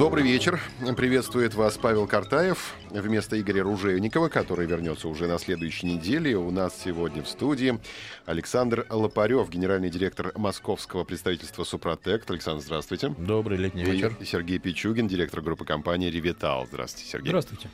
Добрый 0.00 0.24
вечер. 0.24 0.58
Приветствует 0.96 1.52
вас 1.52 1.76
Павел 1.76 2.06
Картаев 2.06 2.72
вместо 2.88 3.38
Игоря 3.38 3.64
Ружейникова, 3.64 4.30
который 4.30 4.66
вернется 4.66 5.08
уже 5.08 5.26
на 5.26 5.38
следующей 5.38 5.88
неделе. 5.88 6.38
У 6.38 6.50
нас 6.50 6.74
сегодня 6.82 7.22
в 7.22 7.28
студии 7.28 7.78
Александр 8.24 8.86
Лопарев, 8.88 9.50
генеральный 9.50 9.90
директор 9.90 10.32
московского 10.36 11.04
представительства 11.04 11.64
«Супротект». 11.64 12.30
Александр, 12.30 12.62
здравствуйте. 12.62 13.14
Добрый 13.18 13.58
летний 13.58 13.84
вечер. 13.84 14.16
И 14.18 14.24
Сергей 14.24 14.58
Пичугин, 14.58 15.06
директор 15.06 15.42
группы 15.42 15.66
компании 15.66 16.08
«Ревитал». 16.08 16.66
Здравствуйте, 16.66 17.10
Сергей. 17.10 17.28
Здравствуйте. 17.28 17.68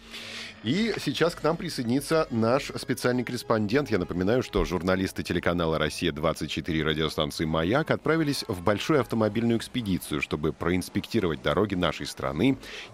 И 0.65 0.95
сейчас 0.99 1.37
к 1.37 1.45
нам 1.45 1.57
присоединится 1.57 2.27
наш 2.33 2.73
специальный 2.75 3.23
корреспондент. 3.23 3.89
Я 3.89 3.99
напоминаю, 3.99 4.43
что 4.43 4.65
журналисты 4.65 5.23
телеканала 5.23 5.79
«Россия-24» 5.79 6.83
радиостанции 6.83 7.45
«Маяк» 7.45 7.93
отправились 7.93 8.45
в 8.49 8.63
большую 8.65 9.01
автомобильную 9.01 9.59
экспедицию, 9.59 10.21
чтобы 10.21 10.53
проинспектировать 10.53 11.41
дороги 11.41 11.77
нашей 11.77 12.07
страны 12.07 12.16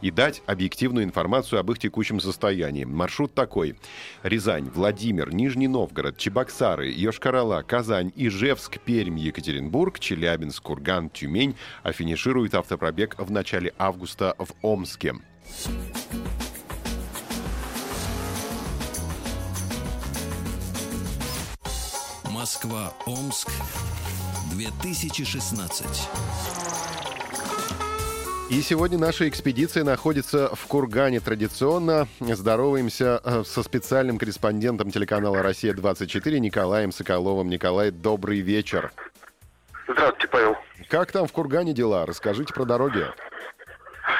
и 0.01 0.11
дать 0.11 0.43
объективную 0.47 1.05
информацию 1.05 1.61
об 1.61 1.71
их 1.71 1.79
текущем 1.79 2.21
состоянии. 2.21 2.85
Маршрут 2.85 3.35
такой. 3.35 3.77
Рязань, 4.23 4.71
Владимир, 4.75 5.33
Нижний 5.33 5.69
Новгород, 5.69 6.19
Чебоксары, 6.19 6.93
Йошкар-Ола, 6.93 7.63
Казань, 7.63 8.13
Ижевск, 8.17 8.79
Пермь, 8.81 9.19
Екатеринбург, 9.19 9.99
Челябинск, 9.99 10.63
Курган, 10.63 11.11
Тюмень, 11.11 11.57
а 11.83 11.93
финиширует 11.93 12.55
автопробег 12.55 13.17
в 13.19 13.31
начале 13.31 13.73
августа 13.79 14.35
в 14.39 14.53
Омске. 14.63 15.15
Москва-Омск 22.43 23.53
2016. 24.51 26.09
И 28.53 28.61
сегодня 28.61 28.99
наша 28.99 29.31
экспедиция 29.31 29.83
находится 29.83 30.55
в 30.55 30.67
Кургане. 30.67 31.21
Традиционно 31.21 32.07
здороваемся 32.21 33.19
э, 33.25 33.45
со 33.45 33.63
специальным 33.63 34.19
корреспондентом 34.19 34.91
телеканала 34.91 35.43
«Россия-24» 35.43 36.39
Николаем 36.39 36.93
Соколовым. 36.93 37.49
Николай, 37.49 37.91
добрый 37.91 38.41
вечер. 38.41 38.93
Здравствуйте, 39.89 40.29
Павел. 40.29 40.57
Как 40.91 41.11
там 41.13 41.27
в 41.27 41.33
Кургане 41.33 41.73
дела? 41.73 42.05
Расскажите 42.05 42.53
про 42.53 42.67
дороги. 42.67 43.07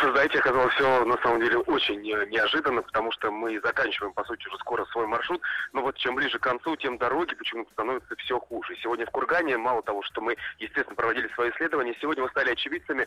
Знаете, 0.03 0.39
оказалось 0.39 0.73
все 0.77 1.05
на 1.05 1.19
самом 1.19 1.41
деле 1.41 1.59
очень 1.59 2.01
неожиданно, 2.01 2.81
потому 2.81 3.13
что 3.13 3.31
мы 3.31 3.61
заканчиваем, 3.61 4.15
по 4.15 4.25
сути, 4.25 4.49
уже 4.49 4.57
скоро 4.61 4.87
свой 4.87 5.07
маршрут. 5.07 5.43
Но 5.75 5.83
вот 5.83 5.99
чем 5.99 6.15
ближе 6.15 6.39
к 6.39 6.43
концу, 6.43 6.75
тем 6.77 6.97
дороги 6.97 7.35
почему-то 7.35 7.71
становятся 7.73 8.17
все 8.17 8.41
хуже. 8.41 8.77
Сегодня 8.83 9.05
в 9.05 9.11
Кургане, 9.11 9.59
мало 9.59 9.83
того, 9.83 10.03
что 10.05 10.23
мы, 10.23 10.39
естественно, 10.59 10.97
проводили 10.97 11.29
свои 11.35 11.51
исследования, 11.51 11.95
сегодня 12.01 12.23
мы 12.23 12.31
стали 12.31 12.53
очевидцами 12.53 13.07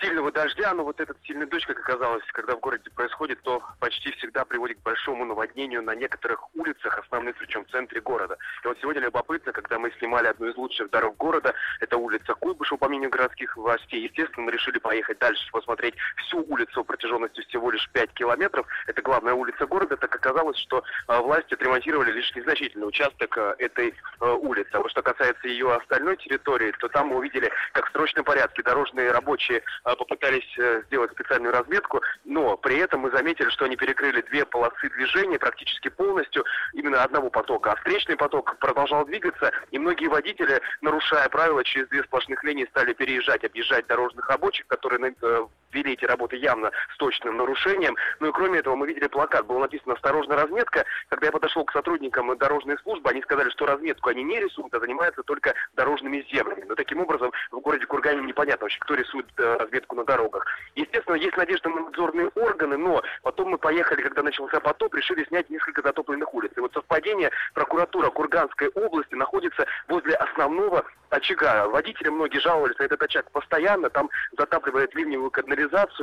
сильного 0.00 0.30
дождя, 0.32 0.72
но 0.74 0.84
вот 0.84 1.00
этот 1.00 1.16
сильный 1.24 1.46
дождь, 1.46 1.66
как 1.66 1.78
оказалось, 1.78 2.24
когда 2.32 2.56
в 2.56 2.60
городе 2.60 2.90
происходит, 2.90 3.40
то 3.42 3.62
почти 3.80 4.12
всегда 4.12 4.44
приводит 4.44 4.78
к 4.78 4.82
большому 4.82 5.24
наводнению 5.24 5.82
на 5.82 5.94
некоторых 5.94 6.54
улицах, 6.54 6.98
основных, 6.98 7.36
причем 7.36 7.64
в 7.64 7.70
центре 7.70 8.00
города. 8.00 8.36
И 8.64 8.68
вот 8.68 8.78
сегодня 8.80 9.02
любопытно, 9.02 9.52
когда 9.52 9.78
мы 9.78 9.90
снимали 9.98 10.26
одну 10.28 10.48
из 10.48 10.56
лучших 10.56 10.90
дорог 10.90 11.16
города, 11.16 11.54
это 11.80 11.96
улица 11.96 12.34
Куйбышева, 12.34 12.78
по 12.78 12.88
мнению 12.88 13.10
городских 13.10 13.56
властей, 13.56 14.02
естественно, 14.02 14.46
мы 14.46 14.52
решили 14.52 14.78
поехать 14.78 15.18
дальше, 15.18 15.50
посмотреть 15.52 15.94
всю 16.16 16.44
улицу 16.48 16.84
протяженностью 16.84 17.44
всего 17.44 17.70
лишь 17.70 17.88
5 17.92 18.12
километров. 18.12 18.66
Это 18.86 19.02
главная 19.02 19.34
улица 19.34 19.66
города, 19.66 19.96
так 19.96 20.14
оказалось, 20.14 20.58
что 20.58 20.82
э, 21.08 21.20
власти 21.20 21.54
отремонтировали 21.54 22.12
лишь 22.12 22.34
незначительный 22.34 22.88
участок 22.88 23.36
э, 23.36 23.54
этой 23.58 23.94
э, 24.20 24.30
улицы. 24.30 24.70
А 24.72 24.80
вот 24.80 24.90
что 24.90 25.02
касается 25.02 25.48
ее 25.48 25.74
остальной 25.74 26.16
территории, 26.16 26.72
то 26.78 26.88
там 26.88 27.08
мы 27.08 27.16
увидели, 27.16 27.50
как 27.72 27.88
в 27.88 27.92
срочном 27.92 28.24
порядке 28.24 28.62
дорожные 28.62 29.10
рабочие 29.10 29.62
а, 29.84 29.87
попытались 29.96 30.58
э, 30.58 30.82
сделать 30.86 31.12
специальную 31.12 31.52
разметку, 31.52 32.02
но 32.24 32.56
при 32.56 32.78
этом 32.78 33.00
мы 33.00 33.10
заметили, 33.10 33.48
что 33.50 33.64
они 33.64 33.76
перекрыли 33.76 34.20
две 34.22 34.44
полосы 34.44 34.88
движения 34.90 35.38
практически 35.38 35.88
полностью, 35.88 36.44
именно 36.72 37.02
одного 37.02 37.30
потока, 37.30 37.72
а 37.72 37.76
встречный 37.76 38.16
поток 38.16 38.56
продолжал 38.58 39.04
двигаться, 39.04 39.52
и 39.70 39.78
многие 39.78 40.08
водители, 40.08 40.60
нарушая 40.80 41.28
правила, 41.28 41.64
через 41.64 41.88
две 41.88 42.02
сплошных 42.04 42.42
линии 42.44 42.66
стали 42.66 42.92
переезжать, 42.92 43.44
объезжать 43.44 43.86
дорожных 43.86 44.28
рабочих, 44.28 44.66
которые 44.66 45.14
э, 45.20 45.46
вели 45.72 45.92
эти 45.92 46.04
работы 46.04 46.36
явно 46.36 46.70
с 46.94 46.96
точным 46.96 47.36
нарушением. 47.36 47.96
Ну 48.20 48.28
и 48.28 48.32
кроме 48.32 48.60
этого 48.60 48.76
мы 48.76 48.86
видели 48.86 49.06
плакат, 49.06 49.46
было 49.46 49.60
написано 49.60 49.94
«Осторожно, 49.94 50.36
разметка». 50.36 50.84
Когда 51.08 51.26
я 51.26 51.32
подошел 51.32 51.64
к 51.64 51.72
сотрудникам 51.72 52.36
дорожной 52.36 52.78
службы, 52.78 53.10
они 53.10 53.22
сказали, 53.22 53.50
что 53.50 53.66
разметку 53.66 54.10
они 54.10 54.22
не 54.22 54.40
рисуют, 54.40 54.72
а 54.74 54.80
занимаются 54.80 55.22
только 55.22 55.54
дорожными 55.74 56.26
землями. 56.30 56.64
Но 56.66 56.74
таким 56.74 57.00
образом 57.00 57.32
в 57.50 57.60
городе 57.60 57.86
Кургане 57.86 58.22
непонятно 58.22 58.64
вообще, 58.64 58.78
кто 58.80 58.94
рисует 58.94 59.26
э, 59.38 59.56
разметку 59.58 59.96
на 59.96 60.04
дорогах. 60.04 60.46
Естественно, 60.74 61.14
есть 61.16 61.36
надежда 61.36 61.68
на 61.68 61.82
надзорные 61.82 62.28
органы, 62.34 62.76
но 62.76 63.02
потом 63.22 63.50
мы 63.50 63.58
поехали, 63.58 64.02
когда 64.02 64.22
начался 64.22 64.60
потоп, 64.60 64.94
решили 64.94 65.24
снять 65.24 65.50
несколько 65.50 65.82
затопленных 65.82 66.32
улиц. 66.34 66.50
И 66.56 66.60
вот 66.60 66.72
совпадение, 66.72 67.30
прокуратура 67.54 68.10
Курганской 68.10 68.68
области 68.68 69.14
находится 69.14 69.66
возле 69.88 70.14
основного 70.14 70.84
очага. 71.10 71.68
Водители 71.68 72.08
многие 72.08 72.38
жаловались 72.38 72.78
на 72.78 72.84
этот 72.84 73.02
очаг 73.02 73.30
постоянно, 73.30 73.90
там 73.90 74.10
затапливает 74.36 74.94
ливневую 74.94 75.30
канализацию, 75.30 75.57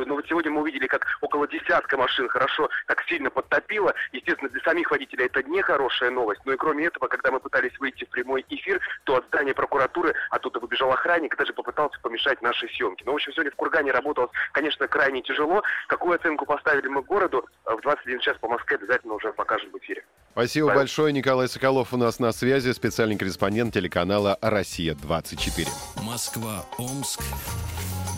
но 0.06 0.16
вот 0.16 0.26
сегодня 0.28 0.52
мы 0.52 0.62
увидели, 0.62 0.88
как 0.88 1.06
около 1.22 1.48
десятка 1.48 1.98
машин 1.98 2.28
хорошо 2.28 2.70
так 2.88 3.04
сильно 3.08 3.30
подтопило. 3.30 3.94
Естественно, 4.12 4.50
для 4.50 4.62
самих 4.62 4.92
водителей 4.92 5.26
это 5.26 5.44
не 5.44 5.62
хорошая 5.62 6.12
новость, 6.12 6.42
но 6.46 6.54
и 6.54 6.58
кроме 6.58 6.86
этого, 6.86 7.08
когда 7.08 7.32
мы 7.32 7.40
пытались 7.40 7.78
выйти 7.80 8.06
в 8.06 8.10
прямой 8.10 8.46
эфир, 8.50 8.80
то 9.04 9.16
от 9.18 9.26
здания 9.28 9.54
прокуратуры 9.54 10.14
оттуда 10.30 10.60
выбежал 10.60 10.92
охранник 10.92 11.34
и 11.34 11.38
даже 11.38 11.54
попытался 11.54 12.00
помешать 12.02 12.42
нашей 12.42 12.70
съемке. 12.70 13.04
Но, 13.06 13.14
в 13.14 13.16
общем, 13.16 13.32
сегодня 13.34 13.52
в 13.52 13.56
Кургане 13.56 13.92
работалось, 13.92 14.32
конечно, 14.52 14.88
крайне 14.88 15.22
тяжело. 15.22 15.64
Какую 15.88 16.16
оценку 16.16 16.46
поставили 16.46 16.88
мы 16.88 17.02
городу, 17.02 17.46
в 17.66 17.82
21 17.82 18.20
час 18.20 18.38
по 18.40 18.48
Москве 18.48 18.78
обязательно 18.78 19.14
уже 19.14 19.32
покажем 19.34 19.72
в 19.72 19.78
эфире. 19.78 20.04
Спасибо 20.32 20.68
Правильно? 20.68 20.82
большое. 20.82 21.14
Николай 21.14 21.48
Соколов 21.48 21.94
у 21.94 21.98
нас 21.98 22.20
на 22.20 22.32
связи, 22.34 22.72
специальный 22.74 23.18
корреспондент 23.18 23.74
телеканала 23.74 24.38
«Россия-24». 24.42 25.68
Москва-Омск, 26.04 27.22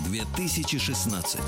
2016. 0.07 1.39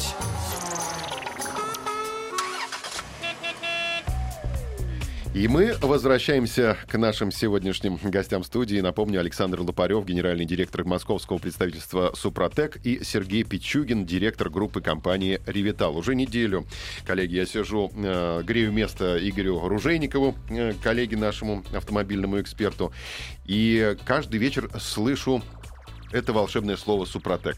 И 5.33 5.47
мы 5.47 5.75
возвращаемся 5.79 6.75
к 6.87 6.97
нашим 6.97 7.31
сегодняшним 7.31 7.97
гостям 8.03 8.43
студии. 8.43 8.81
Напомню, 8.81 9.21
Александр 9.21 9.61
Лопарев, 9.61 10.03
генеральный 10.03 10.43
директор 10.43 10.83
московского 10.83 11.37
представительства 11.37 12.11
«Супротек», 12.13 12.77
и 12.83 13.03
Сергей 13.05 13.43
Пичугин, 13.43 14.05
директор 14.05 14.49
группы 14.49 14.81
компании 14.81 15.39
«Ревитал». 15.45 15.95
Уже 15.95 16.15
неделю, 16.15 16.65
коллеги, 17.05 17.35
я 17.35 17.45
сижу, 17.45 17.89
э, 17.95 18.41
грею 18.43 18.73
место 18.73 19.17
Игорю 19.29 19.65
Ружейникову, 19.65 20.35
э, 20.49 20.73
коллеге 20.83 21.15
нашему 21.15 21.63
автомобильному 21.73 22.41
эксперту, 22.41 22.91
и 23.45 23.95
каждый 24.05 24.39
вечер 24.39 24.69
слышу 24.79 25.41
это 26.11 26.33
волшебное 26.33 26.75
слово 26.75 27.05
«Супротек». 27.05 27.57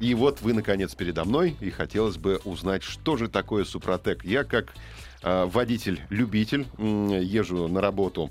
И 0.00 0.14
вот 0.14 0.40
вы, 0.42 0.54
наконец, 0.54 0.94
передо 0.94 1.24
мной, 1.24 1.56
и 1.60 1.70
хотелось 1.70 2.16
бы 2.16 2.40
узнать, 2.44 2.82
что 2.82 3.16
же 3.16 3.28
такое 3.28 3.64
«Супротек». 3.64 4.24
Я, 4.24 4.42
как 4.44 4.74
э, 5.22 5.44
водитель-любитель, 5.44 6.66
езжу 6.78 7.68
на 7.68 7.80
работу 7.80 8.30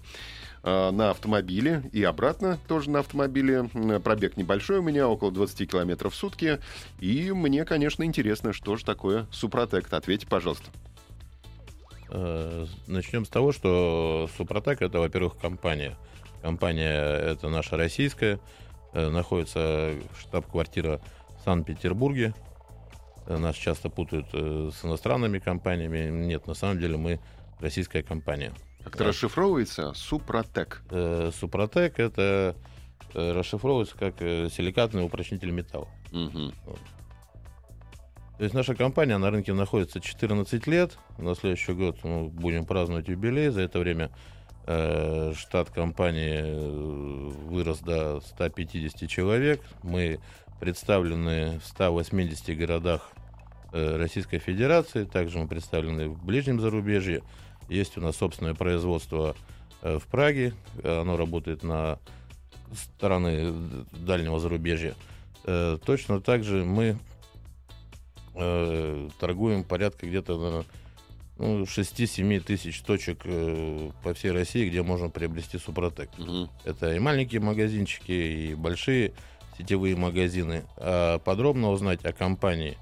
э, 0.64 0.92
на 0.92 1.12
автомобиле 1.12 1.84
и 1.94 2.04
обратно 2.04 2.60
тоже 2.68 2.90
на 2.90 3.00
автомобиле. 3.00 3.70
Пробег 4.04 4.36
небольшой 4.36 4.80
у 4.80 4.82
меня, 4.82 5.08
около 5.08 5.32
20 5.32 5.72
километров 5.72 6.14
в 6.14 6.18
сутки. 6.18 6.60
И 7.00 7.32
мне, 7.32 7.64
конечно, 7.64 8.04
интересно, 8.04 8.52
что 8.52 8.76
же 8.76 8.84
такое 8.84 9.26
«Супротек». 9.32 9.92
Ответьте, 9.94 10.28
пожалуйста. 10.28 10.66
Э, 12.10 12.66
начнем 12.88 13.26
с 13.26 13.30
того, 13.30 13.54
что 13.54 14.30
«Супротек»— 14.38 14.82
это, 14.82 15.00
во-первых, 15.00 15.38
компания. 15.38 15.96
Компания 16.42 16.92
это 16.92 17.48
наша 17.48 17.78
российская, 17.78 18.38
находится 18.94 19.94
штаб-квартира 20.20 21.00
Санкт-Петербурге. 21.44 22.34
Э, 23.28 23.38
нас 23.38 23.56
часто 23.56 23.90
путают 23.90 24.28
э, 24.34 24.72
с 24.74 24.86
иностранными 24.86 25.40
компаниями. 25.40 26.10
Нет, 26.10 26.48
на 26.48 26.54
самом 26.54 26.80
деле 26.80 26.98
мы 26.98 27.20
российская 27.60 28.04
компания. 28.04 28.52
Как 28.84 28.96
это 28.96 29.06
да. 29.06 29.10
расшифровывается? 29.10 29.94
Супротек. 29.94 30.84
Э, 30.90 31.32
Супротек 31.38 32.00
это 32.00 32.56
расшифровывается 33.14 33.96
как 33.96 34.18
силикатный 34.18 35.06
упрочнитель 35.06 35.52
металла. 35.52 35.88
Угу. 36.12 36.52
Вот. 36.66 36.80
То 38.38 38.44
есть 38.44 38.56
наша 38.56 38.74
компания 38.74 39.18
на 39.20 39.30
рынке 39.30 39.54
находится 39.54 40.02
14 40.02 40.66
лет. 40.66 40.98
На 41.20 41.36
следующий 41.36 41.74
год 41.74 41.98
мы 42.04 42.30
будем 42.30 42.66
праздновать 42.66 43.08
юбилей. 43.08 43.50
За 43.50 43.62
это 43.62 43.78
время 43.78 44.10
э, 44.66 45.34
штат 45.38 45.70
компании 45.70 46.42
вырос 47.48 47.80
до 47.80 48.22
150 48.22 49.08
человек. 49.08 49.62
Мы 49.84 50.20
представлены 50.60 51.60
в 51.60 51.68
180 51.68 52.58
городах 52.58 53.12
э, 53.72 53.98
Российской 53.98 54.40
Федерации. 54.40 55.04
Также 55.04 55.40
мы 55.40 55.48
представлены 55.48 56.10
в 56.10 56.24
ближнем 56.24 56.60
зарубежье. 56.60 57.22
Есть 57.70 57.98
у 57.98 58.02
нас 58.02 58.18
собственное 58.18 58.54
производство 58.54 59.36
э, 59.82 60.00
в 60.00 60.08
Праге. 60.08 60.54
Оно 60.84 61.18
работает 61.18 61.64
на 61.64 62.00
стороны 62.74 63.54
дальнего 63.92 64.40
зарубежья. 64.40 64.96
Э, 65.46 65.78
точно 65.84 66.22
так 66.22 66.44
же 66.44 66.64
мы 66.64 66.98
торгуем 69.20 69.64
порядка 69.64 70.08
где-то 70.08 70.66
ну, 71.38 71.64
6-7 71.66 72.40
тысяч 72.40 72.82
точек 72.82 73.22
по 74.02 74.16
всей 74.16 74.32
России, 74.32 74.68
где 74.68 74.82
можно 74.82 75.10
приобрести 75.10 75.60
Супротек. 75.60 76.10
Мгм. 76.18 76.50
Это 76.66 76.96
и 76.96 76.98
маленькие 76.98 77.42
магазинчики, 77.42 78.12
и 78.12 78.56
большие 78.56 79.14
сетевые 79.58 79.96
магазины. 79.96 80.66
А 80.78 81.20
подробно 81.20 81.70
узнать 81.72 82.04
о 82.06 82.14
компании 82.14 82.78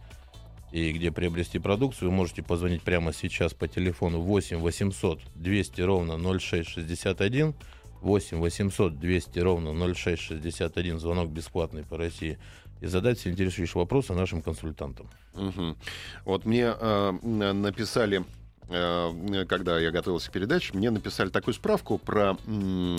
и 0.72 0.92
где 0.94 1.12
приобрести 1.12 1.60
продукцию, 1.60 2.10
вы 2.10 2.16
можете 2.16 2.44
позвонить 2.44 2.82
прямо 2.82 3.12
сейчас 3.14 3.54
по 3.54 3.68
телефону 3.68 4.22
8 4.22 4.58
800 4.60 5.20
200 5.36 5.82
ровно 5.82 6.18
0661. 6.40 7.54
8 8.02 8.38
800 8.40 9.00
200 9.00 9.40
ровно 9.40 9.94
0661. 9.94 11.00
Звонок 11.00 11.30
бесплатный 11.30 11.84
по 11.84 11.98
России. 11.98 12.40
И 12.80 12.88
задать 12.88 13.20
все 13.20 13.30
интересующие 13.30 13.80
вопросы 13.80 14.14
нашим 14.14 14.42
консультантам. 14.42 15.08
Мгм. 15.36 15.78
Вот 16.26 16.46
мне 16.46 16.74
э, 16.80 17.12
на- 17.22 17.54
написали, 17.54 18.24
э, 18.70 19.46
когда 19.48 19.78
я 19.80 19.92
готовился 19.92 20.30
к 20.30 20.34
передаче, 20.34 20.72
мне 20.74 20.90
написали 20.90 21.30
такую 21.30 21.54
справку 21.54 22.00
про 22.00 22.38
м, 22.48 22.98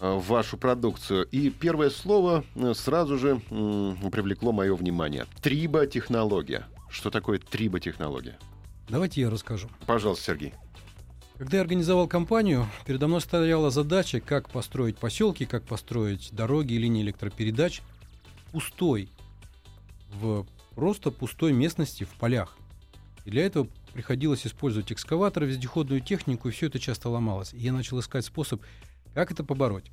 э, 0.00 0.18
вашу 0.18 0.56
продукцию. 0.56 1.26
И 1.26 1.50
первое 1.50 1.90
слово 1.90 2.44
э, 2.54 2.74
сразу 2.74 3.18
же 3.18 3.40
привлекло 3.48 4.52
мое 4.52 4.74
внимание. 4.74 5.26
Триботехнология. 5.42 6.66
Что 6.88 7.10
такое 7.10 7.38
триботехнология? 7.38 8.38
Давайте 8.88 9.20
я 9.20 9.30
расскажу. 9.30 9.68
Пожалуйста, 9.86 10.24
Сергей. 10.24 10.54
Когда 11.38 11.56
я 11.56 11.62
организовал 11.62 12.06
компанию, 12.06 12.66
передо 12.84 13.08
мной 13.08 13.20
стояла 13.22 13.70
задача, 13.70 14.20
как 14.20 14.50
построить 14.50 14.98
поселки, 14.98 15.46
как 15.46 15.64
построить 15.64 16.30
дороги 16.32 16.74
и 16.74 16.78
линии 16.78 17.02
электропередач 17.02 17.80
пустой, 18.52 19.08
в 20.12 20.46
просто 20.74 21.10
пустой 21.10 21.52
местности 21.52 22.04
в 22.04 22.10
полях. 22.18 22.56
И 23.24 23.30
для 23.30 23.46
этого 23.46 23.68
приходилось 23.92 24.46
использовать 24.46 24.92
экскаваторы, 24.92 25.46
вездеходную 25.46 26.00
технику, 26.00 26.48
и 26.48 26.52
все 26.52 26.66
это 26.66 26.78
часто 26.78 27.08
ломалось. 27.08 27.54
И 27.54 27.58
я 27.58 27.72
начал 27.72 28.00
искать 28.00 28.24
способ, 28.24 28.60
как 29.14 29.30
это 29.30 29.44
побороть. 29.44 29.90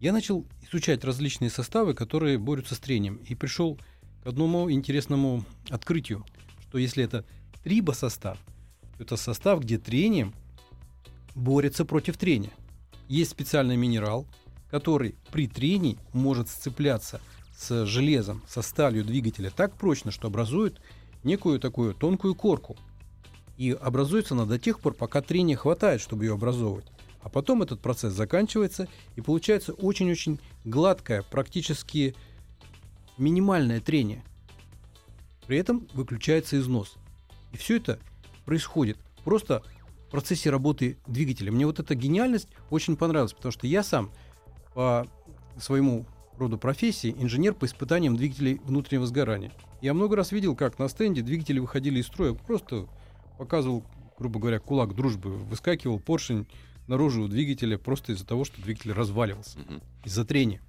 Я 0.00 0.12
начал 0.12 0.46
изучать 0.62 1.04
различные 1.04 1.50
составы, 1.50 1.94
которые 1.94 2.38
борются 2.38 2.74
с 2.74 2.78
трением, 2.78 3.16
и 3.16 3.34
пришел 3.34 3.78
к 4.22 4.26
одному 4.26 4.70
интересному 4.70 5.44
открытию, 5.70 6.24
что 6.68 6.78
если 6.78 7.04
это 7.04 7.24
трибосостав, 7.62 8.38
то 8.98 9.04
это 9.04 9.16
состав, 9.16 9.60
где 9.60 9.78
трением 9.78 10.34
борется 11.34 11.84
против 11.84 12.16
трения. 12.16 12.52
Есть 13.08 13.30
специальный 13.30 13.76
минерал, 13.76 14.26
который 14.70 15.14
при 15.30 15.46
трении 15.46 15.98
может 16.12 16.48
сцепляться 16.48 17.20
с 17.56 17.86
железом, 17.86 18.42
со 18.48 18.62
сталью 18.62 19.04
двигателя 19.04 19.50
так 19.50 19.76
прочно, 19.76 20.10
что 20.10 20.28
образует 20.28 20.80
некую 21.22 21.60
такую 21.60 21.94
тонкую 21.94 22.34
корку. 22.34 22.76
И 23.56 23.70
образуется 23.70 24.34
она 24.34 24.46
до 24.46 24.58
тех 24.58 24.80
пор, 24.80 24.94
пока 24.94 25.22
трения 25.22 25.56
хватает, 25.56 26.00
чтобы 26.00 26.24
ее 26.24 26.34
образовывать. 26.34 26.86
А 27.24 27.30
потом 27.30 27.62
этот 27.62 27.80
процесс 27.80 28.12
заканчивается, 28.12 28.86
и 29.16 29.22
получается 29.22 29.72
очень-очень 29.72 30.38
гладкое, 30.64 31.22
практически 31.22 32.14
минимальное 33.16 33.80
трение. 33.80 34.22
При 35.46 35.56
этом 35.56 35.88
выключается 35.94 36.58
износ. 36.58 36.96
И 37.52 37.56
все 37.56 37.78
это 37.78 37.98
происходит 38.44 38.98
просто 39.24 39.62
в 40.06 40.10
процессе 40.10 40.50
работы 40.50 40.98
двигателя. 41.06 41.50
Мне 41.50 41.64
вот 41.64 41.80
эта 41.80 41.94
гениальность 41.94 42.48
очень 42.68 42.94
понравилась, 42.94 43.32
потому 43.32 43.52
что 43.52 43.66
я 43.66 43.82
сам 43.82 44.10
по 44.74 45.06
своему 45.56 46.04
роду 46.36 46.58
профессии 46.58 47.16
инженер 47.18 47.54
по 47.54 47.64
испытаниям 47.64 48.16
двигателей 48.16 48.60
внутреннего 48.64 49.06
сгорания. 49.06 49.50
Я 49.80 49.94
много 49.94 50.14
раз 50.14 50.30
видел, 50.30 50.54
как 50.54 50.78
на 50.78 50.88
стенде 50.88 51.22
двигатели 51.22 51.58
выходили 51.58 52.00
из 52.00 52.06
строя, 52.06 52.34
просто 52.34 52.86
показывал, 53.38 53.82
грубо 54.18 54.40
говоря, 54.40 54.58
кулак 54.58 54.94
дружбы, 54.94 55.30
выскакивал 55.38 55.98
поршень 56.00 56.46
наружу 56.86 57.22
у 57.24 57.28
двигателя 57.28 57.78
просто 57.78 58.12
из-за 58.12 58.26
того, 58.26 58.44
что 58.44 58.60
двигатель 58.62 58.92
разваливался, 58.92 59.58
Мгм. 59.58 59.82
из-за 60.04 60.24
трения. 60.24 60.60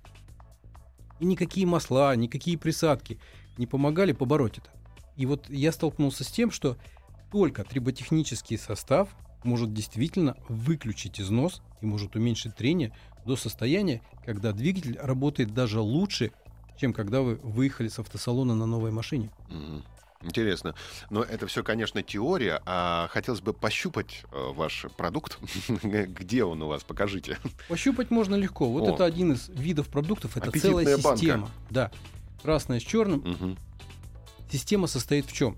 И 1.19 1.25
никакие 1.25 1.65
масла, 1.65 2.15
никакие 2.15 2.57
присадки 2.57 3.19
не 3.57 3.67
помогали 3.67 4.11
побороть 4.11 4.57
это. 4.57 4.69
И 5.15 5.25
вот 5.25 5.49
я 5.49 5.71
столкнулся 5.71 6.23
с 6.23 6.27
тем, 6.27 6.51
что 6.51 6.77
только 7.31 7.63
триботехнический 7.63 8.57
состав 8.57 9.09
может 9.43 9.73
действительно 9.73 10.35
выключить 10.49 11.21
износ 11.21 11.61
и 11.81 11.85
может 11.85 12.15
уменьшить 12.15 12.55
трение 12.55 12.91
до 13.25 13.35
состояния, 13.35 14.01
когда 14.25 14.51
двигатель 14.51 14.97
работает 14.99 15.53
даже 15.53 15.79
лучше, 15.79 16.31
чем 16.77 16.91
когда 16.93 17.21
вы 17.21 17.35
выехали 17.35 17.87
с 17.87 17.99
автосалона 17.99 18.55
на 18.55 18.65
новой 18.65 18.91
машине. 18.91 19.29
Мгм. 19.49 19.83
Интересно. 20.25 20.73
Но 21.09 21.21
это 21.21 21.47
все, 21.47 21.63
конечно, 21.63 22.01
теория, 22.01 22.61
а 22.65 23.07
хотелось 23.11 23.41
бы 23.41 23.53
пощупать 23.53 24.23
э, 24.31 24.51
ваш 24.53 24.87
продукт. 24.97 25.37
Где 25.83 26.43
он 26.43 26.61
у 26.63 26.67
вас? 26.67 26.83
Покажите. 26.83 27.37
Пощупать 27.69 28.09
можно 28.09 28.35
легко. 28.35 28.69
Вот 28.69 28.87
О. 28.87 28.93
это 28.93 29.05
один 29.05 29.33
из 29.33 29.49
видов 29.49 29.87
продуктов. 29.87 30.35
Это 30.35 30.51
целая 30.51 30.97
банка. 30.97 31.17
система. 31.17 31.49
Да. 31.69 31.91
Красное 32.41 32.79
с 32.79 32.83
черным. 32.83 33.19
Мгм. 33.19 33.57
Система 34.51 34.87
состоит 34.87 35.25
в 35.25 35.33
чем? 35.33 35.57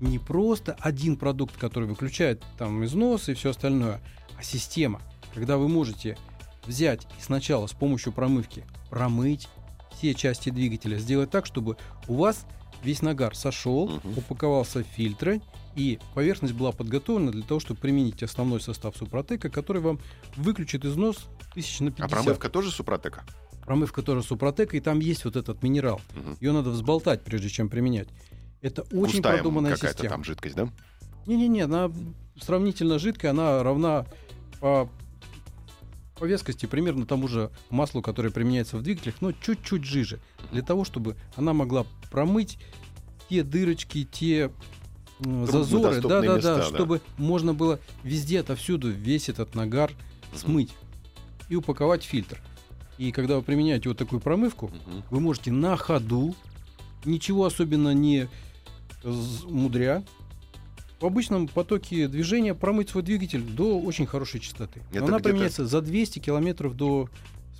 Не 0.00 0.18
просто 0.18 0.76
один 0.80 1.16
продукт, 1.16 1.56
который 1.56 1.88
выключает 1.88 2.42
там 2.56 2.84
износ 2.84 3.28
и 3.28 3.34
все 3.34 3.50
остальное, 3.50 4.00
а 4.36 4.42
система, 4.42 5.00
когда 5.34 5.56
вы 5.56 5.68
можете 5.68 6.16
взять 6.66 7.06
и 7.18 7.22
сначала 7.22 7.66
с 7.66 7.72
помощью 7.72 8.12
промывки 8.12 8.64
промыть 8.90 9.48
все 9.96 10.14
части 10.14 10.50
двигателя, 10.50 10.98
сделать 10.98 11.30
так, 11.30 11.46
чтобы 11.46 11.76
у 12.06 12.14
вас 12.14 12.46
весь 12.82 13.02
нагар 13.02 13.34
сошел, 13.34 13.88
Мгм. 13.88 14.18
упаковался 14.18 14.84
в 14.84 14.86
фильтры, 14.86 15.40
и 15.76 15.98
поверхность 16.14 16.54
была 16.54 16.72
подготовлена 16.72 17.30
для 17.32 17.42
того, 17.42 17.60
чтобы 17.60 17.80
применить 17.80 18.22
основной 18.22 18.60
состав 18.60 18.96
Супротека, 18.96 19.48
который 19.50 19.80
вам 19.82 20.00
выключит 20.36 20.84
износ 20.84 21.26
тысяч 21.54 21.80
на 21.80 21.90
50. 21.90 22.04
А 22.06 22.08
промывка 22.08 22.48
тоже 22.48 22.70
супротека? 22.70 23.24
Промывка 23.64 24.02
тоже 24.02 24.22
Супротека, 24.22 24.76
и 24.76 24.80
там 24.80 24.98
есть 25.00 25.24
вот 25.24 25.36
этот 25.36 25.62
минерал. 25.62 26.00
Мгм. 26.14 26.36
Ее 26.40 26.52
надо 26.52 26.70
взболтать, 26.70 27.22
прежде 27.22 27.48
чем 27.48 27.68
применять. 27.68 28.08
Это 28.62 28.82
очень 28.82 29.16
Густая 29.16 29.34
продуманная 29.34 29.74
какая-то 29.74 29.94
система. 29.98 30.10
там 30.14 30.24
жидкость, 30.24 30.56
да? 30.56 30.68
Не-не-не, 31.26 31.60
она 31.62 31.92
сравнительно 32.40 32.98
жидкая, 32.98 33.30
она 33.32 33.62
равна 33.62 34.06
по, 34.60 34.88
по 36.18 36.24
вескости 36.24 36.66
примерно 36.66 37.06
тому 37.06 37.28
же 37.28 37.50
маслу, 37.70 38.02
которое 38.02 38.30
применяется 38.30 38.76
в 38.76 38.82
двигателях, 38.82 39.16
но 39.20 39.32
чуть-чуть 39.32 39.84
жиже. 39.84 40.20
Для 40.52 40.62
того, 40.62 40.84
чтобы 40.84 41.16
она 41.36 41.52
могла 41.52 41.86
промыть 42.10 42.58
те 43.28 43.42
дырочки, 43.42 44.04
те 44.04 44.50
зазоры, 45.20 46.00
да-да-да, 46.00 46.36
места, 46.36 46.56
да. 46.56 46.62
чтобы 46.62 47.00
можно 47.16 47.54
было 47.54 47.80
везде, 48.02 48.40
отовсюду 48.40 48.90
весь 48.90 49.28
этот 49.28 49.54
нагар 49.54 49.92
смыть 50.34 50.74
и 51.48 51.56
упаковать 51.56 52.02
фильтр. 52.02 52.40
И 52.98 53.12
когда 53.12 53.36
вы 53.36 53.42
применяете 53.42 53.88
вот 53.88 53.98
такую 53.98 54.20
промывку, 54.20 54.70
вы 55.10 55.20
можете 55.20 55.52
на 55.52 55.76
ходу, 55.76 56.34
ничего 57.04 57.44
особенно 57.44 57.94
не 57.94 58.28
мудря, 59.44 60.04
в 61.00 61.06
обычном 61.06 61.48
потоке 61.48 62.08
движения 62.08 62.54
промыть 62.54 62.90
свой 62.90 63.02
двигатель 63.02 63.42
до 63.42 63.78
очень 63.80 64.06
хорошей 64.06 64.40
частоты. 64.40 64.82
Но 64.90 64.98
Это 64.98 65.06
она 65.06 65.18
применяется 65.20 65.66
за 65.66 65.80
200 65.80 66.18
километров 66.18 66.76
до 66.76 67.08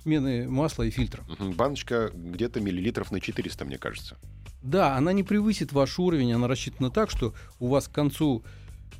смены 0.03 0.49
масла 0.49 0.83
и 0.83 0.89
фильтра. 0.89 1.23
Мгм. 1.27 1.53
Баночка 1.53 2.11
где-то 2.13 2.59
миллилитров 2.59 3.11
на 3.11 3.19
400, 3.19 3.65
мне 3.65 3.77
кажется. 3.77 4.17
Да, 4.61 4.97
она 4.97 5.13
не 5.13 5.23
превысит 5.23 5.71
ваш 5.71 5.99
уровень, 5.99 6.33
она 6.33 6.47
рассчитана 6.47 6.91
так, 6.91 7.09
что 7.09 7.33
у 7.59 7.67
вас 7.67 7.87
к 7.87 7.91
концу 7.91 8.43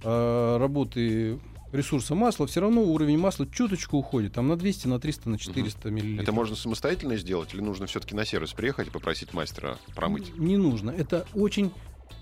э, 0.03 0.57
работы 0.57 1.39
ресурса 1.71 2.15
масла 2.15 2.47
все 2.47 2.61
равно 2.61 2.81
уровень 2.81 3.17
масла 3.17 3.45
чуточку 3.45 3.97
уходит, 3.97 4.33
там 4.33 4.47
на 4.47 4.55
200, 4.55 4.87
на 4.87 4.99
300, 4.99 5.29
на 5.29 5.37
400 5.37 5.89
миллилитров. 5.91 6.23
Это 6.23 6.31
можно 6.31 6.55
самостоятельно 6.55 7.17
сделать 7.17 7.53
или 7.53 7.61
нужно 7.61 7.85
все-таки 7.87 8.15
на 8.15 8.25
сервис 8.25 8.53
приехать 8.53 8.87
и 8.87 8.91
попросить 8.91 9.33
мастера 9.33 9.77
промыть? 9.95 10.37
Не 10.37 10.57
нужно. 10.57 10.91
Это 10.91 11.27
очень 11.33 11.71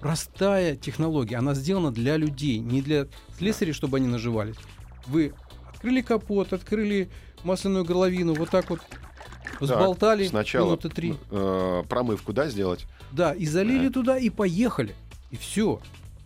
простая 0.01 0.75
технология. 0.75 1.37
Она 1.37 1.53
сделана 1.53 1.91
для 1.91 2.17
людей, 2.17 2.59
не 2.59 2.81
для 2.81 3.07
слесарей, 3.37 3.73
чтобы 3.73 3.97
они 3.97 4.07
наживались. 4.07 4.55
Вы 5.07 5.33
открыли 5.73 6.01
капот, 6.01 6.53
открыли 6.53 7.09
масляную 7.43 7.85
горловину, 7.85 8.33
вот 8.33 8.49
так 8.49 8.69
вот 8.69 8.81
взболтали 9.59 10.27
Сначала 10.27 10.67
минуты 10.67 10.89
три. 10.89 11.15
э, 11.31 11.83
промывку, 11.89 12.33
да, 12.33 12.49
сделать? 12.49 12.85
Да, 13.11 13.33
и 13.33 13.45
залили 13.45 13.87
Да. 13.87 13.93
туда 13.93 14.17
и 14.17 14.29
поехали. 14.29 14.93
И 15.31 15.37
все. 15.37 15.79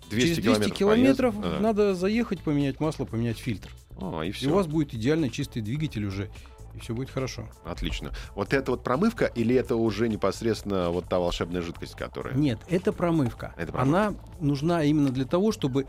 200 0.10 0.26
Через 0.28 0.38
200 0.38 0.42
километров, 0.42 0.78
километров 0.78 1.36
поезд- 1.36 1.54
да. 1.56 1.60
надо 1.60 1.96
заехать, 1.96 2.42
поменять 2.42 2.80
масло, 2.80 3.06
поменять 3.06 3.38
фильтр. 3.38 3.70
А, 4.02 4.22
и 4.22 4.30
И 4.30 4.32
все. 4.32 4.50
у 4.50 4.56
вас 4.56 4.68
будет 4.68 4.94
идеально 4.94 5.30
чистый 5.30 5.62
двигатель 5.62 6.06
уже. 6.06 6.30
И 6.76 6.80
все 6.80 6.94
будет 6.94 7.10
хорошо. 7.10 7.48
Отлично. 7.66 8.12
Вот 8.36 8.54
это 8.54 8.72
вот 8.72 8.84
промывка 8.84 9.26
или 9.26 9.56
это 9.56 9.76
уже 9.76 10.08
непосредственно 10.10 10.90
вот 10.90 11.06
та 11.10 11.20
волшебная 11.20 11.62
жидкость, 11.62 11.96
которая? 11.96 12.34
Нет, 12.36 12.60
это 12.70 12.92
промывка. 12.94 13.54
Это 13.58 13.72
промывка. 13.72 13.82
Она 14.08 14.14
нужна 14.40 14.84
именно 14.84 15.10
для 15.10 15.26
того, 15.26 15.52
чтобы 15.52 15.88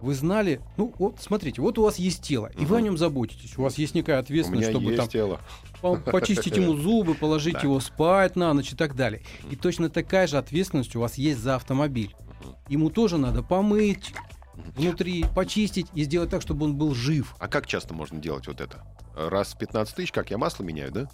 вы 0.00 0.14
знали, 0.14 0.60
ну 0.76 0.94
вот 0.98 1.16
смотрите, 1.20 1.60
вот 1.60 1.76
у 1.78 1.82
вас 1.82 1.98
есть 1.98 2.22
тело, 2.22 2.50
и 2.54 2.58
Мгм. 2.60 2.66
вы 2.66 2.76
о 2.76 2.80
нем 2.82 2.96
заботитесь. 2.98 3.58
У 3.58 3.62
вас 3.62 3.78
есть 3.78 3.94
некая 3.96 4.20
ответственность, 4.20 4.70
чтобы 4.70 4.94
там 4.94 5.08
тело. 5.08 5.40
по- 5.82 5.96
почистить 5.96 6.56
ему 6.56 6.74
зубы, 6.76 7.14
положить 7.14 7.60
его 7.64 7.80
спать 7.80 8.36
на 8.36 8.52
ночь 8.54 8.72
и 8.72 8.76
так 8.76 8.94
далее. 8.94 9.22
И 9.50 9.56
точно 9.56 9.90
такая 9.90 10.26
же 10.28 10.38
ответственность 10.38 10.94
у 10.94 11.00
вас 11.00 11.14
есть 11.18 11.40
за 11.40 11.56
автомобиль. 11.56 12.14
Ему 12.68 12.90
тоже 12.90 13.18
надо 13.18 13.42
помыть 13.42 14.14
внутри, 14.76 15.24
почистить 15.34 15.86
и 15.94 16.04
сделать 16.04 16.30
так, 16.30 16.42
чтобы 16.42 16.64
он 16.66 16.76
был 16.76 16.94
жив. 16.94 17.34
А 17.38 17.48
как 17.48 17.66
часто 17.66 17.94
можно 17.94 18.18
делать 18.20 18.46
вот 18.48 18.60
это? 18.60 18.84
Раз 19.16 19.54
в 19.54 19.58
15 19.58 19.94
тысяч, 19.94 20.12
как 20.12 20.30
я 20.30 20.38
масло 20.38 20.62
меняю, 20.64 20.92
да? 20.92 21.10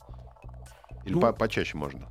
Или 1.05 1.15
Ну, 1.15 1.21
по- 1.21 1.33
почаще 1.33 1.77
можно? 1.77 2.09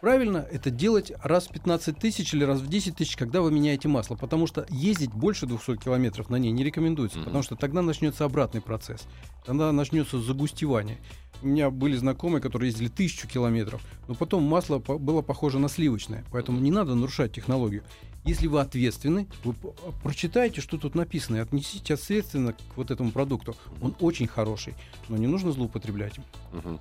Правильно 0.00 0.38
это 0.38 0.70
делать 0.70 1.10
раз 1.22 1.48
в 1.48 1.52
15 1.52 1.98
тысяч 1.98 2.32
или 2.34 2.44
раз 2.44 2.60
в 2.60 2.68
10 2.68 2.96
тысяч, 2.96 3.16
когда 3.16 3.40
вы 3.40 3.50
меняете 3.50 3.88
масло. 3.88 4.14
Потому 4.14 4.46
что 4.46 4.66
ездить 4.68 5.10
больше 5.12 5.46
200 5.46 5.78
километров 5.78 6.28
на 6.28 6.36
ней 6.36 6.52
не 6.52 6.62
рекомендуется. 6.64 7.18
Мгм. 7.18 7.24
Потому 7.26 7.42
что 7.42 7.56
тогда 7.56 7.80
начнется 7.82 8.24
обратный 8.24 8.60
процесс. 8.60 9.04
Тогда 9.46 9.72
начнется 9.72 10.20
загустевание. 10.20 10.98
У 11.42 11.46
меня 11.48 11.70
были 11.70 11.96
знакомые, 11.96 12.40
которые 12.40 12.70
ездили 12.70 12.88
тысячу 12.88 13.28
километров, 13.28 13.82
но 14.08 14.14
потом 14.14 14.42
масло 14.42 14.78
было 14.78 15.22
похоже 15.22 15.58
на 15.58 15.68
сливочное. 15.68 16.24
Поэтому 16.32 16.58
не 16.60 16.70
надо 16.70 16.94
нарушать 16.94 17.32
технологию. 17.32 17.82
Если 18.24 18.48
вы 18.48 18.60
ответственны, 18.60 19.28
вы 19.44 19.52
п- 19.52 19.68
прочитайте, 20.02 20.60
что 20.60 20.78
тут 20.78 20.94
написано, 20.96 21.36
и 21.36 21.40
отнесите 21.40 21.94
ответственно 21.94 22.54
к 22.54 22.56
вот 22.74 22.90
этому 22.90 23.12
продукту. 23.12 23.54
Он 23.80 23.94
очень 24.00 24.26
хороший, 24.26 24.74
но 25.08 25.16
не 25.16 25.26
нужно 25.28 25.52
злоупотреблять 25.52 26.18
им. 26.18 26.24
Мгм. 26.52 26.80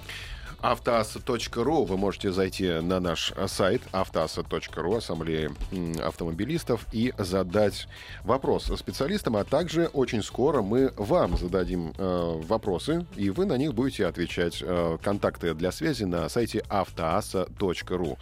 Автоаса.ру 0.61 1.85
вы 1.85 1.97
можете 1.97 2.31
зайти 2.31 2.67
на 2.81 2.99
наш 2.99 3.31
э, 3.35 3.47
сайт 3.47 3.83
автоаса.ру 3.91 4.95
ассамблеи 4.95 5.51
м, 5.71 5.93
автомобилистов 6.03 6.87
и 6.91 7.13
задать 7.19 7.87
вопрос 8.23 8.71
специалистам, 8.77 9.35
а 9.35 9.43
также 9.43 9.85
очень 9.87 10.23
скоро 10.23 10.63
мы 10.63 10.91
вам 10.97 11.37
зададим 11.37 11.93
э, 11.97 12.41
вопросы, 12.55 13.05
и 13.17 13.29
вы 13.29 13.45
на 13.45 13.57
них 13.57 13.73
будете 13.73 14.07
отвечать. 14.07 14.63
Э, 14.65 14.97
контакты 15.03 15.53
для 15.53 15.71
связи 15.71 16.05
на 16.05 16.29
сайте 16.29 16.63
автоаса.ру. 16.69 18.17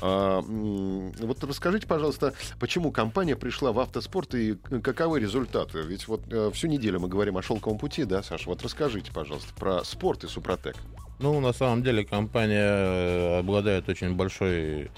А, 0.00 0.40
вот 0.42 1.44
расскажите, 1.44 1.86
пожалуйста, 1.86 2.34
почему 2.58 2.90
компания 2.90 3.36
пришла 3.36 3.72
в 3.72 3.78
автоспорт 3.78 4.34
и 4.34 4.56
каковы 4.82 5.20
результаты? 5.20 5.82
Ведь 5.82 6.08
вот 6.08 6.22
э, 6.30 6.50
всю 6.52 6.68
неделю 6.68 7.00
мы 7.00 7.08
говорим 7.08 7.36
о 7.36 7.42
шелковом 7.42 7.78
пути, 7.78 8.04
да, 8.04 8.22
Саша? 8.22 8.48
Вот 8.48 8.62
расскажите, 8.62 9.12
пожалуйста, 9.12 9.52
про 9.54 9.84
спорт 9.84 10.24
и 10.24 10.28
Супротек. 10.28 10.76
Ну, 11.18 11.40
на 11.40 11.52
самом 11.52 11.82
деле, 11.82 12.04
компания 12.04 12.68
э, 12.68 13.38
обладает 13.40 13.88
очень 13.88 14.14
большой 14.14 14.90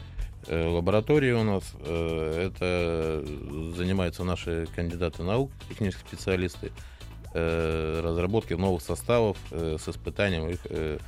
лабораторией 0.50 1.34
у 1.34 1.42
нас. 1.42 1.74
Это 1.84 3.22
занимаются 3.76 4.24
наши 4.24 4.66
кандидаты 4.74 5.22
наук, 5.22 5.50
технические 5.68 6.06
специалисты, 6.06 6.72
разработки 8.02 8.54
новых 8.54 8.82
составов 8.82 9.36
э, 9.50 9.76
с 9.78 9.88
испытанием 9.88 10.48
их 10.48 10.60
э, 10.64 10.98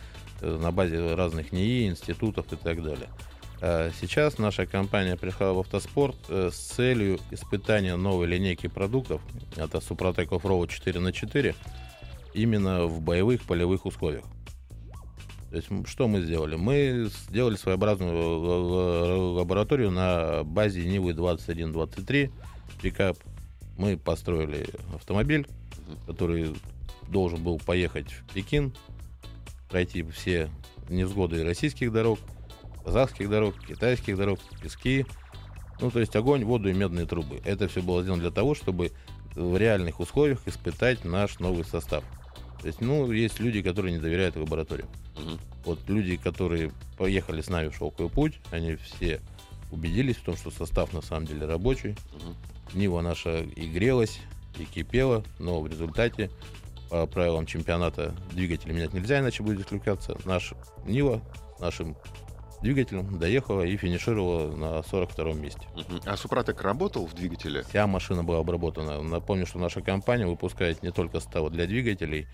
э, 0.40 0.58
на 0.58 0.72
базе 0.72 1.14
разных 1.14 1.52
НИИ, 1.52 1.88
институтов 1.88 2.52
и 2.52 2.56
так 2.56 2.82
далее. 2.82 3.08
А 3.62 3.90
Сейчас 4.00 4.38
наша 4.38 4.66
компания 4.66 5.16
пришла 5.16 5.52
в 5.52 5.58
автоспорт 5.58 6.16
э, 6.28 6.50
с 6.52 6.56
целью 6.56 7.18
испытания 7.30 7.96
новой 7.96 8.26
линейки 8.26 8.68
продуктов. 8.68 9.20
Это 9.56 9.80
Супротек 9.80 10.30
Offroad 10.32 10.68
4 10.68 11.00
на 11.00 11.12
4 11.12 11.54
именно 12.32 12.87
в 12.87 13.00
боевых 13.00 13.42
полевых 13.42 13.84
условиях. 13.87 14.25
То 15.50 15.56
есть 15.56 15.68
что 15.87 16.06
мы 16.06 16.22
сделали? 16.22 16.54
Мы 16.54 17.10
сделали 17.28 17.56
своеобразную 17.56 19.34
лабораторию 19.34 19.90
на 19.90 20.44
базе 20.44 20.84
Нивы 20.84 21.12
2123 21.12 22.30
пикап. 22.80 23.18
Мы 23.76 23.96
построили 23.96 24.68
автомобиль, 24.94 25.46
который 26.06 26.54
должен 27.09 27.42
был 27.42 27.59
поехать 27.59 28.11
в 28.11 28.32
Пекин, 28.32 28.73
пройти 29.68 30.02
все 30.02 30.50
невзгоды 30.88 31.44
российских 31.44 31.92
дорог, 31.92 32.18
казахских 32.85 33.28
дорог, 33.28 33.54
китайских 33.64 34.16
дорог, 34.16 34.40
пески. 34.62 35.06
Ну, 35.80 35.90
то 35.90 36.00
есть 36.00 36.14
огонь, 36.16 36.44
воду 36.44 36.68
и 36.68 36.73
медные 36.73 37.06
трубы. 37.06 37.40
Это 37.44 37.68
все 37.68 37.82
было 37.82 38.02
сделано 38.02 38.23
для 38.23 38.30
того, 38.30 38.54
чтобы 38.54 38.92
в 39.35 39.56
реальных 39.56 40.00
условиях 40.00 40.40
испытать 40.47 41.04
наш 41.04 41.38
новый 41.38 41.64
состав. 41.64 42.04
То 42.61 42.66
есть, 42.66 42.80
ну, 42.80 43.11
есть 43.11 43.40
люди, 43.40 43.62
которые 43.62 43.92
не 43.92 44.00
доверяют 44.00 44.37
лаборатории. 44.37 44.85
Вот 45.64 45.78
люди, 45.88 46.16
которые 46.16 46.73
поехали 46.97 47.40
с 47.42 47.49
нами 47.49 47.68
в 47.68 47.76
шелковый 47.76 48.11
путь, 48.11 48.40
они 48.50 48.76
все 48.76 49.20
убедились 49.70 50.16
в 50.16 50.23
том, 50.23 50.37
что 50.37 50.50
состав 50.50 50.92
на 50.92 51.02
самом 51.02 51.26
деле 51.26 51.47
рабочий. 51.47 51.90
Мгм. 51.90 52.37
Нива 52.75 53.00
наша 53.00 53.40
и 53.40 53.66
грелась, 53.68 54.20
и 54.59 54.64
кипела, 54.64 55.25
но 55.38 55.61
в 55.61 55.66
результате 55.66 56.30
по 56.90 57.07
правилам 57.07 57.47
чемпионата 57.47 58.14
двигатель 58.33 58.73
менять 58.73 58.92
нельзя, 58.92 59.21
иначе 59.21 59.42
будет 59.42 59.61
отключаться. 59.61 60.16
Наш 60.25 60.54
Нива 60.85 61.23
нашим 61.61 61.97
двигателем 62.62 63.19
доехала 63.19 63.62
и 63.62 63.76
финишировала 63.76 64.54
на 64.54 64.78
42-м 64.80 65.40
месте. 65.40 65.62
А 66.04 66.16
Супротек 66.16 66.61
работал 66.62 67.07
в 67.07 67.14
двигателе? 67.14 67.62
Вся 67.62 67.87
машина 67.87 68.23
была 68.23 68.40
обработана. 68.40 69.02
Напомню, 69.02 69.47
что 69.47 69.59
наша 69.59 69.80
компания 69.80 70.26
выпускает 70.26 70.83
не 70.83 70.90
только 70.90 71.21
составы 71.21 71.50
для 71.50 71.66
двигателей, 71.66 72.26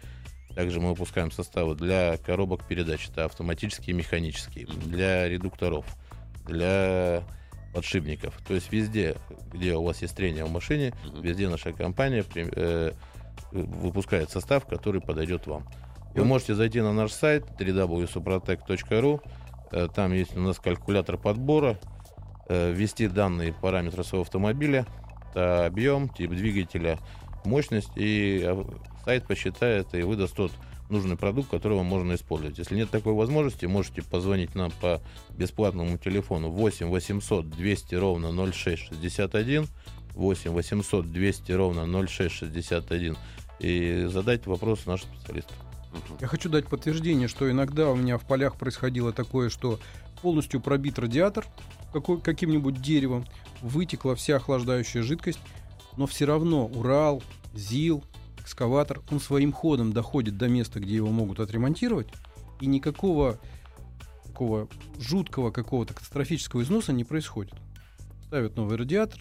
также 0.54 0.80
мы 0.80 0.90
выпускаем 0.90 1.30
составы 1.30 1.74
для 1.74 2.16
коробок 2.16 2.66
передач, 2.66 3.08
это 3.10 3.26
автоматические 3.26 3.94
и 3.94 3.98
механические, 3.98 4.66
для 4.66 5.28
редукторов, 5.28 5.84
для 6.46 7.22
подшипников. 7.76 8.34
То 8.46 8.54
есть 8.54 8.72
везде, 8.72 9.16
где 9.52 9.74
у 9.74 9.82
вас 9.84 10.02
есть 10.02 10.16
трение 10.16 10.44
в 10.44 10.50
машине, 10.50 10.92
Мгм. 11.04 11.22
везде 11.22 11.48
наша 11.48 11.72
компания 11.72 12.24
э, 12.34 12.92
выпускает 13.52 14.30
состав, 14.30 14.66
который 14.66 15.00
подойдет 15.00 15.46
вам. 15.46 15.64
Вы 16.14 16.24
можете 16.24 16.54
зайти 16.54 16.80
на 16.80 16.92
наш 16.92 17.12
сайт 17.12 17.44
www.suprotec.ru. 17.58 19.20
Э, 19.72 19.88
Там 19.94 20.12
есть 20.12 20.36
у 20.36 20.40
нас 20.40 20.58
калькулятор 20.58 21.18
подбора. 21.18 21.78
э, 22.48 22.72
Ввести 22.72 23.08
данные 23.08 23.52
параметры 23.52 24.04
своего 24.04 24.22
автомобиля, 24.22 24.86
это 25.30 25.66
объем, 25.66 26.08
тип 26.08 26.30
двигателя, 26.30 26.98
мощность, 27.44 27.90
и 27.96 28.40
э, 28.44 28.64
сайт 29.04 29.26
посчитает 29.26 29.92
и 29.94 30.02
выдаст 30.02 30.36
тот 30.36 30.52
нужный 30.88 31.16
продукт, 31.16 31.50
который 31.50 31.76
вам 31.76 31.86
можно 31.86 32.14
использовать. 32.14 32.58
Если 32.58 32.76
нет 32.76 32.90
такой 32.90 33.14
возможности, 33.14 33.66
можете 33.66 34.02
позвонить 34.02 34.54
нам 34.54 34.70
по 34.80 35.02
бесплатному 35.30 35.98
телефону 35.98 36.50
8 36.50 36.88
800 36.88 37.50
200 37.50 37.94
ровно 37.94 38.32
0661, 38.52 39.66
8 40.14 40.50
800 40.50 41.12
200 41.12 41.52
ровно 41.52 42.06
0661 42.06 43.16
и 43.60 44.06
задать 44.10 44.46
вопрос 44.46 44.86
нашим 44.86 45.08
специалистам. 45.14 45.56
Я 46.20 46.26
хочу 46.26 46.48
дать 46.50 46.66
подтверждение, 46.66 47.26
что 47.26 47.50
иногда 47.50 47.90
у 47.90 47.96
меня 47.96 48.18
в 48.18 48.26
полях 48.26 48.56
происходило 48.56 49.12
такое, 49.12 49.48
что 49.48 49.78
полностью 50.20 50.60
пробит 50.60 50.98
радиатор 50.98 51.46
какой- 51.92 52.20
каким-нибудь 52.20 52.82
деревом, 52.82 53.26
вытекла 53.62 54.14
вся 54.14 54.36
охлаждающая 54.36 55.02
жидкость, 55.02 55.40
но 55.96 56.06
все 56.06 56.26
равно 56.26 56.66
Урал, 56.66 57.22
ЗИЛ, 57.54 58.04
экскаватор, 58.46 59.02
он 59.10 59.18
своим 59.18 59.52
ходом 59.52 59.92
доходит 59.92 60.38
до 60.38 60.48
места, 60.48 60.78
где 60.78 60.94
его 60.94 61.08
могут 61.08 61.40
отремонтировать, 61.40 62.06
и 62.60 62.66
никакого 62.66 63.40
такого 64.24 64.68
жуткого 64.98 65.50
какого-то 65.50 65.94
катастрофического 65.94 66.62
износа 66.62 66.92
не 66.92 67.02
происходит. 67.02 67.54
Ставят 68.26 68.56
новый 68.56 68.76
радиатор, 68.76 69.18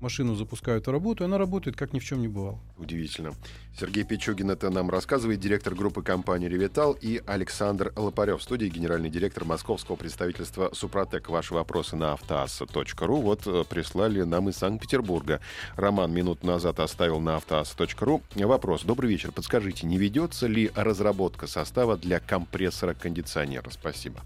машину 0.00 0.34
запускают 0.34 0.86
в 0.86 0.90
работу, 0.90 1.24
и 1.24 1.26
она 1.26 1.38
работает, 1.38 1.76
как 1.76 1.92
ни 1.92 1.98
в 1.98 2.04
чем 2.04 2.20
не 2.20 2.28
бывало. 2.28 2.58
Удивительно. 2.76 3.34
Сергей 3.78 4.04
Пичугин 4.04 4.50
это 4.50 4.70
нам 4.70 4.90
рассказывает, 4.90 5.40
директор 5.40 5.74
группы 5.74 6.02
компании 6.02 6.48
«Ревитал», 6.48 6.92
и 6.92 7.22
Александр 7.26 7.92
Лопарев 7.96 8.42
студии, 8.42 8.66
генеральный 8.66 9.10
директор 9.10 9.44
московского 9.44 9.96
представительства 9.96 10.70
«Супротек». 10.72 11.28
Ваши 11.28 11.54
вопросы 11.54 11.96
на 11.96 12.12
автоасса.ру 12.12 13.20
вот 13.20 13.46
э, 13.46 13.64
прислали 13.68 14.22
нам 14.22 14.48
из 14.48 14.56
Санкт-Петербурга. 14.56 15.40
Роман 15.76 16.12
минут 16.12 16.42
назад 16.42 16.80
оставил 16.80 17.20
на 17.20 17.36
автоасса.ру. 17.36 18.22
Вопрос. 18.34 18.84
Добрый 18.84 19.10
вечер. 19.10 19.32
Подскажите, 19.32 19.86
не 19.86 19.98
ведется 19.98 20.46
ли 20.46 20.70
разработка 20.74 21.46
состава 21.46 21.96
для 21.96 22.20
компрессора 22.20 22.94
кондиционера? 22.94 23.70
Спасибо. 23.70 24.22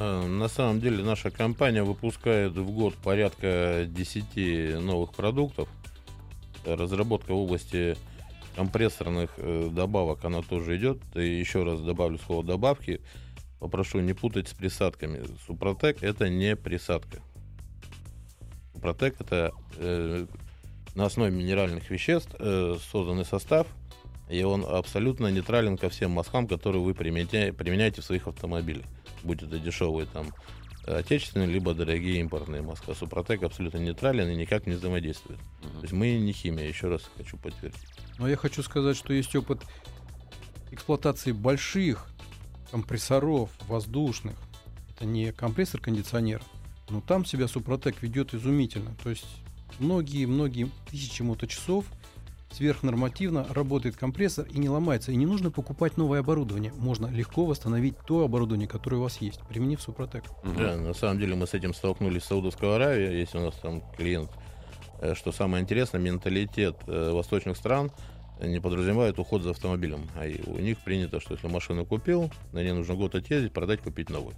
Э, 0.00 0.26
На 0.26 0.48
самом 0.48 0.80
деле 0.80 1.04
наша 1.04 1.30
компания 1.30 1.82
выпускает 1.82 2.52
в 2.56 2.70
год 2.70 2.94
порядка 2.96 3.84
10 3.86 4.80
новых 4.80 5.12
продуктов. 5.12 5.68
Разработка 6.64 7.32
в 7.32 7.36
области 7.36 7.96
компрессорных 8.56 9.30
э, 9.36 9.68
добавок, 9.70 10.24
она 10.24 10.40
тоже 10.40 10.78
идет. 10.78 10.98
И 11.14 11.38
еще 11.38 11.64
раз 11.64 11.80
добавлю 11.80 12.18
слово 12.18 12.42
добавки. 12.42 13.00
Попрошу 13.58 14.00
не 14.00 14.14
путать 14.14 14.48
с 14.48 14.54
присадками. 14.54 15.20
Супротек 15.46 16.02
это 16.02 16.30
не 16.30 16.56
присадка. 16.56 17.18
Супротек 18.72 19.20
это 19.20 19.52
э, 19.76 20.26
на 20.94 21.04
основе 21.04 21.30
минеральных 21.30 21.90
веществ 21.90 22.34
э, 22.38 22.76
созданный 22.90 23.26
состав, 23.26 23.66
и 24.30 24.42
он 24.44 24.64
абсолютно 24.64 25.26
нейтрален 25.26 25.76
ко 25.76 25.90
всем 25.90 26.12
мазкам, 26.12 26.48
которые 26.48 26.82
вы 26.82 26.94
применяете, 26.94 27.52
применяете 27.52 28.00
в 28.00 28.04
своих 28.06 28.26
автомобилях. 28.26 28.86
Будь 29.22 29.42
это 29.42 29.58
дешевые 29.58 30.06
там 30.06 30.32
отечественные, 30.86 31.48
либо 31.48 31.74
дорогие 31.74 32.20
импортные 32.20 32.62
маска. 32.62 32.94
Супротек 32.94 33.42
абсолютно 33.42 33.78
нейтрален 33.78 34.28
и 34.28 34.34
никак 34.34 34.66
не 34.66 34.74
взаимодействует. 34.74 35.38
То 35.60 35.82
есть 35.82 35.92
мы 35.92 36.18
не 36.18 36.32
химия, 36.32 36.66
еще 36.66 36.88
раз 36.88 37.02
хочу 37.16 37.36
подтвердить. 37.36 37.80
Но 38.18 38.28
я 38.28 38.36
хочу 38.36 38.62
сказать, 38.62 38.96
что 38.96 39.12
есть 39.12 39.34
опыт 39.36 39.62
эксплуатации 40.70 41.32
больших 41.32 42.08
компрессоров 42.70 43.50
воздушных. 43.68 44.36
Это 44.94 45.04
не 45.04 45.32
компрессор-кондиционер, 45.32 46.42
но 46.88 47.00
там 47.00 47.24
себя 47.24 47.48
Супротек 47.48 48.02
ведет 48.02 48.34
изумительно. 48.34 48.94
То 49.02 49.10
есть 49.10 49.26
многие-многие 49.78 50.70
тысячи 50.90 51.22
моточасов 51.22 51.84
сверхнормативно 52.50 53.46
работает 53.50 53.96
компрессор 53.96 54.46
и 54.46 54.58
не 54.58 54.68
ломается. 54.68 55.12
И 55.12 55.16
не 55.16 55.26
нужно 55.26 55.50
покупать 55.50 55.96
новое 55.96 56.20
оборудование. 56.20 56.72
Можно 56.76 57.06
легко 57.06 57.46
восстановить 57.46 57.96
то 58.06 58.24
оборудование, 58.24 58.68
которое 58.68 58.96
у 58.96 59.02
вас 59.02 59.18
есть, 59.20 59.40
применив 59.48 59.80
Супротек. 59.80 60.24
Да, 60.44 60.76
на 60.76 60.94
самом 60.94 61.18
деле 61.18 61.34
мы 61.34 61.46
с 61.46 61.54
этим 61.54 61.74
столкнулись 61.74 62.22
в 62.22 62.26
Саудовской 62.26 62.74
Аравии. 62.74 63.18
Если 63.18 63.38
у 63.38 63.42
нас 63.42 63.54
там 63.56 63.82
клиент, 63.96 64.30
э, 65.00 65.14
что 65.14 65.32
самое 65.32 65.62
интересное, 65.62 66.00
менталитет 66.00 66.76
э, 66.86 67.12
восточных 67.12 67.56
стран 67.56 67.90
не 68.42 68.60
подразумевает 68.60 69.18
уход 69.18 69.42
за 69.42 69.50
автомобилем. 69.50 70.08
А 70.16 70.26
у 70.46 70.58
них 70.58 70.78
принято, 70.78 71.20
что 71.20 71.34
если 71.34 71.46
машину 71.46 71.84
купил, 71.84 72.30
на 72.52 72.62
ней 72.62 72.72
нужно 72.72 72.94
год 72.94 73.14
отъездить, 73.14 73.52
продать, 73.52 73.80
купить 73.80 74.10
новую. 74.10 74.34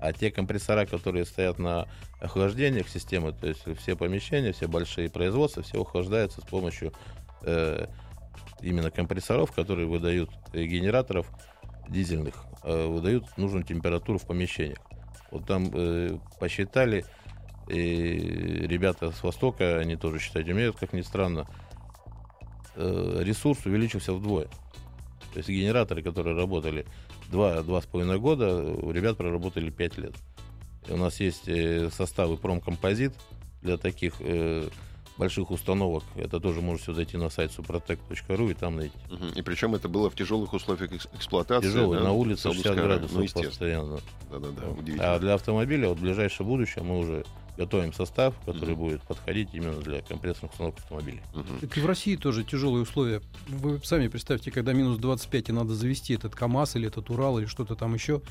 А 0.00 0.12
те 0.12 0.30
компрессора, 0.30 0.86
которые 0.86 1.26
стоят 1.26 1.58
на 1.58 1.86
охлаждениях 2.20 2.88
системы, 2.88 3.32
то 3.32 3.46
есть 3.46 3.60
все 3.78 3.96
помещения, 3.96 4.52
все 4.52 4.66
большие 4.66 5.10
производства, 5.10 5.62
все 5.62 5.82
охлаждаются 5.82 6.40
с 6.40 6.44
помощью 6.44 6.92
э, 7.42 7.86
именно 8.62 8.90
компрессоров, 8.90 9.52
которые 9.52 9.86
выдают 9.86 10.30
э, 10.52 10.64
генераторов 10.64 11.26
дизельных, 11.88 12.34
э, 12.64 12.86
выдают 12.86 13.36
нужную 13.36 13.64
температуру 13.64 14.18
в 14.18 14.26
помещениях. 14.26 14.78
Вот 15.30 15.46
там 15.46 15.70
э, 15.72 16.18
посчитали, 16.38 17.04
и 17.68 18.66
ребята 18.66 19.12
с 19.12 19.22
Востока, 19.22 19.78
они 19.78 19.96
тоже 19.96 20.18
считать 20.18 20.48
умеют, 20.48 20.76
как 20.76 20.92
ни 20.92 21.02
странно, 21.02 21.46
э, 22.74 23.20
ресурс 23.22 23.64
увеличился 23.64 24.12
вдвое. 24.12 24.46
То 25.32 25.38
есть 25.38 25.48
генераторы, 25.48 26.02
которые 26.02 26.36
работали 26.36 26.86
два, 27.30 27.62
два 27.62 27.80
с 27.80 27.86
половиной 27.86 28.18
года, 28.18 28.62
у 28.62 28.90
ребят 28.90 29.16
проработали 29.16 29.70
пять 29.70 29.96
лет. 29.98 30.14
И 30.88 30.92
у 30.92 30.96
нас 30.96 31.20
есть 31.20 31.48
э, 31.48 31.90
составы 31.90 32.36
промкомпозит 32.36 33.14
для 33.62 33.76
таких 33.76 34.14
э, 34.20 34.68
больших 35.20 35.50
установок. 35.50 36.02
Это 36.16 36.40
тоже 36.40 36.60
можете 36.60 36.94
зайти 36.94 37.16
на 37.16 37.30
сайт 37.30 37.52
suprotec.ru 37.56 38.50
и 38.50 38.54
там 38.54 38.76
найти. 38.76 38.96
Угу. 39.10 39.26
И 39.36 39.42
причем 39.42 39.74
это 39.74 39.88
было 39.88 40.10
в 40.10 40.14
тяжелых 40.16 40.52
условиях 40.52 40.92
эксплуатации. 40.92 41.68
Тяжелый, 41.68 41.98
да? 41.98 42.04
на 42.04 42.12
улице 42.12 42.52
60 42.52 42.74
градусов 42.74 43.16
ну, 43.16 43.42
постоянно. 43.42 44.00
Да-да-да, 44.30 45.14
А 45.14 45.18
для 45.18 45.34
автомобиля, 45.34 45.90
вот 45.90 45.98
в 45.98 46.02
ближайшее 46.02 46.46
будущее 46.46 46.82
мы 46.82 46.98
уже 46.98 47.24
готовим 47.56 47.92
состав, 47.92 48.34
который 48.46 48.72
угу. 48.72 48.86
будет 48.86 49.02
подходить 49.02 49.50
именно 49.52 49.78
для 49.80 50.00
компрессорных 50.00 50.52
установок 50.52 50.78
автомобилей. 50.78 51.20
Угу. 51.34 51.60
Так 51.60 51.76
и 51.76 51.80
в 51.80 51.86
России 51.86 52.16
тоже 52.16 52.42
тяжелые 52.42 52.82
условия. 52.82 53.20
Вы 53.48 53.78
сами 53.84 54.08
представьте, 54.08 54.50
когда 54.50 54.72
минус 54.72 54.96
25 54.96 55.50
и 55.50 55.52
надо 55.52 55.74
завести 55.74 56.14
этот 56.14 56.34
КАМАЗ 56.34 56.76
или 56.76 56.88
этот 56.88 57.10
Урал 57.10 57.38
или 57.38 57.46
что-то 57.46 57.76
там 57.76 57.92
еще, 57.92 58.22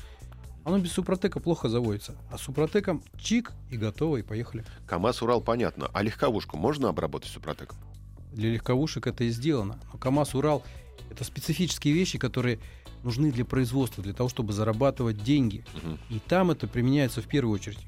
оно 0.64 0.78
без 0.78 0.92
Супротека 0.92 1.40
плохо 1.40 1.68
заводится. 1.68 2.16
А 2.30 2.38
Супротеком 2.38 3.02
чик 3.18 3.52
и 3.70 3.76
готово, 3.76 4.18
и 4.18 4.22
поехали. 4.22 4.64
КАМАЗ, 4.86 5.22
Урал, 5.22 5.40
понятно. 5.40 5.90
А 5.92 6.02
легковушку 6.02 6.56
можно 6.56 6.88
обработать 6.88 7.30
Супротеком? 7.30 7.78
Для 8.32 8.50
легковушек 8.50 9.06
это 9.06 9.24
и 9.24 9.30
сделано. 9.30 9.78
Но 9.92 9.98
КАМАЗ, 9.98 10.34
Урал— 10.34 10.62
это 11.10 11.24
специфические 11.24 11.94
вещи, 11.94 12.18
которые 12.18 12.60
нужны 13.02 13.32
для 13.32 13.44
производства, 13.44 14.02
для 14.02 14.12
того, 14.12 14.28
чтобы 14.28 14.52
зарабатывать 14.52 15.22
деньги. 15.22 15.64
Угу. 15.74 15.98
И 16.10 16.18
там 16.20 16.50
это 16.50 16.66
применяется 16.66 17.22
в 17.22 17.26
первую 17.26 17.54
очередь. 17.54 17.78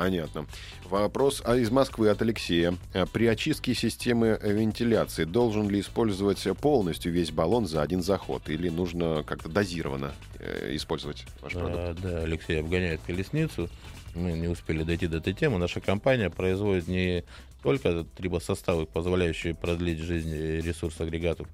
Понятно. 0.00 0.46
Вопрос 0.88 1.42
а 1.44 1.56
из 1.56 1.70
Москвы 1.70 2.08
от 2.08 2.22
Алексея. 2.22 2.74
Э, 2.94 3.04
при 3.04 3.26
очистке 3.26 3.74
системы 3.74 4.40
вентиляции 4.42 5.24
должен 5.24 5.68
ли 5.68 5.80
использовать 5.80 6.42
полностью 6.58 7.12
весь 7.12 7.30
баллон 7.30 7.66
за 7.66 7.82
один 7.82 8.02
заход? 8.02 8.48
Или 8.48 8.70
нужно 8.70 9.22
как-то 9.26 9.50
дозированно 9.50 10.14
э, 10.38 10.74
использовать 10.74 11.26
ваш 11.42 11.52
продукт? 11.52 11.76
А, 11.76 11.94
да, 12.02 12.22
Алексей 12.22 12.60
обгоняет 12.60 13.02
колесницу. 13.06 13.68
Мы 14.14 14.32
не 14.32 14.48
успели 14.48 14.84
дойти 14.84 15.06
до 15.06 15.18
этой 15.18 15.34
темы. 15.34 15.58
Наша 15.58 15.82
компания 15.82 16.30
производит 16.30 16.88
не 16.88 17.24
только 17.62 18.04
трибосоставы, 18.16 18.86
позволяющие 18.86 19.54
продлить 19.54 19.98
жизнь 19.98 20.34
ресурс 20.34 20.98
агрегатов, 20.98 21.46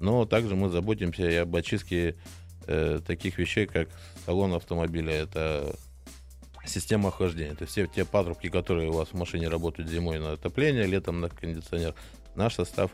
но 0.00 0.24
также 0.24 0.56
мы 0.56 0.70
заботимся 0.70 1.28
и 1.28 1.34
об 1.34 1.54
очистке 1.54 2.16
э, 2.66 3.00
таких 3.06 3.36
вещей, 3.36 3.66
как 3.66 3.90
салон 4.24 4.54
автомобиля. 4.54 5.12
Это 5.12 5.76
система 6.66 7.08
охлаждения. 7.08 7.54
То 7.54 7.62
есть 7.62 7.72
все 7.72 7.86
те 7.86 8.04
патрубки, 8.04 8.48
которые 8.48 8.90
у 8.90 8.92
вас 8.92 9.08
в 9.08 9.14
машине 9.14 9.48
работают 9.48 9.88
зимой 9.88 10.18
на 10.18 10.32
отопление, 10.32 10.86
летом 10.86 11.20
на 11.20 11.28
кондиционер, 11.28 11.94
наш 12.34 12.54
состав 12.54 12.90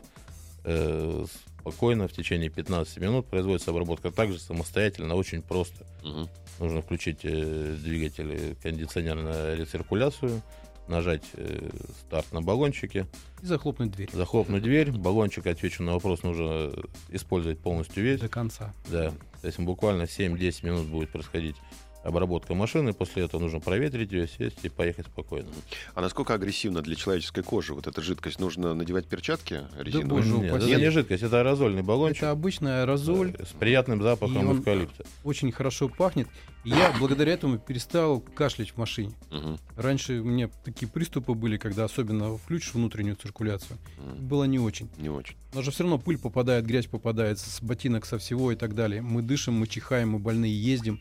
э, 0.63 1.25
спокойно 1.59 2.07
в 2.07 2.13
течение 2.13 2.49
15 2.49 2.97
минут 2.97 3.27
производится 3.27 3.71
обработка 3.71 4.11
также 4.11 4.39
самостоятельно, 4.39 5.15
очень 5.15 5.41
просто. 5.41 5.85
Угу. 6.03 6.29
Нужно 6.59 6.81
включить 6.81 7.19
э, 7.23 7.75
двигатель 7.81 8.55
кондиционер 8.61 9.15
на 9.15 9.55
рециркуляцию, 9.55 10.41
нажать 10.87 11.23
э, 11.33 11.69
старт 12.01 12.31
на 12.33 12.41
баллончике. 12.41 13.07
И 13.41 13.45
захлопнуть 13.45 13.91
дверь. 13.91 14.09
Захлопнуть 14.11 14.63
дверь. 14.63 14.91
Баллончик, 14.91 15.47
отвечу 15.47 15.83
на 15.83 15.93
вопрос, 15.93 16.23
нужно 16.23 16.71
использовать 17.09 17.59
полностью 17.59 18.03
весь. 18.03 18.19
До 18.19 18.27
конца. 18.27 18.73
Да. 18.89 19.11
То 19.41 19.47
есть 19.47 19.59
буквально 19.59 20.03
7-10 20.03 20.65
минут 20.65 20.87
будет 20.87 21.09
происходить 21.09 21.55
обработка 22.03 22.53
машины, 22.53 22.93
после 22.93 23.23
этого 23.23 23.41
нужно 23.41 23.59
проветрить 23.59 24.11
ее, 24.11 24.27
сесть 24.27 24.59
и 24.63 24.69
поехать 24.69 25.07
спокойно. 25.07 25.49
А 25.93 26.01
насколько 26.01 26.33
агрессивно 26.33 26.81
для 26.81 26.95
человеческой 26.95 27.43
кожи 27.43 27.73
вот 27.73 27.87
эта 27.87 28.01
жидкость? 28.01 28.39
Нужно 28.39 28.73
надевать 28.73 29.07
перчатки 29.07 29.61
резиновые? 29.77 30.23
Да, 30.23 30.37
Нет, 30.37 30.63
это 30.63 30.81
не 30.81 30.91
жидкость, 30.91 31.23
это 31.23 31.39
аэрозольный 31.39 31.83
баллончик. 31.83 32.23
Это 32.23 32.31
обычный 32.31 32.81
аэрозоль. 32.81 33.35
С 33.39 33.53
приятным 33.53 34.01
запахом 34.01 34.59
эвкалипта. 34.59 35.05
Очень 35.23 35.51
хорошо 35.51 35.89
пахнет. 35.89 36.27
И 36.63 36.69
я 36.69 36.93
благодаря 36.99 37.33
этому 37.33 37.57
перестал 37.57 38.19
кашлять 38.19 38.71
в 38.71 38.77
машине. 38.77 39.13
Угу. 39.31 39.57
Раньше 39.77 40.19
у 40.19 40.23
меня 40.23 40.49
такие 40.63 40.87
приступы 40.87 41.33
были, 41.33 41.57
когда 41.57 41.85
особенно 41.85 42.37
включишь 42.37 42.75
внутреннюю 42.75 43.15
циркуляцию. 43.15 43.79
Угу. 43.97 44.21
Было 44.23 44.43
не 44.43 44.59
очень. 44.59 44.89
Не 44.97 45.09
очень. 45.09 45.35
Но 45.53 45.63
же 45.63 45.71
все 45.71 45.83
равно 45.83 45.97
пыль 45.97 46.19
попадает, 46.19 46.65
грязь 46.65 46.85
попадает 46.85 47.39
с 47.39 47.61
ботинок, 47.61 48.05
со 48.05 48.19
всего 48.19 48.51
и 48.51 48.55
так 48.55 48.75
далее. 48.75 49.01
Мы 49.01 49.21
дышим, 49.21 49.55
мы 49.55 49.67
чихаем, 49.67 50.11
мы 50.11 50.19
больные 50.19 50.53
ездим 50.53 50.99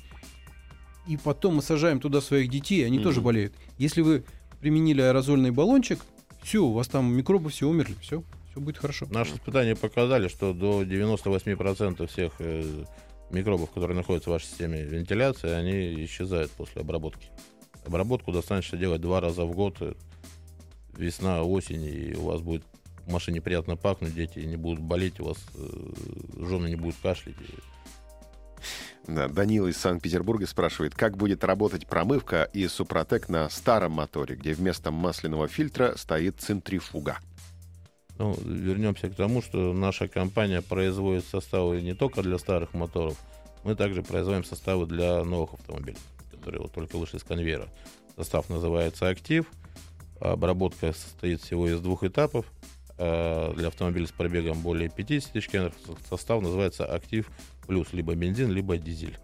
и 1.10 1.16
потом 1.16 1.56
мы 1.56 1.62
сажаем 1.62 1.98
туда 1.98 2.20
своих 2.20 2.48
детей, 2.48 2.86
они 2.86 2.98
mm-hmm. 2.98 3.02
тоже 3.02 3.20
болеют. 3.20 3.52
Если 3.78 4.00
вы 4.00 4.22
применили 4.60 5.02
аэрозольный 5.02 5.50
баллончик, 5.50 5.98
все, 6.40 6.64
у 6.64 6.72
вас 6.72 6.86
там 6.86 7.12
микробы 7.12 7.50
все 7.50 7.66
умерли, 7.66 7.96
все, 8.00 8.22
все 8.48 8.60
будет 8.60 8.78
хорошо. 8.78 9.08
Наши 9.10 9.34
испытания 9.34 9.74
показали, 9.74 10.28
что 10.28 10.52
до 10.52 10.84
98% 10.84 12.06
всех 12.06 12.34
э, 12.38 12.84
микробов, 13.32 13.72
которые 13.72 13.96
находятся 13.96 14.30
в 14.30 14.34
вашей 14.34 14.46
системе 14.46 14.84
вентиляции, 14.84 15.50
они 15.50 16.04
исчезают 16.04 16.52
после 16.52 16.82
обработки. 16.82 17.26
Обработку 17.84 18.30
достаточно 18.30 18.78
делать 18.78 19.00
два 19.00 19.20
раза 19.20 19.44
в 19.44 19.52
год, 19.52 19.78
э, 19.80 19.94
весна, 20.96 21.42
осень, 21.42 21.86
и 21.86 22.14
у 22.14 22.26
вас 22.26 22.40
будет 22.40 22.62
в 23.04 23.12
машине 23.12 23.40
приятно 23.40 23.74
пахнуть, 23.74 24.14
дети 24.14 24.38
не 24.38 24.56
будут 24.56 24.78
болеть, 24.78 25.18
у 25.18 25.24
вас 25.24 25.38
э, 25.56 26.46
жены 26.46 26.68
не 26.68 26.76
будут 26.76 26.94
кашлять. 27.02 27.34
Да, 29.10 29.26
Данила 29.26 29.66
из 29.66 29.76
Санкт-Петербурга 29.76 30.46
спрашивает, 30.46 30.94
как 30.94 31.16
будет 31.16 31.42
работать 31.42 31.86
промывка 31.88 32.44
и 32.52 32.68
Супротек 32.68 33.28
на 33.28 33.48
старом 33.50 33.92
моторе, 33.92 34.36
где 34.36 34.52
вместо 34.52 34.92
масляного 34.92 35.48
фильтра 35.48 35.96
стоит 35.96 36.40
центрифуга. 36.40 37.18
Ну, 38.18 38.38
вернемся 38.44 39.08
к 39.08 39.16
тому, 39.16 39.42
что 39.42 39.72
наша 39.72 40.06
компания 40.06 40.62
производит 40.62 41.24
составы 41.24 41.82
не 41.82 41.94
только 41.94 42.22
для 42.22 42.38
старых 42.38 42.72
моторов, 42.72 43.18
мы 43.64 43.74
также 43.74 44.04
производим 44.04 44.44
составы 44.44 44.86
для 44.86 45.24
новых 45.24 45.54
автомобилей, 45.54 45.98
которые 46.30 46.62
вот 46.62 46.72
только 46.72 46.96
вышли 46.96 47.18
с 47.18 47.24
конвейера. 47.24 47.68
Состав 48.16 48.48
называется 48.48 49.08
«Актив», 49.08 49.46
обработка 50.20 50.92
состоит 50.92 51.40
всего 51.40 51.68
из 51.68 51.80
двух 51.80 52.04
этапов. 52.04 52.46
А 53.02 53.54
для 53.54 53.68
автомобиля 53.68 54.06
с 54.06 54.12
пробегом 54.12 54.60
более 54.60 54.90
50 54.90 55.32
тысяч 55.32 55.48
километров 55.48 55.80
состав 56.08 56.42
называется 56.42 56.84
«Актив 56.84 57.30
плюс 57.70 57.92
либо 57.92 58.16
бензин, 58.16 58.50
либо 58.50 58.76
дизель. 58.78 59.16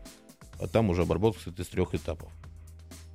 А 0.60 0.68
там 0.68 0.88
уже 0.90 1.02
обработка 1.02 1.42
состоит 1.42 1.66
из 1.66 1.68
трех 1.68 1.96
этапов. 1.96 2.30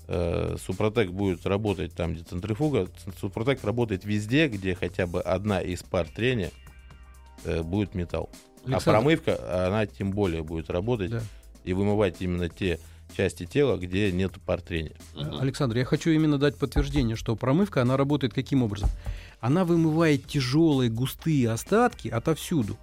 Э, 0.10 0.58
Супротек 0.60 1.12
будет 1.12 1.46
работать 1.46 1.94
там, 1.94 2.13
где 2.13 2.24
центрифуга. 2.24 2.89
Супротек 3.17 3.63
работает 3.63 4.04
везде, 4.04 4.50
где 4.50 4.76
хотя 4.76 5.08
бы 5.08 5.22
одна 5.22 5.62
из 5.62 5.84
пар 5.84 6.06
трения 6.06 6.52
э, 7.46 7.63
будет 7.63 7.96
металл. 7.96 8.30
А 8.65 8.72
Александр. 8.72 8.89
А 8.89 8.91
промывка, 8.91 9.67
она 9.67 9.86
тем 9.86 10.12
более 10.12 10.44
будет 10.44 10.70
работать 10.70 11.12
да. 11.12 11.22
и 11.63 11.72
вымывать 11.72 12.17
именно 12.20 12.50
те 12.50 12.78
части 13.15 13.46
тела, 13.46 13.78
где 13.78 14.12
нет 14.12 14.34
пар 14.46 14.60
трения. 14.60 14.98
Александр, 15.15 15.78
я 15.78 15.86
хочу 15.86 16.10
именно 16.10 16.39
дать 16.39 16.58
подтверждение, 16.58 17.15
что 17.15 17.38
промывка, 17.38 17.82
она 17.82 17.96
работает 17.96 18.34
каким 18.34 18.63
образом? 18.63 18.89
Она 19.39 19.63
вымывает 19.63 20.28
тяжелые 20.28 20.89
густые 20.89 21.50
остатки 21.52 22.10
отовсюду 22.10 22.78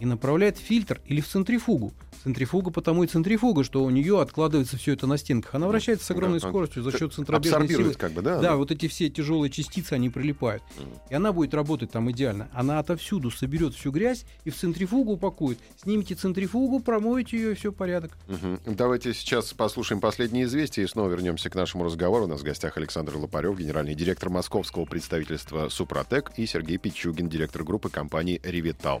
и 0.00 0.06
направляет 0.06 0.56
в 0.56 0.60
фильтр 0.60 1.00
или 1.06 1.20
в 1.20 1.28
центрифугу. 1.28 1.92
Центрифуга 2.22 2.72
потому 2.72 3.04
и 3.04 3.06
центрифуга, 3.06 3.62
что 3.62 3.84
у 3.84 3.90
нее 3.90 4.20
откладывается 4.20 4.76
все 4.76 4.94
это 4.94 5.06
на 5.06 5.16
стенках. 5.16 5.54
Она 5.54 5.68
вращается 5.68 6.06
с 6.06 6.10
огромной 6.10 6.40
Да, 6.40 6.48
скоростью 6.48 6.82
за 6.82 6.90
счет 6.90 7.14
центробежной 7.14 7.68
силы. 7.68 7.94
Как 7.94 8.10
бы, 8.10 8.20
да? 8.20 8.40
Да, 8.40 8.56
вот 8.56 8.72
эти 8.72 8.88
все 8.88 9.08
тяжелые 9.08 9.48
частицы, 9.48 9.92
они 9.92 10.10
прилипают. 10.10 10.62
И 11.08 11.14
она 11.14 11.32
будет 11.32 11.54
работать 11.54 11.92
там 11.92 12.10
идеально. 12.10 12.48
Она 12.52 12.80
отовсюду 12.80 13.30
соберет 13.30 13.74
всю 13.74 13.92
грязь 13.92 14.24
и 14.44 14.50
в 14.50 14.56
центрифугу 14.56 15.12
упакует. 15.12 15.58
Снимите 15.80 16.16
центрифугу, 16.16 16.80
промоете 16.80 17.36
ее, 17.36 17.52
и 17.52 17.54
все 17.54 17.70
порядок. 17.70 18.18
Мгм. 18.26 18.58
Давайте 18.66 19.14
сейчас 19.14 19.52
послушаем 19.52 20.00
последние 20.00 20.46
известия 20.46 20.82
и 20.82 20.88
снова 20.88 21.08
вернемся 21.08 21.48
к 21.48 21.54
нашему 21.54 21.84
разговору. 21.84 22.24
У 22.24 22.28
нас 22.28 22.40
в 22.40 22.44
гостях 22.44 22.76
Александр 22.76 23.16
Лопарев, 23.16 23.56
генеральный 23.56 23.94
директор 23.94 24.30
московского 24.30 24.84
представительства 24.84 25.68
«Супротек» 25.68 26.32
и 26.36 26.46
Сергей 26.46 26.78
Пичугин, 26.78 27.28
директор 27.28 27.62
группы 27.62 27.88
компании 27.88 28.40
«Ревитал». 28.42 29.00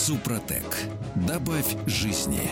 Супротек. 0.00 0.64
Добавь 1.14 1.76
жизни. 1.86 2.50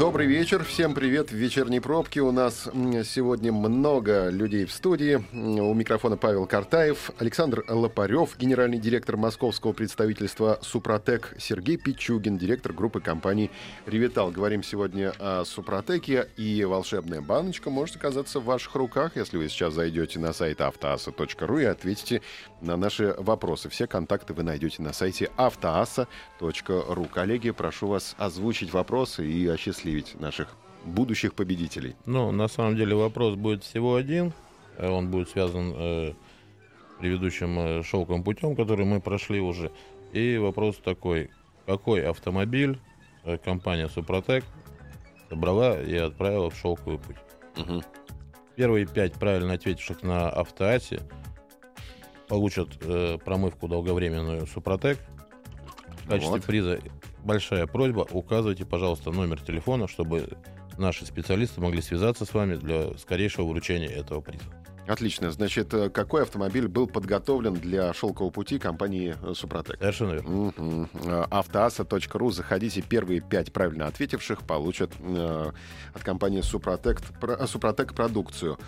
Добрый 0.00 0.26
вечер, 0.26 0.64
всем 0.64 0.94
привет 0.94 1.30
в 1.30 1.34
вечерней 1.34 1.78
пробке. 1.78 2.22
У 2.22 2.32
нас 2.32 2.70
сегодня 3.04 3.52
много 3.52 4.30
людей 4.30 4.64
в 4.64 4.72
студии. 4.72 5.22
У 5.34 5.74
микрофона 5.74 6.16
Павел 6.16 6.46
Картаев, 6.46 7.10
Александр 7.18 7.66
Лопарев, 7.68 8.38
генеральный 8.38 8.78
директор 8.78 9.18
московского 9.18 9.74
представительства 9.74 10.58
«Супротек», 10.62 11.36
Сергей 11.38 11.76
Пичугин, 11.76 12.38
директор 12.38 12.72
группы 12.72 13.02
компаний 13.02 13.50
«Ревитал». 13.84 14.30
Говорим 14.30 14.62
сегодня 14.62 15.12
о 15.18 15.44
«Супротеке», 15.44 16.30
и 16.38 16.64
волшебная 16.64 17.20
баночка 17.20 17.68
может 17.68 17.96
оказаться 17.96 18.40
в 18.40 18.44
ваших 18.44 18.74
руках, 18.76 19.16
если 19.16 19.36
вы 19.36 19.50
сейчас 19.50 19.74
зайдете 19.74 20.18
на 20.18 20.32
сайт 20.32 20.62
автоаса.ру 20.62 21.58
и 21.58 21.64
ответите 21.64 22.22
на 22.62 22.78
наши 22.78 23.14
вопросы. 23.18 23.68
Все 23.68 23.86
контакты 23.86 24.32
вы 24.32 24.44
найдете 24.44 24.80
на 24.80 24.94
сайте 24.94 25.30
автоаса.ру. 25.36 27.04
Коллеги, 27.12 27.50
прошу 27.50 27.88
вас 27.88 28.14
озвучить 28.16 28.72
вопросы 28.72 29.28
и 29.28 29.46
осчастливить 29.46 29.89
наших 30.18 30.48
будущих 30.84 31.34
победителей. 31.34 31.94
Ну, 32.06 32.30
на 32.32 32.48
самом 32.48 32.76
деле 32.76 32.94
вопрос 32.94 33.34
будет 33.34 33.64
всего 33.64 33.96
один. 33.96 34.32
Он 34.78 35.10
будет 35.10 35.28
связан 35.28 35.74
э, 35.76 36.12
предыдущим 36.98 37.58
э, 37.58 37.82
шелковым 37.82 38.22
путем, 38.22 38.56
который 38.56 38.84
мы 38.86 39.00
прошли 39.00 39.40
уже. 39.40 39.70
И 40.12 40.38
вопрос 40.38 40.76
такой. 40.76 41.30
Какой 41.66 42.04
автомобиль 42.04 42.78
э, 43.24 43.36
компания 43.38 43.88
Супротек 43.88 44.44
собрала 45.28 45.80
и 45.80 45.94
отправила 45.96 46.50
в 46.50 46.56
шелковый 46.56 46.98
путь? 46.98 47.16
Мгм. 47.56 47.82
Первые 48.56 48.86
пять 48.86 49.14
правильно 49.14 49.54
ответивших 49.54 50.02
на 50.02 50.28
автоасе 50.28 51.00
получат 52.28 52.68
э, 52.82 53.18
промывку 53.24 53.68
долговременную 53.68 54.46
Супротек. 54.46 54.98
В 56.04 56.08
качестве 56.08 56.36
Вот. 56.36 56.44
приза 56.44 56.80
большая 57.24 57.66
просьба, 57.66 58.06
указывайте, 58.10 58.64
пожалуйста, 58.64 59.10
номер 59.10 59.40
телефона, 59.40 59.88
чтобы 59.88 60.28
наши 60.78 61.04
специалисты 61.06 61.60
могли 61.60 61.82
связаться 61.82 62.24
с 62.24 62.34
вами 62.34 62.56
для 62.56 62.96
скорейшего 62.98 63.46
вручения 63.48 63.88
этого 63.88 64.20
приза. 64.20 64.44
Отлично. 64.86 65.30
Значит, 65.30 65.72
э, 65.72 65.88
какой 65.88 66.22
автомобиль 66.22 66.66
был 66.66 66.88
подготовлен 66.88 67.54
для 67.54 67.92
шелкового 67.92 68.32
пути 68.32 68.58
компании 68.58 69.14
э, 69.22 69.34
«Супротек»? 69.34 69.78
Совершенно 69.78 70.12
верно. 70.14 70.88
Э, 71.04 71.24
Автоаса.ру. 71.30 72.30
Заходите. 72.32 72.82
Первые 72.82 73.20
пять 73.20 73.52
правильно 73.52 73.86
ответивших 73.86 74.42
получат 74.42 74.90
э, 74.98 75.52
от 75.94 76.02
компании 76.02 76.40
«Супротек», 76.40 77.02
про- 77.20 77.46
«Супротек» 77.46 77.94
продукцию. 77.94 78.58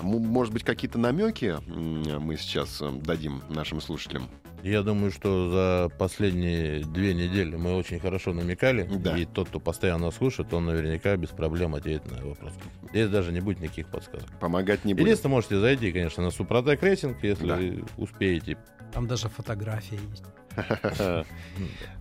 Может 0.00 0.54
быть, 0.54 0.62
какие-то 0.64 0.98
намеки 0.98 1.58
мы 1.66 2.36
сейчас 2.36 2.82
дадим 3.02 3.42
нашим 3.50 3.80
слушателям? 3.82 4.30
Я 4.62 4.82
думаю, 4.82 5.12
что 5.12 5.50
за 5.50 5.88
последние 5.96 6.80
две 6.84 7.14
недели 7.14 7.54
мы 7.56 7.76
очень 7.76 8.00
хорошо 8.00 8.32
намекали, 8.32 8.82
Да. 8.90 9.16
и 9.16 9.24
тот, 9.24 9.48
кто 9.48 9.60
постоянно 9.60 10.10
слушает, 10.10 10.52
он 10.52 10.66
наверняка 10.66 11.16
без 11.16 11.28
проблем 11.28 11.74
ответит 11.74 12.10
на 12.10 12.24
вопрос. 12.26 12.52
Здесь 12.90 13.08
даже 13.08 13.32
не 13.32 13.40
будет 13.40 13.60
никаких 13.60 13.88
подсказок. 13.88 14.28
Помогать 14.40 14.84
не 14.84 14.94
будет. 14.94 15.04
Единственное, 15.04 15.34
можете 15.34 15.60
зайти, 15.60 15.92
конечно, 15.92 16.22
на 16.24 16.30
Супротек 16.30 16.82
рейтинг, 16.82 17.22
если 17.22 17.46
Да. 17.80 17.86
успеете. 17.96 18.56
Там 18.92 19.06
даже 19.06 19.28
фотография 19.28 19.98
есть. 20.10 20.24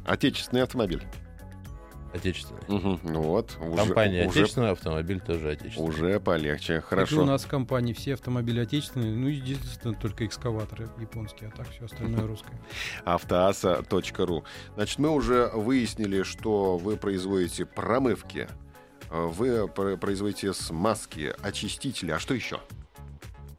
Отечественный 0.06 0.64
автомобиль. 0.64 1.02
Отечественный. 2.16 2.62
Мгм. 2.68 3.00
Ну 3.04 3.22
Вот. 3.22 3.58
Уже, 3.60 3.76
Компания 3.88 4.26
уже, 4.28 4.40
отечественная, 4.40 4.72
автомобиль 4.72 5.20
тоже 5.20 5.52
отечественный. 5.52 5.88
уже 5.90 6.20
полегче. 6.20 6.82
Хорошо. 6.82 7.24
у 7.24 7.26
нас 7.26 7.44
в 7.44 7.48
компании 7.48 7.94
все 7.94 8.14
автомобили 8.14 8.60
отечественные, 8.62 9.16
ну, 9.16 9.28
единственное, 9.28 9.96
только 9.96 10.26
экскаваторы 10.26 10.90
японские, 11.00 11.52
а 11.54 11.58
так 11.58 11.70
все 11.70 11.86
остальное 11.86 12.22
русское. 12.28 12.58
автоаса.ру. 13.06 14.44
Значит, 14.76 15.00
мы 15.00 15.10
уже 15.10 15.50
выяснили, 15.54 16.24
что 16.24 16.78
вы 16.78 16.98
производите 16.98 17.66
промывки, 17.66 18.48
э, 19.12 19.26
вы 19.28 19.68
про- 19.68 19.98
производите 19.98 20.54
смазки, 20.54 21.34
очистители. 21.42 22.12
А 22.12 22.20
что 22.20 22.34
еще? 22.34 22.60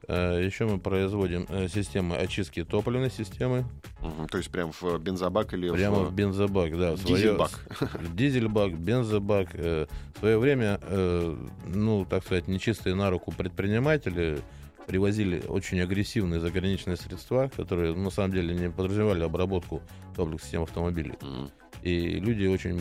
Э, 0.08 0.40
Еще 0.44 0.66
мы 0.66 0.78
производим 0.78 1.46
э, 1.48 1.68
системы 1.68 2.16
очистки 2.16 2.62
топливной 2.64 3.10
системы. 3.10 3.64
Мгм, 4.00 4.28
То 4.28 4.38
есть 4.38 4.50
прям 4.50 4.70
в 4.72 4.98
бензобак 4.98 5.52
или 5.54 5.70
Прямо 5.70 6.00
в... 6.00 6.10
в 6.10 6.14
бензобак, 6.14 6.78
да. 6.78 6.92
в 6.92 6.98
свое- 6.98 7.16
дизельбак. 7.16 7.50
в 7.80 8.14
Дизельбак, 8.14 8.78
бензобак. 8.78 9.48
Э, 9.54 9.86
В 10.14 10.18
свое 10.20 10.38
время, 10.38 10.78
э, 10.82 11.36
ну, 11.66 12.04
так 12.04 12.24
сказать, 12.24 12.48
нечистые 12.48 12.94
на 12.94 13.10
руку 13.10 13.32
предприниматели 13.32 14.38
привозили 14.86 15.42
очень 15.48 15.80
агрессивные 15.80 16.38
заграничные 16.40 16.96
средства, 16.96 17.50
которые 17.56 17.92
на 17.94 18.10
самом 18.10 18.30
деле 18.32 18.54
не 18.54 18.70
подразумевали 18.70 19.24
обработку 19.24 19.82
топливных 20.14 20.42
систем 20.44 20.62
автомобилей. 20.62 21.14
Мгм. 21.20 21.50
И 21.82 22.20
люди 22.20 22.46
очень 22.46 22.80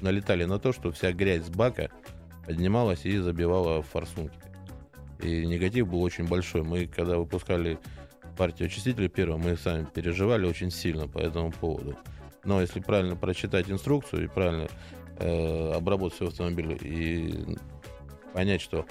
налетали 0.00 0.44
на 0.44 0.58
то, 0.58 0.72
что 0.72 0.90
вся 0.90 1.12
грязь 1.12 1.44
с 1.46 1.48
бака 1.50 1.90
поднималась 2.46 3.04
и 3.06 3.18
забивала 3.18 3.82
форсунки. 3.82 4.36
И 5.20 5.46
негатив 5.46 5.88
был 5.88 6.02
очень 6.02 6.26
большой. 6.26 6.62
Мы, 6.62 6.86
когда 6.86 7.18
выпускали 7.18 7.78
партию 8.36 8.66
очистителей 8.66 9.08
первую, 9.08 9.38
мы 9.38 9.56
сами 9.56 9.84
переживали 9.92 10.46
очень 10.46 10.70
сильно 10.70 11.08
по 11.08 11.18
этому 11.18 11.50
поводу. 11.50 11.96
Но 12.44 12.60
если 12.60 12.80
правильно 12.80 13.16
прочитать 13.16 13.68
инструкцию 13.68 14.24
и 14.24 14.28
правильно 14.28 14.68
э, 15.18 15.72
обработать 15.72 16.16
свой 16.18 16.30
автомобиль 16.30 16.78
и 16.80 17.56
понять, 18.32 18.60
что 18.60 18.86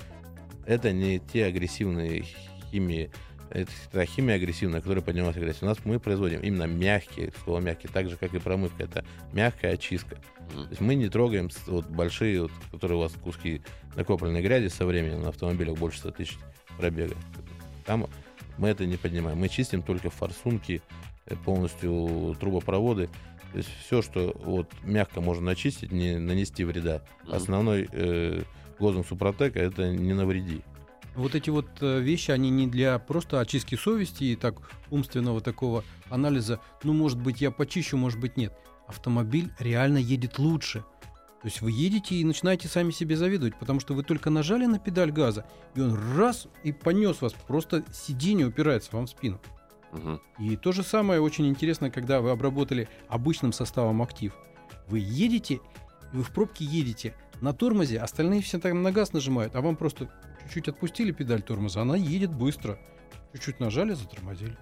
это 0.65 0.91
не 0.91 1.19
те 1.19 1.45
агрессивные 1.45 2.25
химии, 2.69 3.09
это 3.51 3.71
та 3.91 4.05
химия 4.05 4.35
агрессивная, 4.35 4.81
которая 4.81 5.03
поднимает 5.03 5.37
агрессию. 5.37 5.65
У 5.65 5.67
нас 5.67 5.77
мы 5.85 5.99
производим 5.99 6.39
именно 6.41 6.63
мягкие, 6.63 7.31
слово 7.43 7.59
мягкие, 7.59 7.91
так 7.91 8.09
же, 8.09 8.17
как 8.17 8.33
и 8.33 8.39
промывка. 8.39 8.83
Это 8.83 9.05
мягкая 9.33 9.73
очистка. 9.73 10.15
То 10.53 10.67
есть 10.69 10.81
мы 10.81 10.95
не 10.95 11.09
трогаем 11.09 11.49
вот, 11.67 11.85
большие, 11.87 12.43
вот, 12.43 12.51
которые 12.71 12.97
у 12.97 13.01
вас 13.01 13.13
куски 13.13 13.61
накопленной 13.95 14.41
грязи 14.41 14.67
со 14.67 14.85
временем 14.85 15.21
на 15.21 15.29
автомобилях 15.29 15.77
больше 15.77 15.99
100 15.99 16.11
тысяч 16.11 16.37
пробега. 16.77 17.15
Там 17.85 18.07
мы 18.57 18.69
это 18.69 18.85
не 18.85 18.97
поднимаем. 18.97 19.37
Мы 19.37 19.49
чистим 19.49 19.81
только 19.81 20.09
форсунки, 20.09 20.81
э, 21.25 21.35
полностью 21.35 22.35
трубопроводы. 22.39 23.09
То 23.51 23.57
есть 23.57 23.69
все, 23.85 24.01
что 24.01 24.35
вот 24.43 24.69
мягко 24.83 25.21
можно 25.21 25.51
очистить, 25.51 25.91
не 25.91 26.17
нанести 26.17 26.63
вреда. 26.63 27.01
Основной 27.27 27.87
э, 27.91 28.41
лозунг 28.79 29.07
Супротека 29.07 29.59
это 29.59 29.91
не 29.91 30.13
навреди. 30.13 30.61
Вот 31.17 31.33
эти 31.33 31.49
вот 31.49 31.67
э, 31.81 31.99
вещи, 31.99 32.29
они 32.29 32.51
не 32.51 32.67
для 32.67 32.99
просто 32.99 33.39
очистки 33.39 33.73
совести 33.73 34.23
и 34.25 34.35
так 34.35 34.57
умственного 34.91 35.41
такого 35.41 35.83
анализа, 36.11 36.59
ну, 36.83 36.93
может 36.93 37.19
быть, 37.19 37.41
я 37.41 37.49
почищу, 37.49 37.97
может 37.97 38.19
быть, 38.19 38.37
нет. 38.37 38.53
Автомобиль 38.85 39.51
реально 39.57 39.97
едет 39.97 40.37
лучше. 40.37 40.85
То 41.41 41.47
есть 41.47 41.61
вы 41.61 41.71
едете 41.71 42.15
и 42.15 42.23
начинаете 42.23 42.67
сами 42.67 42.91
себе 42.91 43.17
завидовать, 43.17 43.57
потому 43.57 43.79
что 43.79 43.95
вы 43.95 44.03
только 44.03 44.29
нажали 44.29 44.67
на 44.67 44.77
педаль 44.77 45.11
газа, 45.11 45.45
и 45.73 45.81
он 45.81 45.97
раз 46.15 46.47
и 46.63 46.71
понес 46.71 47.19
вас, 47.21 47.33
просто 47.33 47.83
сиденье 47.91 48.45
упирается 48.45 48.89
вам 48.91 49.07
в 49.07 49.09
спину. 49.09 49.41
Мгм. 49.91 50.21
И 50.37 50.55
то 50.55 50.71
же 50.71 50.83
самое 50.83 51.19
очень 51.19 51.47
интересно, 51.47 51.89
когда 51.89 52.21
вы 52.21 52.29
обработали 52.29 52.89
обычным 53.07 53.53
составом 53.53 54.03
актив. 54.03 54.35
Вы 54.87 54.99
едете, 54.99 55.61
вы 56.13 56.21
в 56.21 56.29
пробке 56.29 56.63
едете, 56.63 57.15
На 57.39 57.53
тормозе 57.53 57.99
остальные 57.99 58.41
все 58.41 58.59
там 58.59 58.81
на 58.81 58.91
газ 58.91 59.13
нажимают, 59.13 59.55
а 59.55 59.61
вам 59.61 59.75
просто 59.75 60.09
чуть-чуть 60.47 60.69
отпустили 60.69 61.11
педаль 61.11 61.41
тормоза, 61.41 61.81
она 61.81 61.95
едет 61.95 62.33
быстро. 62.33 62.79
Чуть-чуть 63.33 63.59
нажали, 63.59 63.93
затормозили. 63.93 64.57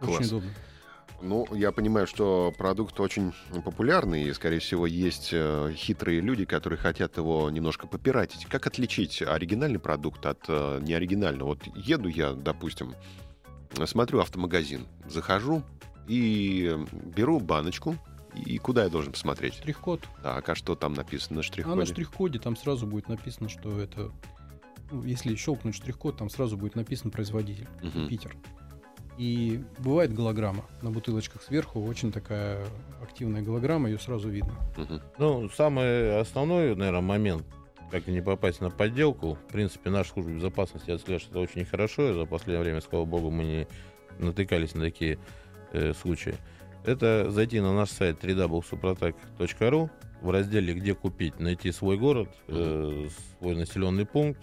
Очень 0.00 0.16
Класс. 0.16 0.26
удобно. 0.28 0.50
Ну, 1.20 1.46
я 1.52 1.72
понимаю, 1.72 2.06
что 2.06 2.54
продукт 2.56 2.98
очень 3.00 3.32
популярный, 3.64 4.22
и, 4.24 4.32
скорее 4.32 4.60
всего, 4.60 4.86
есть 4.86 5.30
э, 5.32 5.72
хитрые 5.74 6.20
люди, 6.20 6.44
которые 6.44 6.78
хотят 6.78 7.16
его 7.16 7.50
немножко 7.50 7.88
попиратить. 7.88 8.46
Как 8.46 8.66
отличить 8.68 9.20
оригинальный 9.22 9.80
продукт 9.80 10.24
от 10.26 10.44
э, 10.48 10.80
неоригинального? 10.80 11.48
Вот 11.48 11.66
еду 11.74 12.08
я, 12.08 12.34
допустим, 12.34 12.94
смотрю 13.84 14.20
автомагазин, 14.20 14.86
захожу 15.06 15.64
и 16.06 16.78
беру 16.92 17.40
баночку, 17.40 17.96
и 18.34 18.58
куда 18.58 18.84
я 18.84 18.88
должен 18.88 19.12
посмотреть? 19.12 19.54
Штрих-код. 19.54 20.06
Так, 20.22 20.48
а 20.48 20.54
что 20.54 20.76
там 20.76 20.94
написано 20.94 21.36
на 21.36 21.40
А 21.40 21.40
на 21.40 21.42
штрих-коде? 21.42 21.86
штрих-коде 21.86 22.38
там 22.38 22.56
сразу 22.56 22.86
будет 22.86 23.08
написано, 23.08 23.48
что 23.48 23.80
это... 23.80 24.12
ну, 24.90 25.02
если 25.04 25.34
щелкнуть 25.34 25.74
штрих-код, 25.74 26.16
там 26.16 26.30
сразу 26.30 26.56
будет 26.56 26.74
написан 26.74 27.10
производитель. 27.10 27.68
Мгм. 27.82 28.08
Питер. 28.08 28.36
И 29.18 29.64
бывает 29.78 30.14
голограмма 30.14 30.64
на 30.80 30.90
бутылочках 30.90 31.42
сверху, 31.42 31.82
очень 31.82 32.12
такая 32.12 32.64
активная 33.02 33.42
голограмма, 33.42 33.88
ее 33.88 33.98
сразу 33.98 34.28
видно. 34.28 34.54
Мгм. 34.76 35.02
Ну, 35.18 35.48
самый 35.50 36.20
основной, 36.20 36.76
наверное, 36.76 37.00
момент, 37.00 37.44
как 37.90 38.06
не 38.06 38.20
попасть 38.20 38.60
на 38.60 38.70
подделку, 38.70 39.34
в 39.34 39.52
принципе, 39.52 39.90
наша 39.90 40.12
служба 40.12 40.30
безопасности 40.30 40.90
отслеживает 40.90 41.30
это 41.30 41.40
очень 41.40 41.64
хорошо, 41.64 42.10
и 42.10 42.14
за 42.14 42.26
последнее 42.26 42.62
время, 42.62 42.80
слава 42.80 43.04
богу, 43.04 43.30
мы 43.30 43.44
не 43.44 43.68
натыкались 44.18 44.74
на 44.74 44.82
такие 44.82 45.18
э, 45.72 45.92
случаи. 45.94 46.36
Это 46.84 47.30
зайти 47.30 47.60
на 47.60 47.74
наш 47.74 47.90
сайт 47.90 48.22
www.suprotec.ru 48.22 49.90
в 50.20 50.30
разделе 50.30 50.74
«Где 50.74 50.94
купить» 50.94 51.40
найти 51.40 51.72
свой 51.72 51.98
город, 51.98 52.28
э, 52.46 53.08
свой 53.38 53.56
населенный 53.56 54.06
пункт, 54.06 54.40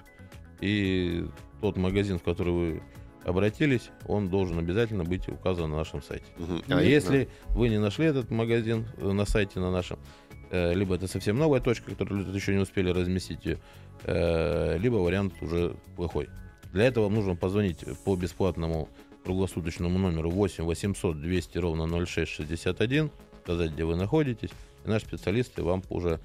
и 0.61 1.25
тот 1.61 1.77
магазин, 1.77 2.19
в 2.19 2.23
который 2.23 2.53
вы 2.53 2.83
обратились, 3.23 3.89
он 4.07 4.29
должен 4.29 4.59
обязательно 4.59 5.03
быть 5.03 5.27
указан 5.27 5.71
на 5.71 5.77
нашем 5.77 6.01
сайте. 6.01 6.25
Мгм. 6.37 6.63
А 6.69 6.81
если 6.81 7.27
вы 7.49 7.69
не 7.69 7.79
нашли 7.79 8.05
этот 8.05 8.29
магазин 8.29 8.85
э, 8.97 9.11
на 9.11 9.25
сайте 9.25 9.59
на 9.59 9.71
нашем, 9.71 9.99
э, 10.51 10.73
либо 10.73 10.95
это 10.95 11.07
совсем 11.07 11.37
новая 11.37 11.59
точка, 11.59 11.91
которую 11.91 12.23
люди 12.23 12.35
еще 12.35 12.53
не 12.53 12.59
успели 12.59 12.89
разместить 12.89 13.45
ее, 13.45 13.59
э, 14.03 14.77
либо 14.77 14.97
вариант 14.97 15.33
уже 15.41 15.75
плохой. 15.95 16.29
Для 16.71 16.85
этого 16.85 17.05
вам 17.05 17.15
нужно 17.15 17.35
позвонить 17.35 17.83
по 18.03 18.15
бесплатному 18.15 18.89
круглосуточному 19.23 19.97
номеру 19.97 20.29
8 20.29 20.63
800 20.63 21.19
200 21.19 21.57
ровно 21.57 21.87
0661, 21.87 23.09
сказать, 23.43 23.71
где 23.71 23.85
вы 23.85 23.95
находитесь, 23.95 24.51
и 24.85 24.89
наши 24.89 25.05
специалисты 25.05 25.63
вам 25.63 25.81
уже 25.89 26.19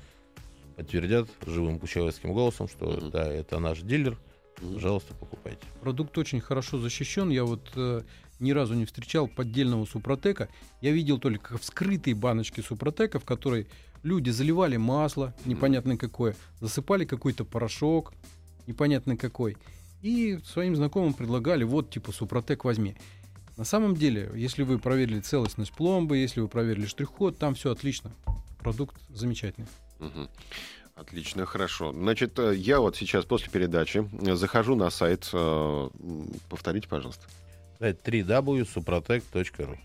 подтвердят 0.80 1.28
живым 1.46 1.80
человеческим 1.86 2.32
голосом, 2.32 2.68
что 2.68 2.86
Мгм. 2.86 3.10
да, 3.10 3.26
это 3.30 3.58
наш 3.58 3.80
дилер, 3.80 4.18
пожалуйста, 4.56 5.14
покупайте. 5.14 5.60
Продукт 5.82 6.16
очень 6.18 6.40
хорошо 6.40 6.78
защищен. 6.78 7.28
Я 7.30 7.44
вот 7.44 7.60
э, 7.76 8.02
ни 8.38 8.52
разу 8.52 8.74
не 8.74 8.86
встречал 8.86 9.28
поддельного 9.28 9.84
супротека. 9.84 10.48
Я 10.80 10.92
видел 10.92 11.18
только 11.18 11.58
вскрытые 11.58 12.14
баночки 12.14 12.60
супротека, 12.62 13.18
в 13.18 13.24
которой 13.24 13.66
люди 14.02 14.30
заливали 14.30 14.78
масло, 14.78 15.34
непонятно 15.44 15.98
какое, 15.98 16.34
засыпали 16.60 17.04
какой-то 17.04 17.44
порошок, 17.44 18.14
непонятно 18.66 19.16
какой, 19.16 19.58
и 20.00 20.38
своим 20.44 20.74
знакомым 20.76 21.12
предлагали, 21.12 21.64
вот, 21.64 21.90
типа, 21.90 22.10
супротек 22.12 22.64
возьми. 22.64 22.96
На 23.58 23.64
самом 23.64 23.94
деле, 23.94 24.30
если 24.34 24.62
вы 24.62 24.78
проверили 24.78 25.20
целостность 25.20 25.72
пломбы, 25.72 26.16
если 26.16 26.40
вы 26.40 26.48
проверили 26.48 26.86
штрих-код, 26.86 27.36
там 27.36 27.54
все 27.54 27.70
отлично. 27.72 28.10
Продукт 28.60 28.96
замечательный. 29.10 29.66
Мгм. 30.00 30.28
Отлично, 30.96 31.46
хорошо. 31.46 31.92
Значит, 31.92 32.38
э, 32.38 32.54
я 32.56 32.80
вот 32.80 32.94
сейчас 32.96 33.24
после 33.24 33.50
передачи 33.50 34.06
э, 34.20 34.34
захожу 34.34 34.74
на 34.74 34.90
сайт. 34.90 35.30
э, 35.32 35.88
Повторите, 36.50 36.88
пожалуйста. 36.88 37.26
Сайт 37.78 38.06
www.suprotec.ru 38.06 39.78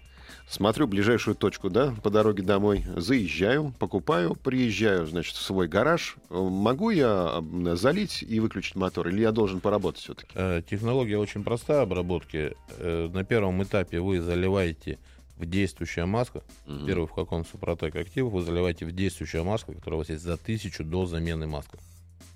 Смотрю 0.48 0.88
ближайшую 0.88 1.36
точку, 1.36 1.70
да, 1.70 1.94
по 2.04 2.10
дороге 2.10 2.44
домой, 2.44 2.84
заезжаю, 2.98 3.74
покупаю, 3.80 4.36
приезжаю, 4.36 5.08
значит, 5.08 5.36
в 5.36 5.42
свой 5.42 5.68
гараж. 5.68 6.18
Могу 6.30 6.90
я 6.90 7.42
залить 7.74 8.24
и 8.28 8.40
выключить 8.40 8.76
мотор, 8.76 9.08
или 9.08 9.22
я 9.22 9.32
должен 9.32 9.60
поработать 9.60 10.02
все-таки? 10.02 10.34
Технология 10.70 11.18
очень 11.18 11.44
простая 11.44 11.82
обработки. 11.84 12.56
На 12.80 13.24
первом 13.24 13.64
этапе 13.64 14.00
вы 14.00 14.20
заливаете 14.20 15.00
в 15.38 15.46
действующая 15.46 16.06
маска. 16.06 16.44
Первый 16.86 17.08
в 17.08 17.14
каком 17.14 17.46
Супротек 17.46 17.96
актив, 17.96 18.26
вы 18.26 18.42
заливаете 18.42 18.86
в 18.86 18.92
действующая 18.92 19.44
маска, 19.44 19.74
которая 19.74 19.98
у 19.98 20.00
вас 20.00 20.10
есть 20.10 20.24
за 20.24 20.38
тысячу 20.38 20.84
до 20.84 21.06
замены 21.06 21.48
маска. 21.48 21.78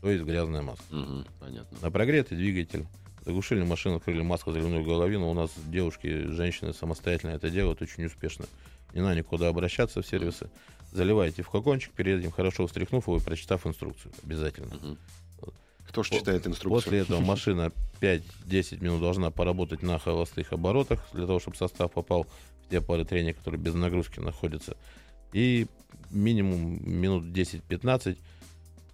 То 0.01 0.09
есть 0.09 0.23
грязная 0.23 0.61
маска. 0.61 0.83
Понятно. 1.39 1.77
На 1.81 1.91
прогретый 1.91 2.37
двигатель. 2.37 2.85
Заглушили 3.25 3.63
машину, 3.63 3.97
открыли 3.97 4.21
маску 4.21 4.51
заливную 4.51 4.83
головину. 4.83 5.29
У 5.29 5.33
нас 5.33 5.51
девушки, 5.67 6.27
женщины 6.27 6.73
самостоятельно 6.73 7.31
это 7.31 7.49
делают 7.49 7.81
очень 7.81 8.05
успешно. 8.05 8.45
Не 8.93 9.01
надо 9.01 9.15
никуда 9.15 9.49
обращаться 9.49 10.01
в 10.01 10.07
сервисы. 10.07 10.49
Заливаете 10.91 11.43
в 11.43 11.49
флакончик, 11.49 11.91
перед 11.91 12.21
этим 12.21 12.31
хорошо 12.31 12.65
встряхнув 12.65 13.07
его 13.07 13.17
и 13.17 13.19
прочитав 13.19 13.67
инструкцию. 13.67 14.11
Обязательно. 14.23 14.73
Мгм. 14.73 14.97
Кто 15.89 16.03
же 16.03 16.11
читает 16.11 16.45
инструкцию? 16.47 16.83
После 16.83 16.99
этого 16.99 17.19
машина 17.25 17.71
5-10 17.99 18.83
минут 18.83 19.01
должна 19.01 19.31
поработать 19.31 19.81
на 19.81 19.99
холостых 19.99 20.53
оборотах, 20.53 21.05
для 21.13 21.25
того, 21.25 21.39
чтобы 21.39 21.57
состав 21.57 21.91
попал 21.91 22.27
те 22.69 22.81
пары 22.81 23.05
трения, 23.05 23.33
которые 23.33 23.59
без 23.59 23.73
нагрузки 23.73 24.19
находятся. 24.19 24.77
И 25.33 25.67
минимум 26.11 26.79
минут 26.83 27.25
10-15 27.25 28.17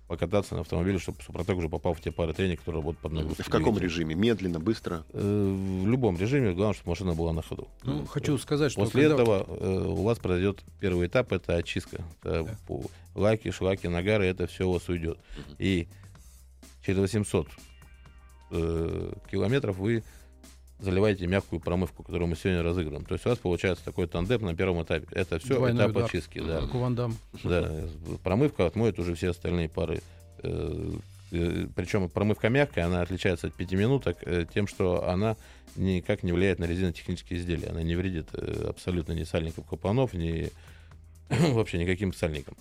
покататься 0.08 0.54
на 0.54 0.62
автомобиле, 0.62 1.00
чтобы 1.00 1.18
Супротек 1.24 1.58
уже 1.58 1.68
попал 1.68 1.94
в 1.96 2.02
те 2.02 2.12
пары 2.12 2.34
трения, 2.34 2.58
которые 2.58 2.82
работают 2.82 3.02
под 3.02 3.14
нагрузкой. 3.14 3.44
В 3.46 3.50
каком 3.50 3.78
режиме? 3.80 4.14
Медленно, 4.14 4.60
быстро? 4.60 5.04
Э, 5.14 5.80
В 5.84 5.88
любом 5.88 6.18
режиме, 6.18 6.54
главное, 6.54 6.76
чтобы 6.76 6.90
машина 6.92 7.16
была 7.16 7.34
на 7.34 7.42
ходу. 7.42 7.68
Ну, 7.84 8.06
хочу 8.06 8.38
сказать, 8.38 8.72
что 8.72 8.82
После 8.82 9.08
когда- 9.10 9.24
этого 9.24 9.46
э, 9.48 9.88
у 9.88 10.04
вас 10.04 10.20
произойдет 10.20 10.64
первый 10.80 11.08
этап, 11.08 11.32
это 11.32 11.56
очистка. 11.56 12.04
Это 12.22 12.44
Да. 12.68 12.76
лаки, 13.16 13.50
шлаки, 13.50 13.88
нагары, 13.88 14.26
это 14.26 14.46
все 14.46 14.68
у 14.68 14.74
вас 14.74 14.88
уйдет. 14.90 15.18
Мгм. 15.38 15.56
И 15.58 15.88
через 16.86 17.00
800 17.00 17.48
э, 18.52 19.14
километров 19.32 19.78
вы 19.78 20.04
заливаете 20.80 21.28
мягкую 21.28 21.60
промывку, 21.60 22.04
которую 22.04 22.28
мы 22.28 22.36
сегодня 22.36 22.62
разыграем. 22.64 23.06
То 23.06 23.14
есть 23.14 23.26
у 23.26 23.30
вас 23.30 23.38
получается 23.38 23.86
такой 23.86 24.08
тандем 24.08 24.42
на 24.44 24.56
первом 24.56 24.84
этапе. 24.84 25.08
Это 25.12 25.40
все 25.40 25.56
Двойной 25.56 25.84
этап 25.86 25.96
удар. 25.96 26.06
очистки. 26.06 26.40
Да. 26.40 26.62
Да, 27.44 27.72
промывка 28.24 28.66
отмоет 28.66 29.00
уже 29.00 29.16
все 29.16 29.30
остальные 29.30 29.70
пары. 29.70 30.02
Причем 31.76 32.10
промывка 32.10 32.50
мягкая, 32.50 32.86
она 32.86 33.02
отличается 33.02 33.48
от 33.48 33.54
пятиминуток 33.54 34.18
э, 34.22 34.46
тем, 34.54 34.68
что 34.68 35.10
она 35.10 35.36
никак 35.76 36.24
не 36.24 36.32
влияет 36.32 36.60
на 36.60 36.66
резинотехнические 36.66 37.40
изделия. 37.40 37.70
Она 37.70 37.82
не 37.82 37.96
вредит 37.96 38.30
э, 38.34 38.68
абсолютно 38.70 39.14
ни 39.14 39.24
сальникам 39.24 39.64
клапанов, 39.64 40.14
ни 40.14 40.50
вообще 41.30 41.78
никаким 41.80 42.14
сальникам. 42.14 42.56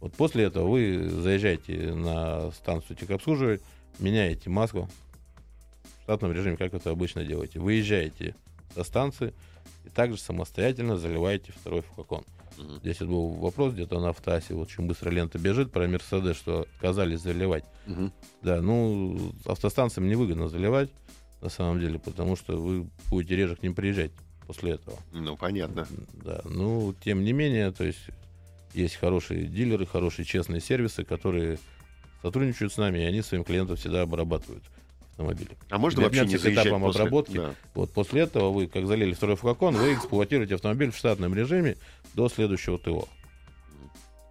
Вот 0.00 0.14
после 0.14 0.44
этого 0.44 0.68
вы 0.68 1.08
заезжаете 1.08 1.92
на 1.92 2.50
станцию 2.52 2.96
техобслуживания, 2.96 3.60
меняете 3.98 4.48
маску 4.48 4.88
штатном 6.08 6.32
режиме, 6.32 6.56
как 6.56 6.72
это 6.72 6.88
обычно 6.88 7.22
делаете. 7.22 7.60
Выезжаете 7.60 8.34
со 8.74 8.82
станции 8.82 9.34
и 9.84 9.90
также 9.90 10.18
самостоятельно 10.18 10.96
заливаете 10.96 11.52
второй 11.52 11.82
флакон. 11.82 12.24
Мгм. 12.56 12.78
Здесь 12.80 13.00
вот 13.00 13.08
был 13.10 13.28
вопрос 13.28 13.74
где-то 13.74 14.00
на 14.00 14.08
автоасе, 14.08 14.54
вот 14.54 14.68
очень 14.68 14.86
быстро 14.86 15.10
лента 15.10 15.38
бежит 15.38 15.70
про 15.70 15.86
Мерседес, 15.86 16.34
что 16.34 16.62
отказались 16.62 17.20
заливать. 17.20 17.64
Мгм. 17.84 18.10
Да, 18.40 18.62
ну, 18.62 19.32
автостанциям 19.44 20.08
невыгодно 20.08 20.48
заливать, 20.48 20.88
на 21.42 21.50
самом 21.50 21.78
деле, 21.78 21.98
потому 21.98 22.36
что 22.36 22.56
вы 22.56 22.88
будете 23.10 23.36
реже 23.36 23.56
к 23.56 23.62
ним 23.62 23.74
приезжать 23.74 24.12
после 24.46 24.72
этого. 24.72 24.98
Ну, 25.12 25.36
понятно. 25.36 25.86
Да, 26.14 26.40
ну, 26.46 26.94
тем 27.04 27.22
не 27.22 27.34
менее, 27.34 27.70
то 27.70 27.84
есть 27.84 28.00
есть 28.72 28.96
хорошие 28.96 29.46
дилеры, 29.46 29.84
хорошие 29.84 30.24
честные 30.24 30.62
сервисы, 30.62 31.04
которые 31.04 31.58
сотрудничают 32.22 32.72
с 32.72 32.78
нами, 32.78 33.00
и 33.00 33.02
они 33.02 33.20
своим 33.20 33.44
клиентам 33.44 33.76
всегда 33.76 34.00
обрабатывают 34.00 34.64
автомобили. 35.18 35.56
А 35.68 35.78
можно 35.78 36.02
вообще 36.02 36.24
не 36.26 36.36
заезжать 36.36 36.66
этапам 36.66 36.82
после? 36.82 37.02
обработки. 37.02 37.36
Да. 37.36 37.54
Вот 37.74 37.92
после 37.92 38.22
этого 38.22 38.50
вы, 38.50 38.68
как 38.68 38.86
залили 38.86 39.12
второй 39.12 39.36
флакон, 39.36 39.74
вы 39.76 39.94
эксплуатируете 39.94 40.54
автомобиль 40.54 40.90
в 40.90 40.96
штатном 40.96 41.34
режиме 41.34 41.76
до 42.14 42.28
следующего 42.28 42.78
ТО. 42.78 43.08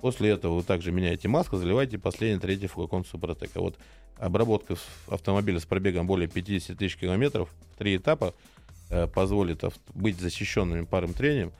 После 0.02 0.30
этого 0.30 0.56
вы 0.56 0.64
также 0.64 0.92
меняете 0.92 1.28
маску, 1.28 1.58
заливаете 1.58 1.98
последний 1.98 2.40
третий 2.40 2.68
флакон 2.68 3.04
Супротека. 3.04 3.60
Вот 3.60 3.78
обработка 4.18 4.76
автомобиля 5.08 5.60
с 5.60 5.66
пробегом 5.66 6.08
более 6.08 6.28
50 6.30 6.78
тысяч 6.78 6.96
километров 6.98 7.50
в 7.74 7.78
три 7.78 7.98
этапа 7.98 8.34
э, 8.90 9.08
позволит 9.08 9.64
ав- 9.64 9.78
быть 9.94 10.20
защищенными 10.20 10.86
парным 10.86 11.14
трением 11.14 11.52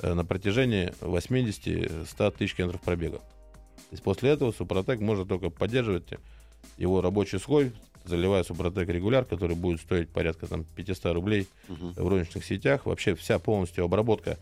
э, 0.00 0.14
на 0.14 0.24
протяжении 0.24 0.92
80-100 1.00 2.36
тысяч 2.36 2.54
километров 2.54 2.80
пробега. 2.80 3.18
То 3.18 3.92
есть 3.92 4.02
после 4.02 4.30
этого 4.30 4.52
Супротек 4.52 5.00
может 5.00 5.28
только 5.28 5.50
поддерживать 5.50 6.08
его 6.78 7.02
рабочий 7.02 7.38
слой, 7.38 7.72
заливая 8.04 8.42
Супротек 8.42 8.88
регуляр, 8.88 9.24
который 9.24 9.56
будет 9.56 9.80
стоить 9.80 10.08
порядка 10.08 10.46
там, 10.46 10.64
500 10.64 11.12
рублей 11.14 11.46
Мгм. 11.68 11.92
в 11.92 12.08
розничных 12.08 12.44
сетях. 12.44 12.86
Вообще 12.86 13.14
вся 13.14 13.38
полностью 13.38 13.84
обработка 13.84 14.38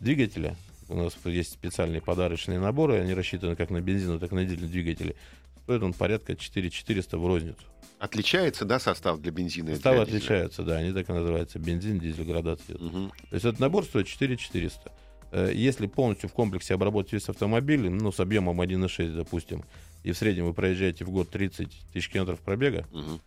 двигателя. 0.00 0.56
У 0.88 0.96
нас 0.96 1.16
есть 1.24 1.52
специальные 1.52 2.00
подарочные 2.02 2.58
наборы, 2.58 3.00
они 3.00 3.14
рассчитаны 3.14 3.56
как 3.56 3.70
на 3.70 3.80
бензиновые, 3.80 4.20
так 4.20 4.32
и 4.32 4.34
на 4.34 4.44
дизельные 4.44 4.68
двигатели. 4.70 5.16
стоит 5.64 5.82
он 5.82 5.92
порядка 5.92 6.34
4400 6.36 7.18
в 7.18 7.26
розницу. 7.26 7.56
Отличается, 7.98 8.64
да, 8.64 8.80
состав 8.80 9.20
для 9.20 9.30
бензина? 9.30 9.70
и 9.70 9.74
Составы 9.74 9.96
для 9.98 10.04
дизеля? 10.06 10.18
отличаются, 10.18 10.62
да, 10.64 10.76
они 10.78 10.92
так 10.92 11.08
и 11.08 11.12
называются, 11.12 11.58
бензин, 11.60 12.00
дизель, 12.00 12.24
градация. 12.24 12.76
Мгм. 12.78 13.10
То 13.30 13.34
есть 13.36 13.44
этот 13.44 13.60
набор 13.60 13.84
стоит 13.84 14.08
4400. 14.08 14.90
Э, 15.30 15.52
Если 15.54 15.86
полностью 15.86 16.28
в 16.28 16.32
комплексе 16.32 16.74
обработать 16.74 17.12
весь 17.12 17.28
автомобиль, 17.28 17.88
ну, 17.88 18.10
с 18.10 18.18
объемом 18.18 18.60
1,6, 18.60 19.14
допустим, 19.14 19.64
и 20.02 20.12
в 20.12 20.18
среднем 20.18 20.46
вы 20.46 20.54
проезжаете 20.54 21.04
в 21.04 21.10
год 21.10 21.30
30 21.30 21.68
тысяч 21.92 22.08
километров 22.08 22.40
пробега, 22.40 22.86
Мгм. 22.92 23.20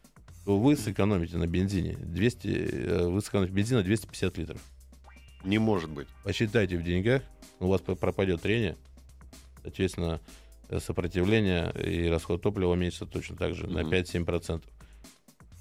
то 0.46 0.60
вы 0.60 0.76
сэкономите 0.76 1.38
на 1.38 1.48
бензине 1.48 1.94
200, 1.98 2.48
э, 2.48 3.08
вы 3.08 3.22
сэкономите 3.22 3.54
бензина 3.54 3.84
250 3.84 4.38
литров. 4.38 4.62
Не 5.44 5.58
может 5.60 5.90
быть. 5.90 6.08
Посчитайте 6.24 6.78
в 6.78 6.84
деньгах, 6.84 7.22
у 7.60 7.68
вас 7.68 7.82
пропадет 7.82 8.42
трение, 8.42 8.76
соответственно, 9.62 10.20
э, 10.70 10.80
сопротивление 10.80 11.72
и 11.84 12.08
расход 12.08 12.42
топлива 12.42 12.72
уменьшится 12.74 13.06
точно 13.06 13.36
так 13.36 13.54
же 13.56 13.68
на 13.68 13.82
Мгм. 13.82 13.92
5-7%. 13.92 14.64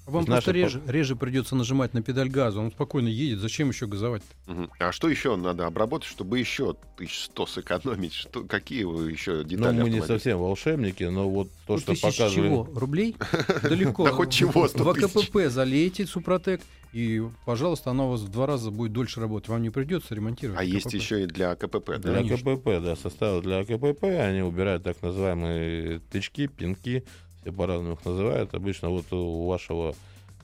Вам 0.05 0.25
просто 0.25 0.51
реже, 0.51 0.81
реже 0.87 1.15
придется 1.15 1.55
нажимать 1.55 1.93
на 1.93 2.01
педаль 2.01 2.29
газа. 2.29 2.59
Он 2.59 2.71
спокойно 2.71 3.07
едет. 3.07 3.39
Зачем 3.39 3.69
еще 3.69 3.87
газовать? 3.87 4.21
Мгм. 4.45 4.69
А 4.79 4.91
что 4.91 5.09
еще 5.09 5.35
надо 5.35 5.65
обработать, 5.65 6.07
чтобы 6.07 6.37
еще 6.39 6.75
1100 6.97 7.45
сэкономить? 7.47 8.13
Что, 8.13 8.43
какие 8.43 8.83
вы 8.83 9.11
еще 9.11 9.37
Ну, 9.37 9.43
детали 9.43 9.81
мы 9.81 9.89
не 9.89 10.01
совсем 10.01 10.37
волшебники, 10.39 11.03
но 11.03 11.29
вот 11.29 11.49
то, 11.65 11.77
что 11.77 11.91
Ну, 11.91 11.95
тысяч 11.95 12.01
показывали... 12.03 12.47
чего? 12.47 12.69
Рублей? 12.75 13.15
Далеко. 13.63 14.03
Да 14.05 14.11
хоть 14.11 14.31
чего, 14.31 14.63
В 14.63 14.69
100 14.69 14.93
тысяч. 14.93 15.15
АКПП 15.29 15.37
залейте 15.49 16.05
Супротек, 16.05 16.61
и, 16.93 17.21
пожалуйста, 17.45 17.89
она 17.91 18.05
у 18.05 18.11
вас 18.11 18.21
в 18.21 18.29
два 18.31 18.45
раза 18.45 18.71
будет 18.71 18.93
дольше 18.93 19.19
работать. 19.19 19.49
Вам 19.49 19.61
не 19.63 19.69
придется 19.69 20.15
ремонтировать. 20.15 20.61
А 20.61 20.63
есть 20.63 20.93
еще 20.93 21.23
и 21.23 21.25
для 21.25 21.53
КПП, 21.55 21.97
да? 21.97 21.97
Для 21.97 22.13
Конечно. 22.19 22.55
КПП, 22.55 22.65
да, 22.81 22.95
составы 22.95 23.41
для 23.41 23.65
КПП, 23.65 24.03
они 24.03 24.41
убирают 24.41 24.83
так 24.83 25.01
называемые 25.01 25.99
тычки, 26.11 26.47
пинки, 26.47 27.03
все 27.45 27.53
по-разному 27.53 27.93
их 27.93 28.03
называют. 28.03 28.55
Обычно 28.55 28.89
вот 28.89 29.11
у 29.13 29.45
вашего 29.45 29.93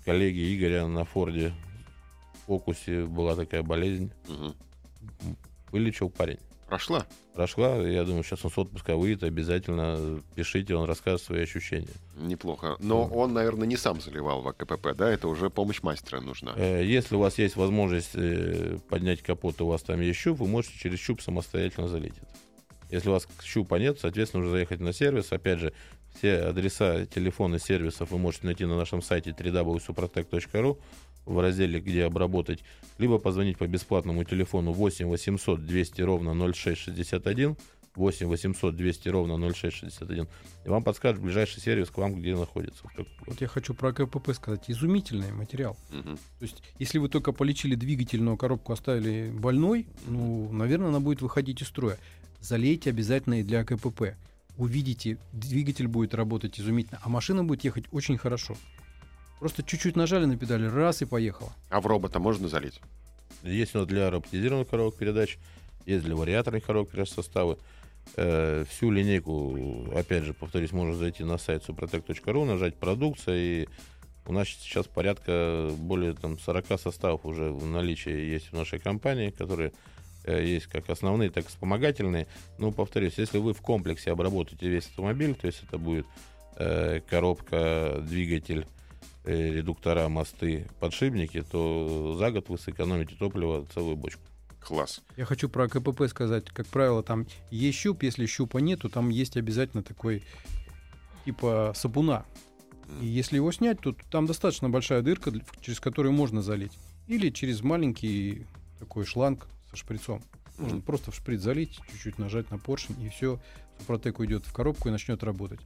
коллеги 0.05 0.55
Игоря 0.55 0.85
на 0.85 1.03
Форде 1.03 1.51
в 2.33 2.45
фокусе 2.45 3.05
была 3.05 3.35
такая 3.35 3.63
болезнь. 3.63 4.11
Мгм. 4.27 4.55
Вылечил 5.71 6.11
парень. 6.11 6.37
Прошла? 6.67 7.07
Прошла, 7.33 7.75
я 7.77 8.03
думаю, 8.03 8.23
сейчас 8.23 8.45
он 8.45 8.51
с 8.51 8.57
отпуска 8.57 8.95
выйдет, 8.95 9.23
обязательно 9.23 10.21
пишите, 10.35 10.75
он 10.75 10.85
расскажет 10.87 11.21
свои 11.23 11.41
ощущения. 11.41 11.87
Неплохо. 12.15 12.77
Но 12.79 13.07
он, 13.07 13.33
наверное, 13.33 13.67
не 13.67 13.77
сам 13.77 13.99
заливал 13.99 14.41
в 14.41 14.47
АКПП, 14.47 14.95
да? 14.95 15.09
Это 15.11 15.27
уже 15.27 15.49
помощь 15.49 15.81
мастера 15.81 16.21
нужна. 16.21 16.53
Э, 16.55 16.85
Если 16.85 17.15
у 17.15 17.19
вас 17.19 17.39
есть 17.39 17.55
возможность 17.55 18.11
э, 18.13 18.77
поднять 18.89 19.23
капот, 19.23 19.59
у 19.61 19.65
вас 19.65 19.81
там 19.81 20.01
есть 20.01 20.19
щуп, 20.19 20.39
вы 20.39 20.47
можете 20.47 20.77
через 20.77 20.99
щуп 20.99 21.21
самостоятельно 21.21 21.87
залить 21.87 22.13
это. 22.17 22.27
Если 22.91 23.09
у 23.09 23.13
вас 23.13 23.27
щупа 23.43 23.75
нет, 23.75 23.99
соответственно, 23.99 24.43
нужно 24.43 24.57
заехать 24.57 24.81
на 24.81 24.93
сервис. 24.93 25.31
Опять 25.31 25.59
же, 25.59 25.73
все 26.15 26.37
адреса, 26.43 27.05
телефоны 27.05 27.59
сервисов 27.59 28.11
вы 28.11 28.17
можете 28.17 28.45
найти 28.45 28.65
на 28.65 28.77
нашем 28.77 29.01
сайте 29.01 29.31
www.suprotec.ru 29.31 30.77
в 31.25 31.39
разделе 31.39 31.79
«Где 31.79 32.05
обработать», 32.05 32.63
либо 32.97 33.17
позвонить 33.19 33.57
по 33.57 33.67
бесплатному 33.67 34.23
телефону 34.23 34.73
8 34.73 35.07
800 35.07 35.65
200 35.65 36.01
ровно 36.01 36.33
0661, 36.53 37.57
8 37.95 38.27
800 38.27 38.75
200 38.75 39.09
ровно 39.09 39.53
0661, 39.53 40.27
и 40.65 40.69
вам 40.69 40.83
подскажет 40.83 41.21
ближайший 41.21 41.61
сервис 41.61 41.89
к 41.89 41.97
вам, 41.97 42.19
где 42.19 42.35
находится. 42.35 42.83
Вот 43.25 43.41
я 43.41 43.47
хочу 43.47 43.73
про 43.73 43.93
КПП 43.93 44.33
сказать. 44.33 44.63
Изумительный 44.67 45.31
материал. 45.31 45.77
Мгм. 45.91 46.17
То 46.17 46.43
есть, 46.43 46.63
если 46.79 46.97
вы 46.97 47.09
только 47.09 47.31
полечили 47.33 47.75
двигатель, 47.75 48.21
но 48.21 48.37
коробку 48.37 48.73
оставили 48.73 49.29
больной, 49.31 49.87
ну, 50.07 50.51
наверное, 50.51 50.89
она 50.89 50.99
будет 50.99 51.21
выходить 51.21 51.61
из 51.61 51.67
строя. 51.67 51.97
Залейте 52.39 52.89
обязательно 52.89 53.41
и 53.41 53.43
для 53.43 53.63
КПП. 53.63 54.15
Увидите, 54.57 55.17
двигатель 55.31 55.87
будет 55.87 56.13
работать 56.13 56.59
изумительно, 56.59 56.99
а 57.03 57.09
машина 57.09 57.43
будет 57.43 57.63
ехать 57.63 57.85
очень 57.91 58.17
хорошо. 58.17 58.55
Просто 59.39 59.63
чуть-чуть 59.63 59.95
нажали 59.95 60.25
на 60.25 60.37
педали, 60.37 60.65
раз 60.65 61.01
и 61.01 61.05
поехала. 61.05 61.51
А 61.69 61.81
в 61.81 61.87
робота 61.87 62.19
можно 62.19 62.47
залить? 62.47 62.79
Есть 63.43 63.75
у 63.75 63.79
нас 63.79 63.87
для 63.87 64.11
роботизированных 64.11 64.69
коробок 64.69 64.97
передач, 64.97 65.39
есть 65.85 66.05
для 66.05 66.15
вариаторных 66.15 66.63
коробок 66.63 66.91
передач 66.91 67.09
составы. 67.09 67.57
Э, 68.15 68.65
всю 68.69 68.91
линейку, 68.91 69.89
опять 69.95 70.23
же, 70.23 70.33
повторюсь, 70.33 70.71
можно 70.71 70.95
зайти 70.95 71.23
на 71.23 71.37
сайт 71.37 71.67
suprotec.ru, 71.67 72.45
нажать 72.45 72.75
«Продукция», 72.75 73.35
и 73.35 73.67
у 74.27 74.33
нас 74.33 74.47
сейчас 74.47 74.87
порядка 74.87 75.71
более 75.75 76.13
там, 76.13 76.37
40 76.37 76.79
составов 76.79 77.25
уже 77.25 77.49
в 77.49 77.65
наличии 77.65 78.11
есть 78.11 78.51
в 78.51 78.53
нашей 78.53 78.79
компании, 78.79 79.31
которые 79.31 79.73
есть 80.25 80.67
как 80.67 80.89
основные, 80.89 81.29
так 81.29 81.45
и 81.45 81.47
вспомогательные. 81.47 82.27
Но, 82.57 82.71
повторюсь, 82.71 83.17
если 83.17 83.37
вы 83.37 83.53
в 83.53 83.61
комплексе 83.61 84.11
обработаете 84.11 84.69
весь 84.69 84.85
автомобиль, 84.85 85.35
то 85.35 85.47
есть 85.47 85.63
это 85.67 85.77
будет 85.77 86.05
э, 86.57 87.01
коробка, 87.09 87.99
двигатель, 88.01 88.67
э, 89.25 89.53
редуктора, 89.53 90.07
мосты, 90.09 90.67
подшипники, 90.79 91.41
то 91.41 92.15
за 92.17 92.31
год 92.31 92.49
вы 92.49 92.57
сэкономите 92.57 93.15
топливо 93.15 93.65
целую 93.73 93.95
бочку. 93.95 94.21
Класс. 94.59 95.01
Я 95.17 95.25
хочу 95.25 95.49
про 95.49 95.67
КПП 95.67 96.07
сказать. 96.07 96.45
Как 96.51 96.67
правило, 96.67 97.01
там 97.01 97.25
есть 97.49 97.79
щуп, 97.79 98.03
если 98.03 98.27
щупа 98.27 98.59
нету, 98.59 98.89
там 98.89 99.09
есть 99.09 99.35
обязательно 99.35 99.81
такой 99.81 100.23
типа 101.25 101.73
сапуна. 101.75 102.25
И 103.01 103.07
если 103.07 103.37
его 103.37 103.51
снять, 103.51 103.79
то 103.79 103.95
там 104.11 104.27
достаточно 104.27 104.69
большая 104.69 105.01
дырка, 105.01 105.31
через 105.61 105.79
которую 105.79 106.13
можно 106.13 106.43
залить. 106.43 106.77
Или 107.07 107.29
через 107.29 107.61
маленький 107.61 108.45
такой 108.77 109.05
шланг 109.05 109.47
со 109.71 109.77
шприцом. 109.77 110.21
Можно 110.57 110.77
Мгм. 110.77 110.85
просто 110.85 111.11
в 111.11 111.15
шприц 111.15 111.41
залить, 111.41 111.79
чуть-чуть 111.91 112.19
нажать 112.19 112.51
на 112.51 112.57
поршень, 112.59 113.01
и 113.01 113.09
все, 113.09 113.39
Супротек 113.79 114.19
уйдет 114.19 114.45
в 114.45 114.53
коробку 114.53 114.89
и 114.89 114.91
начнет 114.91 115.23
работать. 115.23 115.59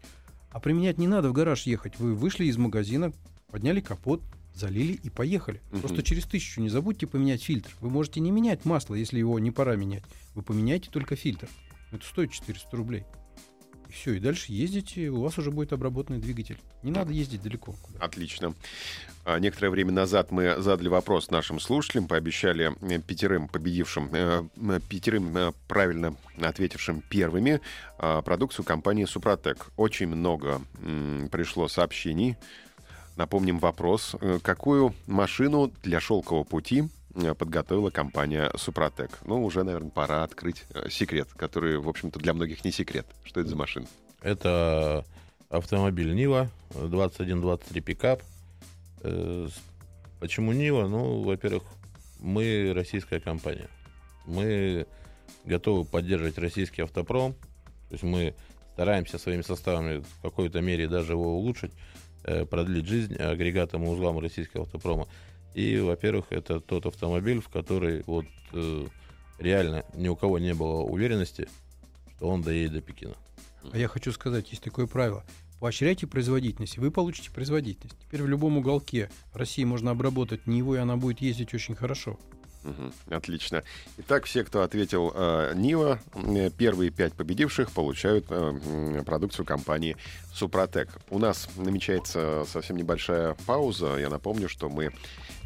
А 0.52 0.60
применять 0.60 0.98
не 0.98 1.08
надо 1.08 1.30
в 1.30 1.34
гараж 1.34 1.64
ехать. 1.64 2.00
Вы 2.00 2.14
вышли 2.16 2.46
из 2.46 2.56
магазина, 2.58 3.12
подняли 3.52 3.82
капот, 3.82 4.22
залили 4.54 4.94
и 4.94 5.10
поехали. 5.10 5.62
Мгм. 5.72 5.82
Просто 5.82 6.02
через 6.04 6.24
тысячу 6.24 6.62
не 6.62 6.70
забудьте 6.70 7.08
поменять 7.08 7.44
фильтр. 7.44 7.72
Вы 7.82 7.90
можете 7.90 8.22
не 8.22 8.32
менять 8.32 8.64
масло, 8.64 8.96
если 8.96 9.20
его 9.20 9.38
не 9.40 9.52
пора 9.52 9.76
менять. 9.76 10.04
Вы 10.34 10.44
поменяйте 10.44 10.90
только 10.90 11.16
фильтр. 11.18 11.50
Это 11.92 12.06
стоит 12.06 12.32
400 12.32 12.78
рублей. 12.78 13.04
Все, 13.96 14.14
и 14.14 14.20
дальше 14.20 14.52
ездите, 14.52 15.10
у 15.10 15.22
вас 15.22 15.38
уже 15.38 15.52
будет 15.52 15.72
обработанный 15.72 16.20
двигатель. 16.20 16.58
Не 16.84 16.92
надо 16.92 17.14
ездить 17.14 17.42
далеко. 17.42 17.76
Отлично. 18.00 18.54
А, 19.24 19.40
Некоторое 19.40 19.70
время 19.70 19.94
назад 19.94 20.32
мы 20.32 20.62
задали 20.62 20.90
вопрос 20.90 21.32
нашим 21.32 21.62
слушателям, 21.62 22.08
пообещали 22.08 22.76
э, 22.82 23.00
пятерым 23.00 23.48
победившим, 23.48 24.10
э, 24.12 24.44
м, 24.58 24.82
пятерым 24.82 25.36
э, 25.38 25.52
правильно 25.70 26.16
ответившим 26.42 27.02
первыми 27.10 27.62
а, 27.98 28.22
продукцию 28.22 28.66
компании 28.66 29.06
Супротек. 29.06 29.68
Очень 29.78 30.08
много 30.08 30.62
пришло 31.32 31.70
сообщений. 31.70 32.36
Напомним 33.16 33.60
вопрос. 33.60 34.16
Э, 34.20 34.40
Какую 34.44 34.94
машину 35.08 35.72
для 35.84 36.02
шелкового 36.02 36.44
пути 36.44 36.82
э, 36.82 37.05
подготовила 37.38 37.90
компания 37.90 38.52
Супротек? 38.56 39.20
Ну, 39.26 39.44
уже, 39.44 39.64
наверное, 39.64 39.92
пора 39.92 40.24
открыть 40.24 40.66
э, 40.74 40.90
секрет, 40.90 41.30
который, 41.36 41.78
в 41.78 41.88
общем-то, 41.88 42.20
для 42.20 42.34
многих 42.34 42.66
не 42.66 42.72
секрет. 42.72 43.06
Что 43.24 43.42
это 43.42 43.50
за 43.50 43.56
машина? 43.56 43.88
Это 44.22 45.06
автомобиль 45.50 46.14
Нива, 46.14 46.50
2123 46.74 47.82
пикап. 47.82 48.22
Э, 49.02 49.48
Почему 50.20 50.54
Нива? 50.54 50.88
Ну, 50.88 51.22
во-первых, 51.22 51.64
мы 52.20 52.72
российская 52.74 53.20
компания. 53.20 53.70
Мы 54.26 54.88
готовы 55.44 55.86
поддерживать 55.86 56.38
российский 56.38 56.82
автопром. 56.82 57.34
То 57.34 57.92
есть 57.92 58.04
мы 58.04 58.34
стараемся 58.74 59.18
своими 59.20 59.42
составами 59.42 60.00
в 60.00 60.22
какой-то 60.22 60.62
мере 60.62 60.88
даже 60.88 61.14
его 61.14 61.38
улучшить, 61.38 61.72
э, 62.24 62.46
продлить 62.46 62.88
жизнь 62.88 63.16
агрегатам 63.16 63.84
и 63.84 63.88
узлам 63.88 64.20
российского 64.20 64.64
автопрома. 64.64 65.08
И, 65.56 65.80
во-первых, 65.80 66.26
это 66.32 66.60
тот 66.60 66.86
автомобиль, 66.86 67.40
в 67.40 67.48
который 67.48 68.04
вот 68.06 68.26
э, 68.52 68.88
реально 69.40 69.86
ни 69.96 70.10
у 70.10 70.16
кого 70.18 70.38
не 70.38 70.54
было 70.54 70.82
уверенности, 70.82 71.48
что 72.18 72.28
он 72.28 72.42
доедет 72.42 72.74
до 72.74 72.82
Пекина. 72.82 73.16
А 73.72 73.78
я 73.78 73.88
хочу 73.88 74.12
сказать, 74.12 74.50
есть 74.52 74.62
такое 74.62 74.86
правило. 74.86 75.24
Поощряйте 75.62 76.08
производительность, 76.08 76.76
и 76.76 76.82
вы 76.82 76.92
получите 76.92 77.32
производительность. 77.32 77.98
Теперь 78.02 78.22
в 78.22 78.28
любом 78.28 78.58
уголке 78.58 79.10
России 79.34 79.64
можно 79.64 79.92
обработать 79.92 80.46
Ниву, 80.46 80.76
и 80.76 80.78
она 80.78 80.98
будет 80.98 81.22
ездить 81.22 81.54
очень 81.54 81.74
хорошо. 81.74 82.20
Мгм, 82.66 82.92
Отлично. 83.10 83.64
Итак, 84.00 84.26
все, 84.26 84.44
кто 84.44 84.64
ответил 84.64 85.14
э, 85.16 85.54
Нива, 85.56 86.00
э, 86.16 86.50
первые 86.50 86.90
пять 86.90 87.14
победивших 87.14 87.72
получают 87.72 88.26
э, 88.30 89.04
продукцию 89.06 89.46
компании 89.46 89.96
Супротек. 90.34 90.90
У 91.12 91.20
нас 91.20 91.48
намечается 91.58 92.44
совсем 92.52 92.76
небольшая 92.76 93.38
пауза. 93.46 93.98
Я 93.98 94.10
напомню, 94.10 94.50
что 94.50 94.68
мы 94.68 94.92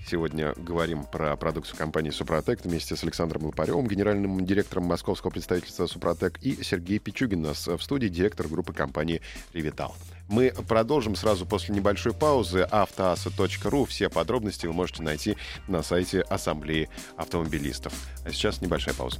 сегодня 0.09 0.53
говорим 0.57 1.03
про 1.03 1.35
продукцию 1.35 1.77
компании 1.77 2.09
Супротек 2.09 2.63
вместе 2.63 2.95
с 2.95 3.03
Александром 3.03 3.45
Лопаревым, 3.45 3.87
генеральным 3.87 4.43
директором 4.45 4.85
московского 4.85 5.31
представительства 5.31 5.85
Супротек, 5.85 6.39
и 6.41 6.63
Сергей 6.63 6.99
Пичугин, 6.99 7.43
нас 7.43 7.67
в 7.67 7.79
студии 7.79 8.07
директор 8.07 8.47
группы 8.47 8.73
компании 8.73 9.21
Ревитал. 9.53 9.95
Мы 10.27 10.53
продолжим 10.67 11.15
сразу 11.15 11.45
после 11.45 11.75
небольшой 11.75 12.13
паузы. 12.13 12.67
автоаса.ру. 12.69 13.85
Все 13.85 14.09
подробности 14.09 14.67
вы 14.67 14.73
можете 14.73 15.03
найти 15.03 15.37
на 15.67 15.81
сайте 15.81 16.21
Ассамблеи 16.21 16.89
автомобилистов. 17.17 17.93
А 18.25 18.31
сейчас 18.31 18.61
небольшая 18.61 18.93
пауза. 18.93 19.19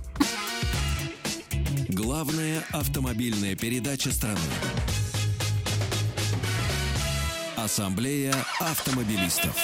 Главная 1.88 2.64
автомобильная 2.72 3.56
передача 3.56 4.12
страны. 4.12 4.40
Ассамблея 7.58 8.36
автомобилистов. 8.60 9.56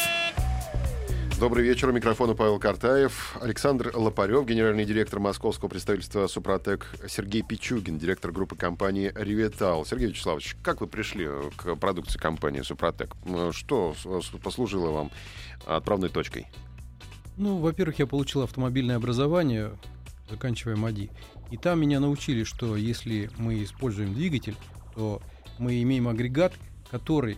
Добрый 1.37 1.65
вечер. 1.65 1.89
У 1.89 1.91
микрофона 1.91 2.33
Павел 2.33 2.59
Картаев, 2.59 3.35
Александр 3.41 3.91
Лопарев, 3.93 4.45
генеральный 4.45 4.85
директор 4.85 5.19
московского 5.19 5.67
представительства 5.67 6.27
«Супротек», 6.27 6.87
Сергей 7.09 7.41
Пичугин, 7.41 7.99
директор 7.99 8.31
группы 8.31 8.55
компании 8.55 9.11
«Ривитал». 9.13 9.85
Сергей 9.85 10.07
Вячеславович, 10.07 10.55
как 10.63 10.79
вы 10.79 10.87
пришли 10.87 11.27
к 11.57 11.75
продукции 11.75 12.17
компании 12.17 12.61
«Супротек»? 12.61 13.13
Что 13.51 13.93
послужило 14.41 14.91
вам 14.91 15.11
отправной 15.65 16.07
точкой? 16.07 16.47
Ну, 17.35 17.57
во-первых, 17.57 17.99
я 17.99 18.07
получил 18.07 18.41
автомобильное 18.43 18.95
образование, 18.95 19.77
заканчивая 20.29 20.77
МАДИ. 20.77 21.09
И 21.51 21.57
там 21.57 21.81
меня 21.81 21.99
научили, 21.99 22.45
что 22.45 22.77
если 22.77 23.29
мы 23.37 23.61
используем 23.61 24.13
двигатель, 24.13 24.55
то 24.95 25.21
мы 25.59 25.81
имеем 25.81 26.07
агрегат, 26.07 26.53
который 26.89 27.37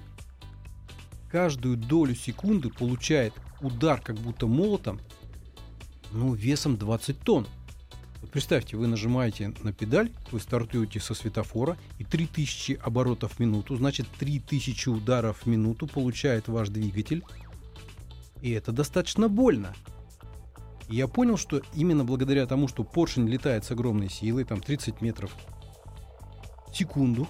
каждую 1.31 1.77
долю 1.77 2.13
секунды 2.13 2.69
получает 2.69 3.33
удар 3.61 4.01
как 4.01 4.15
будто 4.17 4.47
молотом, 4.47 4.99
ну, 6.11 6.33
весом 6.33 6.77
20 6.77 7.19
тонн. 7.19 7.47
Вот 8.21 8.31
представьте, 8.31 8.77
вы 8.77 8.87
нажимаете 8.87 9.53
на 9.61 9.71
педаль, 9.71 10.11
вы 10.31 10.39
стартуете 10.39 10.99
со 10.99 11.13
светофора, 11.13 11.77
и 11.99 12.03
3000 12.03 12.79
оборотов 12.83 13.33
в 13.33 13.39
минуту, 13.39 13.75
значит 13.75 14.07
3000 14.19 14.89
ударов 14.89 15.43
в 15.43 15.45
минуту 15.45 15.87
получает 15.87 16.47
ваш 16.47 16.69
двигатель. 16.69 17.23
И 18.41 18.51
это 18.51 18.71
достаточно 18.71 19.29
больно. 19.29 19.73
И 20.89 20.95
я 20.95 21.07
понял, 21.07 21.37
что 21.37 21.61
именно 21.73 22.05
благодаря 22.05 22.47
тому, 22.47 22.67
что 22.67 22.83
поршень 22.83 23.27
летает 23.27 23.65
с 23.65 23.71
огромной 23.71 24.09
силой, 24.09 24.45
там 24.45 24.61
30 24.61 25.01
метров 25.01 25.35
в 26.71 26.75
секунду, 26.75 27.27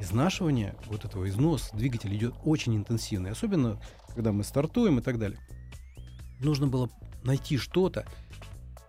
изнашивание 0.00 0.74
вот 0.86 1.04
этого 1.04 1.28
износ 1.28 1.70
двигателя 1.72 2.14
идет 2.16 2.34
очень 2.44 2.76
интенсивный, 2.76 3.30
особенно 3.30 3.80
когда 4.14 4.32
мы 4.32 4.44
стартуем 4.44 4.98
и 4.98 5.02
так 5.02 5.18
далее. 5.18 5.38
Нужно 6.40 6.66
было 6.66 6.90
найти 7.22 7.56
что-то 7.56 8.06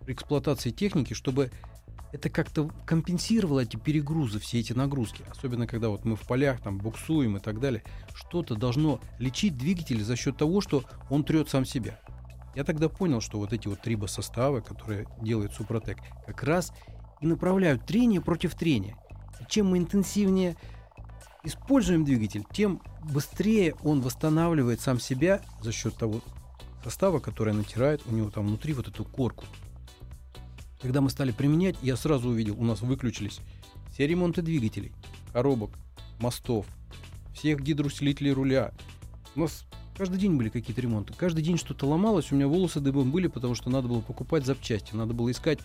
при 0.02 0.14
эксплуатации 0.14 0.72
техники, 0.72 1.14
чтобы 1.14 1.52
это 2.14 2.30
как-то 2.30 2.70
компенсировало 2.86 3.62
эти 3.62 3.76
перегрузы, 3.76 4.40
все 4.40 4.60
эти 4.60 4.74
нагрузки. 4.74 5.24
Особенно 5.30 5.68
когда 5.68 5.90
вот 5.90 6.06
мы 6.06 6.16
в 6.16 6.26
полях 6.26 6.62
там 6.62 6.78
буксуем 6.78 7.38
и 7.38 7.40
так 7.40 7.60
далее. 7.60 7.84
Что-то 8.14 8.56
должно 8.56 9.02
лечить 9.20 9.58
двигатель 9.58 10.02
за 10.04 10.16
счет 10.16 10.38
того, 10.38 10.62
что 10.62 10.84
он 11.10 11.24
трет 11.24 11.50
сам 11.50 11.66
себя. 11.66 12.00
Я 12.56 12.64
тогда 12.64 12.90
понял, 12.90 13.22
что 13.22 13.38
вот 13.38 13.54
эти 13.54 13.68
вот 13.68 13.82
трибосоставы, 13.82 14.62
которые 14.62 15.08
делает 15.22 15.54
Супротек, 15.54 15.98
как 16.26 16.44
раз 16.44 16.72
и 17.22 17.28
направляют 17.28 17.86
трение 17.86 18.22
против 18.22 18.56
трения. 18.56 18.98
Чем 19.48 19.68
мы 19.68 19.78
интенсивнее 19.78 20.56
используем 21.44 22.06
двигатель, 22.06 22.44
тем 22.52 22.82
быстрее 23.04 23.76
он 23.84 24.02
восстанавливает 24.02 24.82
сам 24.82 25.00
себя 25.00 25.42
за 25.62 25.72
счет 25.72 25.96
того 25.96 26.22
состава, 26.84 27.20
который 27.20 27.54
натирает 27.54 28.02
у 28.06 28.14
него 28.14 28.30
там 28.30 28.48
внутри 28.48 28.74
вот 28.74 28.88
эту 28.88 29.04
корку. 29.04 29.46
Когда 30.82 31.02
мы 31.02 31.10
стали 31.10 31.32
применять, 31.32 31.76
я 31.82 31.96
сразу 31.96 32.30
увидел, 32.30 32.60
у 32.60 32.64
нас 32.64 32.82
выключились 32.82 33.40
все 33.92 34.08
ремонты 34.08 34.42
двигателей, 34.42 34.94
коробок, 35.34 35.72
мостов, 36.20 36.66
всех 37.34 37.62
гидроусилителей 37.62 38.32
руля. 38.32 38.72
У 39.36 39.42
нас 39.42 39.66
каждый 39.98 40.20
день 40.20 40.36
были 40.36 40.50
какие-то 40.50 40.82
ремонты. 40.82 41.14
Каждый 41.14 41.44
день 41.44 41.58
что-то 41.58 41.88
ломалось, 41.88 42.32
у 42.32 42.36
меня 42.36 42.48
волосы 42.48 42.80
дыбом 42.80 43.12
были, 43.12 43.28
потому 43.28 43.56
что 43.56 43.70
надо 43.70 43.88
было 43.88 44.02
покупать 44.02 44.46
запчасти, 44.46 44.96
надо 44.96 45.14
было 45.14 45.32
искать 45.32 45.60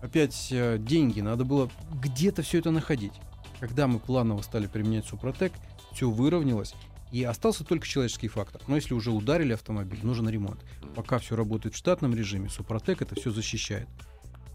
опять 0.00 0.48
э, 0.50 0.78
деньги, 0.78 1.20
надо 1.20 1.44
было 1.44 1.70
где-то 1.92 2.42
все 2.42 2.58
это 2.58 2.70
находить. 2.70 3.14
Когда 3.60 3.86
мы 3.86 3.98
планово 3.98 4.42
стали 4.42 4.66
применять 4.66 5.06
Супротек, 5.06 5.52
все 5.92 6.10
выровнялось, 6.10 6.74
и 7.10 7.24
остался 7.24 7.64
только 7.64 7.86
человеческий 7.86 8.28
фактор. 8.28 8.60
Но 8.68 8.76
если 8.76 8.94
уже 8.94 9.10
ударили 9.10 9.52
автомобиль, 9.54 10.00
нужен 10.02 10.28
ремонт. 10.28 10.60
Пока 10.94 11.18
все 11.18 11.36
работает 11.36 11.74
в 11.74 11.78
штатном 11.78 12.14
режиме, 12.14 12.48
Супротек 12.48 13.02
это 13.02 13.14
все 13.14 13.30
защищает. 13.30 13.88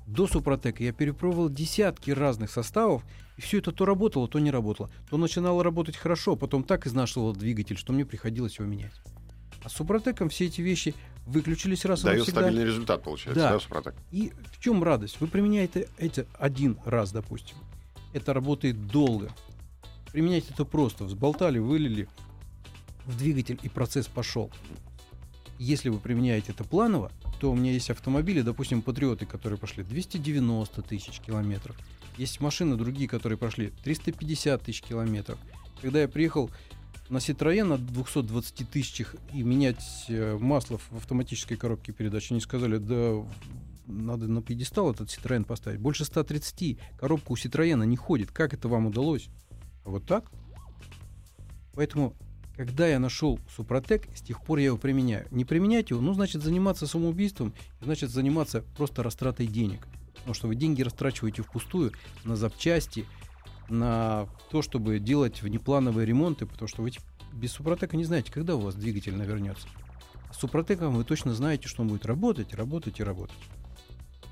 До 0.05 0.27
Супротека 0.27 0.83
я 0.83 0.91
перепробовал 0.91 1.49
десятки 1.49 2.11
разных 2.11 2.51
составов, 2.51 3.03
и 3.37 3.41
все 3.41 3.59
это 3.59 3.71
то 3.71 3.85
работало, 3.85 4.27
то 4.27 4.39
не 4.39 4.51
работало. 4.51 4.91
То 5.09 5.17
начинало 5.17 5.63
работать 5.63 5.95
хорошо, 5.97 6.35
потом 6.35 6.63
так 6.63 6.85
изнашивало 6.85 7.33
двигатель, 7.33 7.77
что 7.77 7.93
мне 7.93 8.05
приходилось 8.05 8.59
его 8.59 8.67
менять. 8.67 8.93
А 9.63 9.69
с 9.69 9.73
Супротеком 9.73 10.29
все 10.29 10.45
эти 10.45 10.61
вещи 10.61 10.93
выключились 11.25 11.85
раз 11.85 12.01
и 12.01 12.03
Дает 12.03 12.19
навсегда. 12.19 12.41
стабильный 12.41 12.65
результат, 12.65 13.01
получается, 13.01 13.41
да, 13.41 13.51
Да. 13.53 13.59
Супротек? 13.59 13.95
И 14.11 14.33
в 14.51 14.59
чем 14.59 14.83
радость? 14.83 15.19
Вы 15.21 15.27
применяете 15.27 15.87
это 15.97 16.27
один 16.37 16.77
раз, 16.85 17.11
допустим. 17.13 17.55
Это 18.13 18.33
работает 18.33 18.87
долго. 18.87 19.31
Применять 20.11 20.49
это 20.49 20.65
просто. 20.65 21.05
Взболтали, 21.05 21.59
вылили 21.59 22.07
в 23.05 23.17
двигатель, 23.17 23.59
и 23.61 23.69
процесс 23.69 24.07
пошел. 24.07 24.51
Если 25.59 25.89
вы 25.89 25.99
применяете 25.99 26.51
это 26.51 26.63
планово, 26.63 27.11
то 27.39 27.51
у 27.51 27.55
меня 27.55 27.71
есть 27.71 27.89
автомобили, 27.89 28.41
допустим, 28.41 28.81
патриоты, 28.81 29.25
которые 29.25 29.57
прошли 29.57 29.83
290 29.83 30.81
тысяч 30.83 31.19
километров. 31.19 31.77
Есть 32.17 32.39
машины 32.39 32.75
другие, 32.75 33.09
которые 33.09 33.37
прошли 33.37 33.71
350 33.83 34.61
тысяч 34.61 34.81
километров. 34.81 35.39
Когда 35.81 36.01
я 36.01 36.07
приехал 36.07 36.49
на 37.09 37.17
Citroёn 37.17 37.65
на 37.65 37.77
220 37.77 38.69
тысячах 38.69 39.15
и 39.33 39.43
менять 39.43 40.05
э, 40.07 40.37
масло 40.39 40.77
в 40.77 40.93
автоматической 40.97 41.57
коробке 41.57 41.91
передач, 41.91 42.31
они 42.31 42.39
сказали, 42.39 42.77
да 42.77 43.23
надо 43.85 44.27
на 44.27 44.41
пьедестал 44.41 44.91
этот 44.91 45.09
Citroёn 45.09 45.45
поставить. 45.45 45.79
Больше 45.79 46.05
130 46.05 46.79
коробка 46.97 47.31
у 47.31 47.35
Citroёn 47.35 47.85
не 47.85 47.97
ходит. 47.97 48.31
Как 48.31 48.53
это 48.53 48.67
вам 48.67 48.87
удалось? 48.87 49.27
А 49.85 49.89
вот 49.89 50.05
так? 50.05 50.31
Поэтому, 51.73 52.13
когда 52.55 52.87
я 52.87 52.99
нашел 52.99 53.39
Супротек, 53.55 54.07
с 54.15 54.21
тех 54.21 54.41
пор 54.41 54.59
я 54.59 54.65
его 54.65 54.77
применяю. 54.77 55.27
Не 55.31 55.43
применять 55.43 55.89
его, 55.89 56.01
ну, 56.01 56.13
значит, 56.13 56.43
заниматься 56.43 56.87
самоубийством, 56.87 57.53
значит, 57.81 58.09
заниматься 58.11 58.63
просто 58.77 59.03
растратой 59.03 59.47
денег. 59.47 59.87
Потому 60.17 60.33
что 60.35 60.47
вы 60.47 60.55
деньги 60.55 60.81
растрачиваете 60.81 61.41
впустую 61.41 61.91
на 62.23 62.35
запчасти, 62.35 63.05
на 63.69 64.27
то, 64.51 64.61
чтобы 64.61 64.99
делать 64.99 65.41
внеплановые 65.41 66.05
ремонты, 66.05 66.45
потому 66.45 66.67
что 66.67 66.81
вы 66.81 66.91
те- 66.91 66.99
без 67.33 67.51
Супротека 67.53 67.97
не 67.97 68.05
знаете, 68.05 68.31
когда 68.31 68.55
у 68.55 68.59
вас 68.59 68.75
двигатель 68.75 69.15
навернется. 69.15 69.67
С 70.31 70.37
Супротеком 70.37 70.93
вы 70.93 71.03
точно 71.03 71.33
знаете, 71.33 71.67
что 71.67 71.81
он 71.81 71.87
будет 71.87 72.05
работать, 72.05 72.53
работать 72.53 72.99
и 72.99 73.03
работать. 73.03 73.35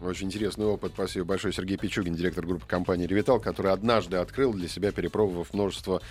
Очень 0.01 0.27
интересный 0.27 0.65
опыт. 0.65 0.93
Спасибо 0.95 1.25
большое. 1.25 1.53
Сергей 1.53 1.77
Пичугин, 1.77 2.15
директор 2.15 2.45
группы 2.45 2.65
компании 2.65 3.05
«Ревитал», 3.05 3.39
который 3.39 3.71
однажды 3.71 4.17
открыл 4.17 4.51
для 4.51 4.67
себя, 4.67 4.91
перепробовав 4.91 5.53
множество 5.53 6.01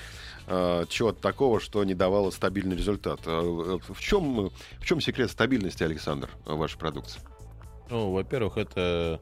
э, 0.47 0.84
чего-то 0.88 1.20
такого, 1.20 1.59
что 1.59 1.82
не 1.82 1.95
давало 1.95 2.30
стабильный 2.30 2.76
результат. 2.76 3.20
Э, 3.26 3.30
э, 3.30 3.93
В 3.93 4.01
чем, 4.01 4.51
в 4.78 4.84
чем 4.84 5.01
секрет 5.01 5.30
стабильности, 5.30 5.82
Александр, 5.82 6.30
вашей 6.45 6.78
продукции? 6.78 7.20
Ну, 7.91 8.12
во-первых, 8.12 8.59
это 8.59 9.20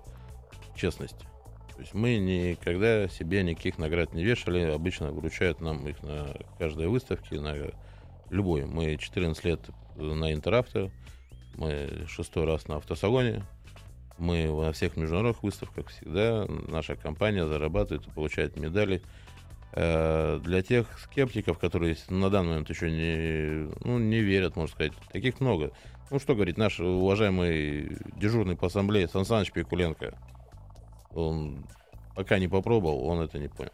честность. 0.76 1.18
То 1.74 1.80
есть 1.80 1.94
мы 1.94 2.16
никогда 2.16 3.08
себе 3.08 3.42
никаких 3.42 3.78
наград 3.78 4.12
не 4.12 4.22
вешали. 4.22 4.60
Обычно 4.70 5.12
вручают 5.12 5.62
нам 5.62 5.88
их 5.88 6.02
на 6.02 6.36
каждой 6.58 6.88
выставке, 6.88 7.40
на 7.40 7.54
любой. 8.28 8.66
Мы 8.66 8.98
14 8.98 9.44
лет 9.44 9.60
на 9.96 10.32
Интеравто, 10.32 10.90
мы 11.56 12.04
шестой 12.06 12.44
раз 12.44 12.68
на 12.68 12.76
автосалоне, 12.76 13.44
мы 14.18 14.46
на 14.46 14.72
всех 14.72 14.96
международных 14.96 15.42
выставках 15.42 15.88
всегда. 15.88 16.46
Наша 16.68 16.96
компания 16.96 17.46
зарабатывает 17.46 18.06
и 18.06 18.10
получает 18.10 18.56
медали. 18.56 19.02
Э, 19.72 20.40
Для 20.42 20.62
тех 20.62 20.98
скептиков, 20.98 21.58
которые 21.58 21.96
на 22.08 22.30
данный 22.30 22.50
момент 22.50 22.70
еще 22.70 22.90
не, 22.90 23.70
ну, 23.84 23.98
не 23.98 24.20
верят, 24.20 24.56
можно 24.56 24.74
сказать, 24.74 24.92
таких 25.12 25.40
много. 25.40 25.72
Ну, 26.10 26.18
что 26.18 26.34
говорить, 26.34 26.56
наш 26.56 26.80
уважаемый 26.80 27.98
дежурный 28.16 28.56
по 28.56 28.66
ассамблее 28.66 29.08
Сан 29.08 29.24
Саныч 29.24 29.52
Пикуленко, 29.52 30.18
он 31.12 31.64
пока 32.16 32.38
не 32.38 32.48
попробовал, 32.48 33.04
он 33.04 33.20
это 33.20 33.38
не 33.38 33.48
понял. 33.48 33.72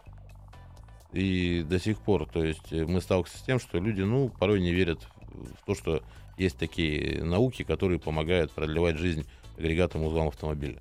И 1.12 1.64
до 1.68 1.78
сих 1.78 2.01
пор, 2.01 2.26
то 2.26 2.45
есть 2.45 2.72
э, 2.72 2.84
мы 2.84 3.01
сталкиваемся 3.01 3.38
с 3.38 3.47
тем, 3.47 3.61
что 3.61 3.78
люди, 3.78 4.03
ну, 4.03 4.28
порой 4.28 4.61
не 4.61 4.72
верят 4.72 5.01
в 5.32 5.64
то, 5.64 5.74
что 5.74 6.03
есть 6.36 6.59
такие 6.59 7.22
науки, 7.22 7.62
которые 7.62 8.01
помогают 8.01 8.51
продлевать 8.51 8.99
жизнь 8.99 9.24
агрегатам 9.59 10.05
узлам 10.05 10.28
автомобиля. 10.28 10.80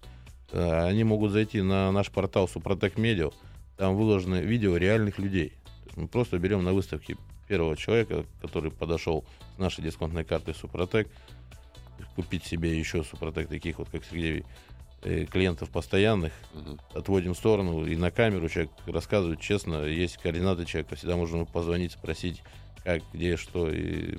Э, 0.51 0.87
Они 0.87 1.03
могут 1.03 1.31
зайти 1.31 1.61
на 1.61 1.91
наш 1.91 2.09
портал 2.11 2.47
Супротек 2.47 2.97
Медиа, 2.97 3.31
там 3.77 3.95
выложены 3.95 4.37
видео 4.37 4.77
реальных 4.77 5.17
людей. 5.19 5.53
Мы 5.95 6.07
просто 6.07 6.37
берем 6.39 6.63
на 6.63 6.73
выставке 6.73 7.17
первого 7.47 7.75
человека, 7.77 8.25
который 8.41 8.71
подошел 8.71 9.25
с 9.55 9.59
нашей 9.59 9.83
дисконтной 9.83 10.23
картой 10.23 10.55
Супротек, 10.55 11.07
купить 12.15 12.45
себе 12.45 12.77
еще 12.77 13.03
Супротек 13.03 13.47
таких 13.49 13.79
вот, 13.79 13.89
как 13.89 14.03
Сергей, 14.05 14.43
э, 15.03 15.25
клиентов 15.25 15.69
постоянных, 15.69 16.31
Мгм. 16.53 16.79
отводим 16.93 17.33
в 17.33 17.37
сторону 17.37 17.85
и 17.85 17.95
на 17.95 18.11
камеру 18.11 18.47
человек 18.49 18.71
рассказывает 18.85 19.39
честно, 19.41 19.83
есть 19.83 20.17
координаты 20.17 20.65
человека, 20.65 20.95
всегда 20.95 21.15
можно 21.15 21.45
позвонить, 21.45 21.91
спросить, 21.93 22.41
как, 22.83 23.01
где, 23.13 23.37
что. 23.37 23.69
И 23.69 24.17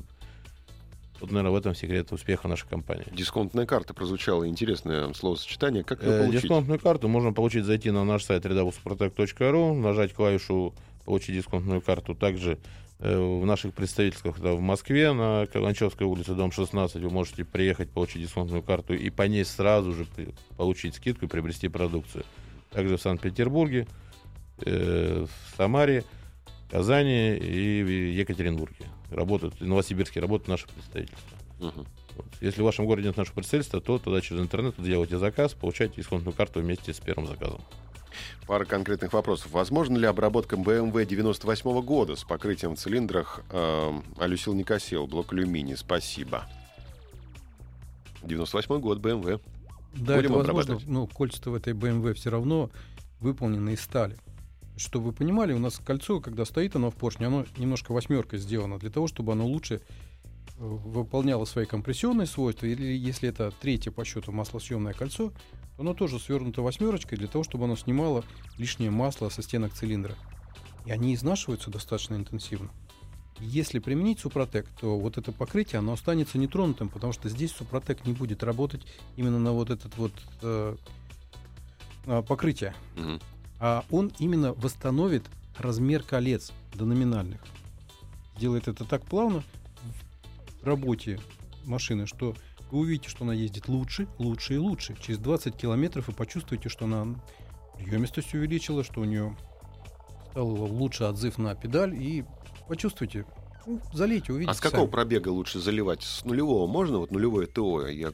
вот, 1.21 1.31
наверное, 1.31 1.53
в 1.53 1.57
этом 1.57 1.75
секрет 1.75 2.13
успеха 2.13 2.49
нашей 2.49 2.69
компании. 2.69 3.07
Дисконтная 3.13 3.67
карта 3.67 3.95
прозвучало 3.95 4.49
интересное 4.49 5.13
словосочетание. 5.15 5.85
Как 5.85 6.03
ее 6.03 6.13
Э, 6.13 6.21
получить? 6.25 6.43
Дисконтную 6.43 6.81
карту 6.81 7.09
можно 7.09 7.33
получить, 7.33 7.65
зайти 7.65 7.91
на 7.91 8.05
наш 8.05 8.25
сайт 8.25 8.45
www.suprotec.ru, 8.45 9.75
нажать 9.75 10.13
клавишу 10.13 10.75
«Получить 11.05 11.37
дисконтную 11.37 11.81
карту». 11.81 12.15
Также 12.15 12.59
э, 12.99 13.17
в 13.17 13.45
наших 13.47 13.75
представительствах 13.75 14.41
да, 14.41 14.55
в 14.55 14.61
Москве 14.61 15.13
на 15.13 15.47
Каланчевской 15.47 16.07
улице, 16.07 16.35
дом 16.35 16.51
16, 16.51 17.03
вы 17.03 17.11
можете 17.11 17.45
приехать, 17.45 17.91
получить 17.91 18.23
дисконтную 18.23 18.63
карту 18.63 18.95
и 18.95 19.11
по 19.11 19.23
ней 19.23 19.45
сразу 19.45 19.93
же 19.93 20.07
получить 20.57 20.97
скидку 20.97 21.27
и 21.27 21.29
приобрести 21.29 21.69
продукцию. 21.69 22.25
Также 22.71 22.97
в 22.97 23.03
Санкт-Петербурге, 23.03 23.87
э, 24.65 25.27
в 25.27 25.57
Самаре, 25.57 26.05
Казани 26.71 27.37
и 27.37 27.83
в 27.83 27.89
Екатеринбурге. 27.89 28.87
Работают, 29.11 29.61
в 29.61 29.67
Новосибирске 29.67 30.21
работают 30.21 30.49
наши 30.49 30.67
представительства. 30.69 31.39
Угу. 31.61 31.87
Вот. 32.17 32.27
Если 32.41 32.61
в 32.63 32.65
вашем 32.65 32.87
городе 32.87 33.09
нет 33.09 33.17
нашего 33.17 33.35
представительства, 33.35 33.81
то 33.81 33.99
тогда 33.99 34.21
через 34.21 34.41
интернет 34.41 34.75
делаете 34.79 35.19
заказ, 35.19 35.55
получаете 35.55 35.97
дисконтную 35.97 36.35
карту 36.35 36.61
вместе 36.61 36.93
с 36.93 37.01
первым 37.01 37.27
заказом. 37.27 37.61
Пара 38.47 38.65
конкретных 38.65 39.13
вопросов. 39.13 39.51
Возможно 39.53 39.97
ли 39.97 40.07
обработка 40.07 40.57
BMW 40.57 41.05
98 41.05 41.83
года 41.83 42.15
с 42.15 42.25
покрытием 42.25 42.77
в 42.77 42.79
цилиндрах 42.79 43.43
э, 43.51 44.01
алюсил 44.19 44.55
Никосил, 44.55 45.07
блок 45.07 45.33
алюминий? 45.33 45.77
Спасибо. 45.77 46.47
98 48.23 48.81
год, 48.81 48.99
BMW. 48.99 49.41
Да, 49.95 50.17
Будем 50.17 50.37
это 50.37 50.53
возможно, 50.53 50.81
но 50.91 51.07
кольца 51.07 51.51
в 51.51 51.55
этой 51.55 51.73
BMW 51.73 52.15
все 52.15 52.31
равно 52.31 52.71
выполнены 53.21 53.71
из 53.71 53.81
стали. 53.81 54.17
Чтобы 54.77 55.07
вы 55.07 55.13
понимали, 55.13 55.53
у 55.53 55.59
нас 55.59 55.81
кольцо, 55.85 56.21
когда 56.21 56.45
стоит 56.45 56.75
оно 56.75 56.91
в 56.91 56.95
поршне, 56.95 57.27
оно 57.27 57.45
немножко 57.57 57.93
восьмеркой 57.93 58.41
сделано 58.41 58.79
для 58.79 58.91
того, 58.91 59.07
чтобы 59.07 59.33
оно 59.33 59.47
лучше 59.47 59.81
выполняло 60.59 61.45
свои 61.45 61.67
компрессионные 61.67 62.27
свойства, 62.27 62.67
или 62.67 62.85
если 62.85 63.29
это 63.29 63.53
третье 63.61 63.91
по 63.91 64.05
счету 64.05 64.33
маслосъемное 64.33 64.93
кольцо, 64.93 65.31
то 65.77 65.83
оно 65.83 65.95
тоже 65.95 66.19
свернуто 66.19 66.63
восьмерочкой 66.63 67.19
для 67.19 67.29
того, 67.29 67.45
чтобы 67.45 67.65
оно 67.65 67.77
снимало 67.77 68.25
лишнее 68.59 68.91
масло 68.91 69.29
со 69.29 69.43
стенок 69.43 69.73
цилиндра. 69.75 70.15
И 70.87 70.91
они 70.91 71.15
изнашиваются 71.15 71.71
достаточно 71.71 72.15
интенсивно. 72.15 72.71
Если 73.41 73.81
применить 73.81 74.21
Супротек, 74.21 74.69
то 74.81 74.99
вот 74.99 75.19
это 75.19 75.33
покрытие, 75.33 75.81
оно 75.81 75.93
останется 75.93 76.39
нетронутым, 76.39 76.89
потому 76.89 77.13
что 77.13 77.29
здесь 77.29 77.51
Супротек 77.51 78.07
не 78.07 78.13
будет 78.13 78.45
работать 78.45 78.87
именно 79.17 79.41
на 79.41 79.53
вот 79.53 79.71
этот 79.71 79.97
вот 79.97 80.13
э, 80.43 80.77
э 82.07 82.23
покрытие. 82.23 82.75
Угу. 82.97 83.19
А 83.61 83.85
он 83.91 84.13
именно 84.19 84.53
восстановит 84.55 85.25
размер 85.59 86.03
колец 86.03 86.53
до 86.75 86.85
номинальных. 86.85 87.41
Делает 88.39 88.69
это 88.69 88.85
так 88.85 89.05
плавно, 89.05 89.43
работе 90.63 91.21
машины, 91.65 92.07
что 92.07 92.35
вы 92.71 92.81
увидите, 92.81 93.09
что 93.09 93.25
она 93.25 93.35
ездит 93.35 93.69
лучше, 93.69 94.09
лучше 94.19 94.55
и 94.55 94.59
лучше. 94.59 94.97
Через 95.01 95.19
20 95.19 95.57
километров 95.57 96.09
вы 96.09 96.15
почувствуете, 96.15 96.69
что 96.69 96.87
она 96.87 97.15
приемистость 97.77 98.35
увеличила, 98.35 98.83
что 98.83 99.01
у 99.01 99.05
нее 99.05 99.37
стал 100.31 100.49
лучше 100.49 101.05
отзыв 101.05 101.39
на 101.39 101.55
педаль, 101.55 101.95
и 101.95 102.25
почувствуйте, 102.67 103.25
ну, 103.67 103.81
залейте, 103.93 104.33
увидите. 104.33 104.51
А 104.51 104.55
с 104.55 104.61
какого 104.61 104.83
сами. 104.83 104.91
пробега 104.91 105.29
лучше 105.29 105.59
заливать? 105.59 106.03
С 106.03 106.25
нулевого 106.25 106.67
можно? 106.67 106.99
Вот 106.99 107.11
нулевое 107.11 107.47
ТО. 107.47 107.87
Я 107.87 108.13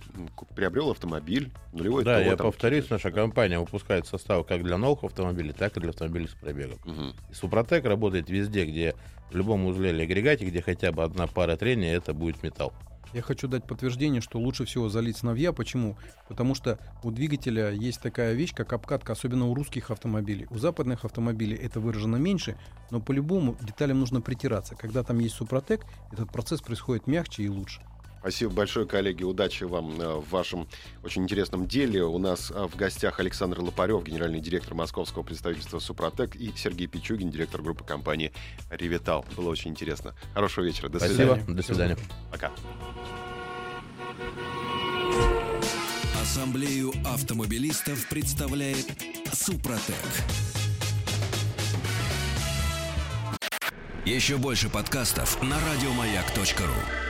приобрел 0.55 0.91
автомобиль, 0.91 1.51
нулевое 1.73 2.05
да, 2.05 2.19
ТО. 2.19 2.25
Да, 2.25 2.31
я 2.31 2.37
там... 2.37 2.47
повторюсь, 2.47 2.91
наша 2.91 3.11
компания 3.11 3.59
выпускает 3.59 4.07
составы 4.07 4.45
как 4.45 4.63
для 4.63 4.79
новых 4.79 5.05
автомобилей, 5.05 5.53
так 5.53 5.77
и 5.77 5.81
для 5.81 5.91
автомобилей 5.91 6.29
с 6.29 6.35
пробегом. 6.35 6.79
Угу. 6.85 7.15
И 7.31 7.35
Супротек 7.35 7.85
работает 7.85 8.31
везде, 8.31 8.65
где 8.65 8.95
в 9.31 9.37
любом 9.37 9.67
узле 9.67 9.91
или 9.91 10.03
агрегате, 10.03 10.45
где 10.47 10.63
хотя 10.63 10.93
бы 10.93 11.03
одна 11.03 11.27
пара 11.27 11.57
трения, 11.57 11.97
это 11.97 12.13
будет 12.15 12.43
металл. 12.43 12.73
Я 13.13 13.23
хочу 13.23 13.49
дать 13.49 13.65
подтверждение, 13.65 14.21
что 14.21 14.39
лучше 14.39 14.65
всего 14.65 14.89
залить 14.89 15.17
сновья. 15.17 15.53
Почему? 15.53 15.97
Потому 16.29 16.55
что 16.55 16.79
у 17.03 17.11
двигателя 17.11 17.71
есть 17.71 18.01
такая 18.01 18.35
вещь, 18.35 18.55
как 18.55 18.73
обкатка, 18.73 19.13
особенно 19.13 19.49
у 19.49 19.55
русских 19.55 19.91
автомобилей. 19.91 20.47
У 20.51 20.59
западных 20.59 21.05
автомобилей 21.05 21.57
это 21.57 21.81
выражено 21.81 22.17
меньше, 22.17 22.57
но 22.91 23.01
по-любому 23.01 23.57
деталям 23.61 23.99
нужно 23.99 24.21
притираться. 24.21 24.77
Когда 24.77 25.03
там 25.03 25.19
есть 25.19 25.35
супротек, 25.35 25.85
этот 26.13 26.31
процесс 26.31 26.61
происходит 26.61 27.07
мягче 27.07 27.43
и 27.43 27.49
лучше. 27.49 27.83
Спасибо 28.21 28.53
большое, 28.53 28.87
коллеги. 28.87 29.25
Удачи 29.25 29.65
вам 29.65 29.99
э, 30.01 30.15
в 30.17 30.29
вашем 30.29 30.69
очень 31.03 31.23
интересном 31.23 31.67
деле. 31.67 32.05
У 32.05 32.19
нас 32.19 32.51
э, 32.51 32.67
в 32.67 32.77
гостях 32.77 33.19
Александр 33.19 33.61
Лопарев, 33.61 34.05
генеральный 34.05 34.41
директор 34.41 34.75
московского 34.75 35.23
представительства 35.23 35.79
«Супротек», 35.79 36.37
и 36.37 36.53
Сергей 36.55 36.87
Пичугин, 36.87 37.31
директор 37.31 37.63
группы 37.63 37.83
компании 37.83 38.33
«Ревитал». 38.71 39.25
Было 39.37 39.49
очень 39.49 39.71
интересно. 39.71 40.15
Хорошего 40.35 40.67
вечера. 40.67 40.91
До 40.91 40.99
Спасибо. 40.99 41.35
свидания. 41.35 41.45
До 41.57 41.63
свидания. 41.63 41.97
Пока. 42.31 42.53
Ассамблею 46.21 46.93
автомобилистов 47.07 48.07
представляет 48.09 48.87
«Супротек». 49.33 49.97
Еще 54.05 54.37
больше 54.37 54.69
подкастов 54.69 55.43
на 55.43 55.57
радиомаяк.ру 55.59 57.10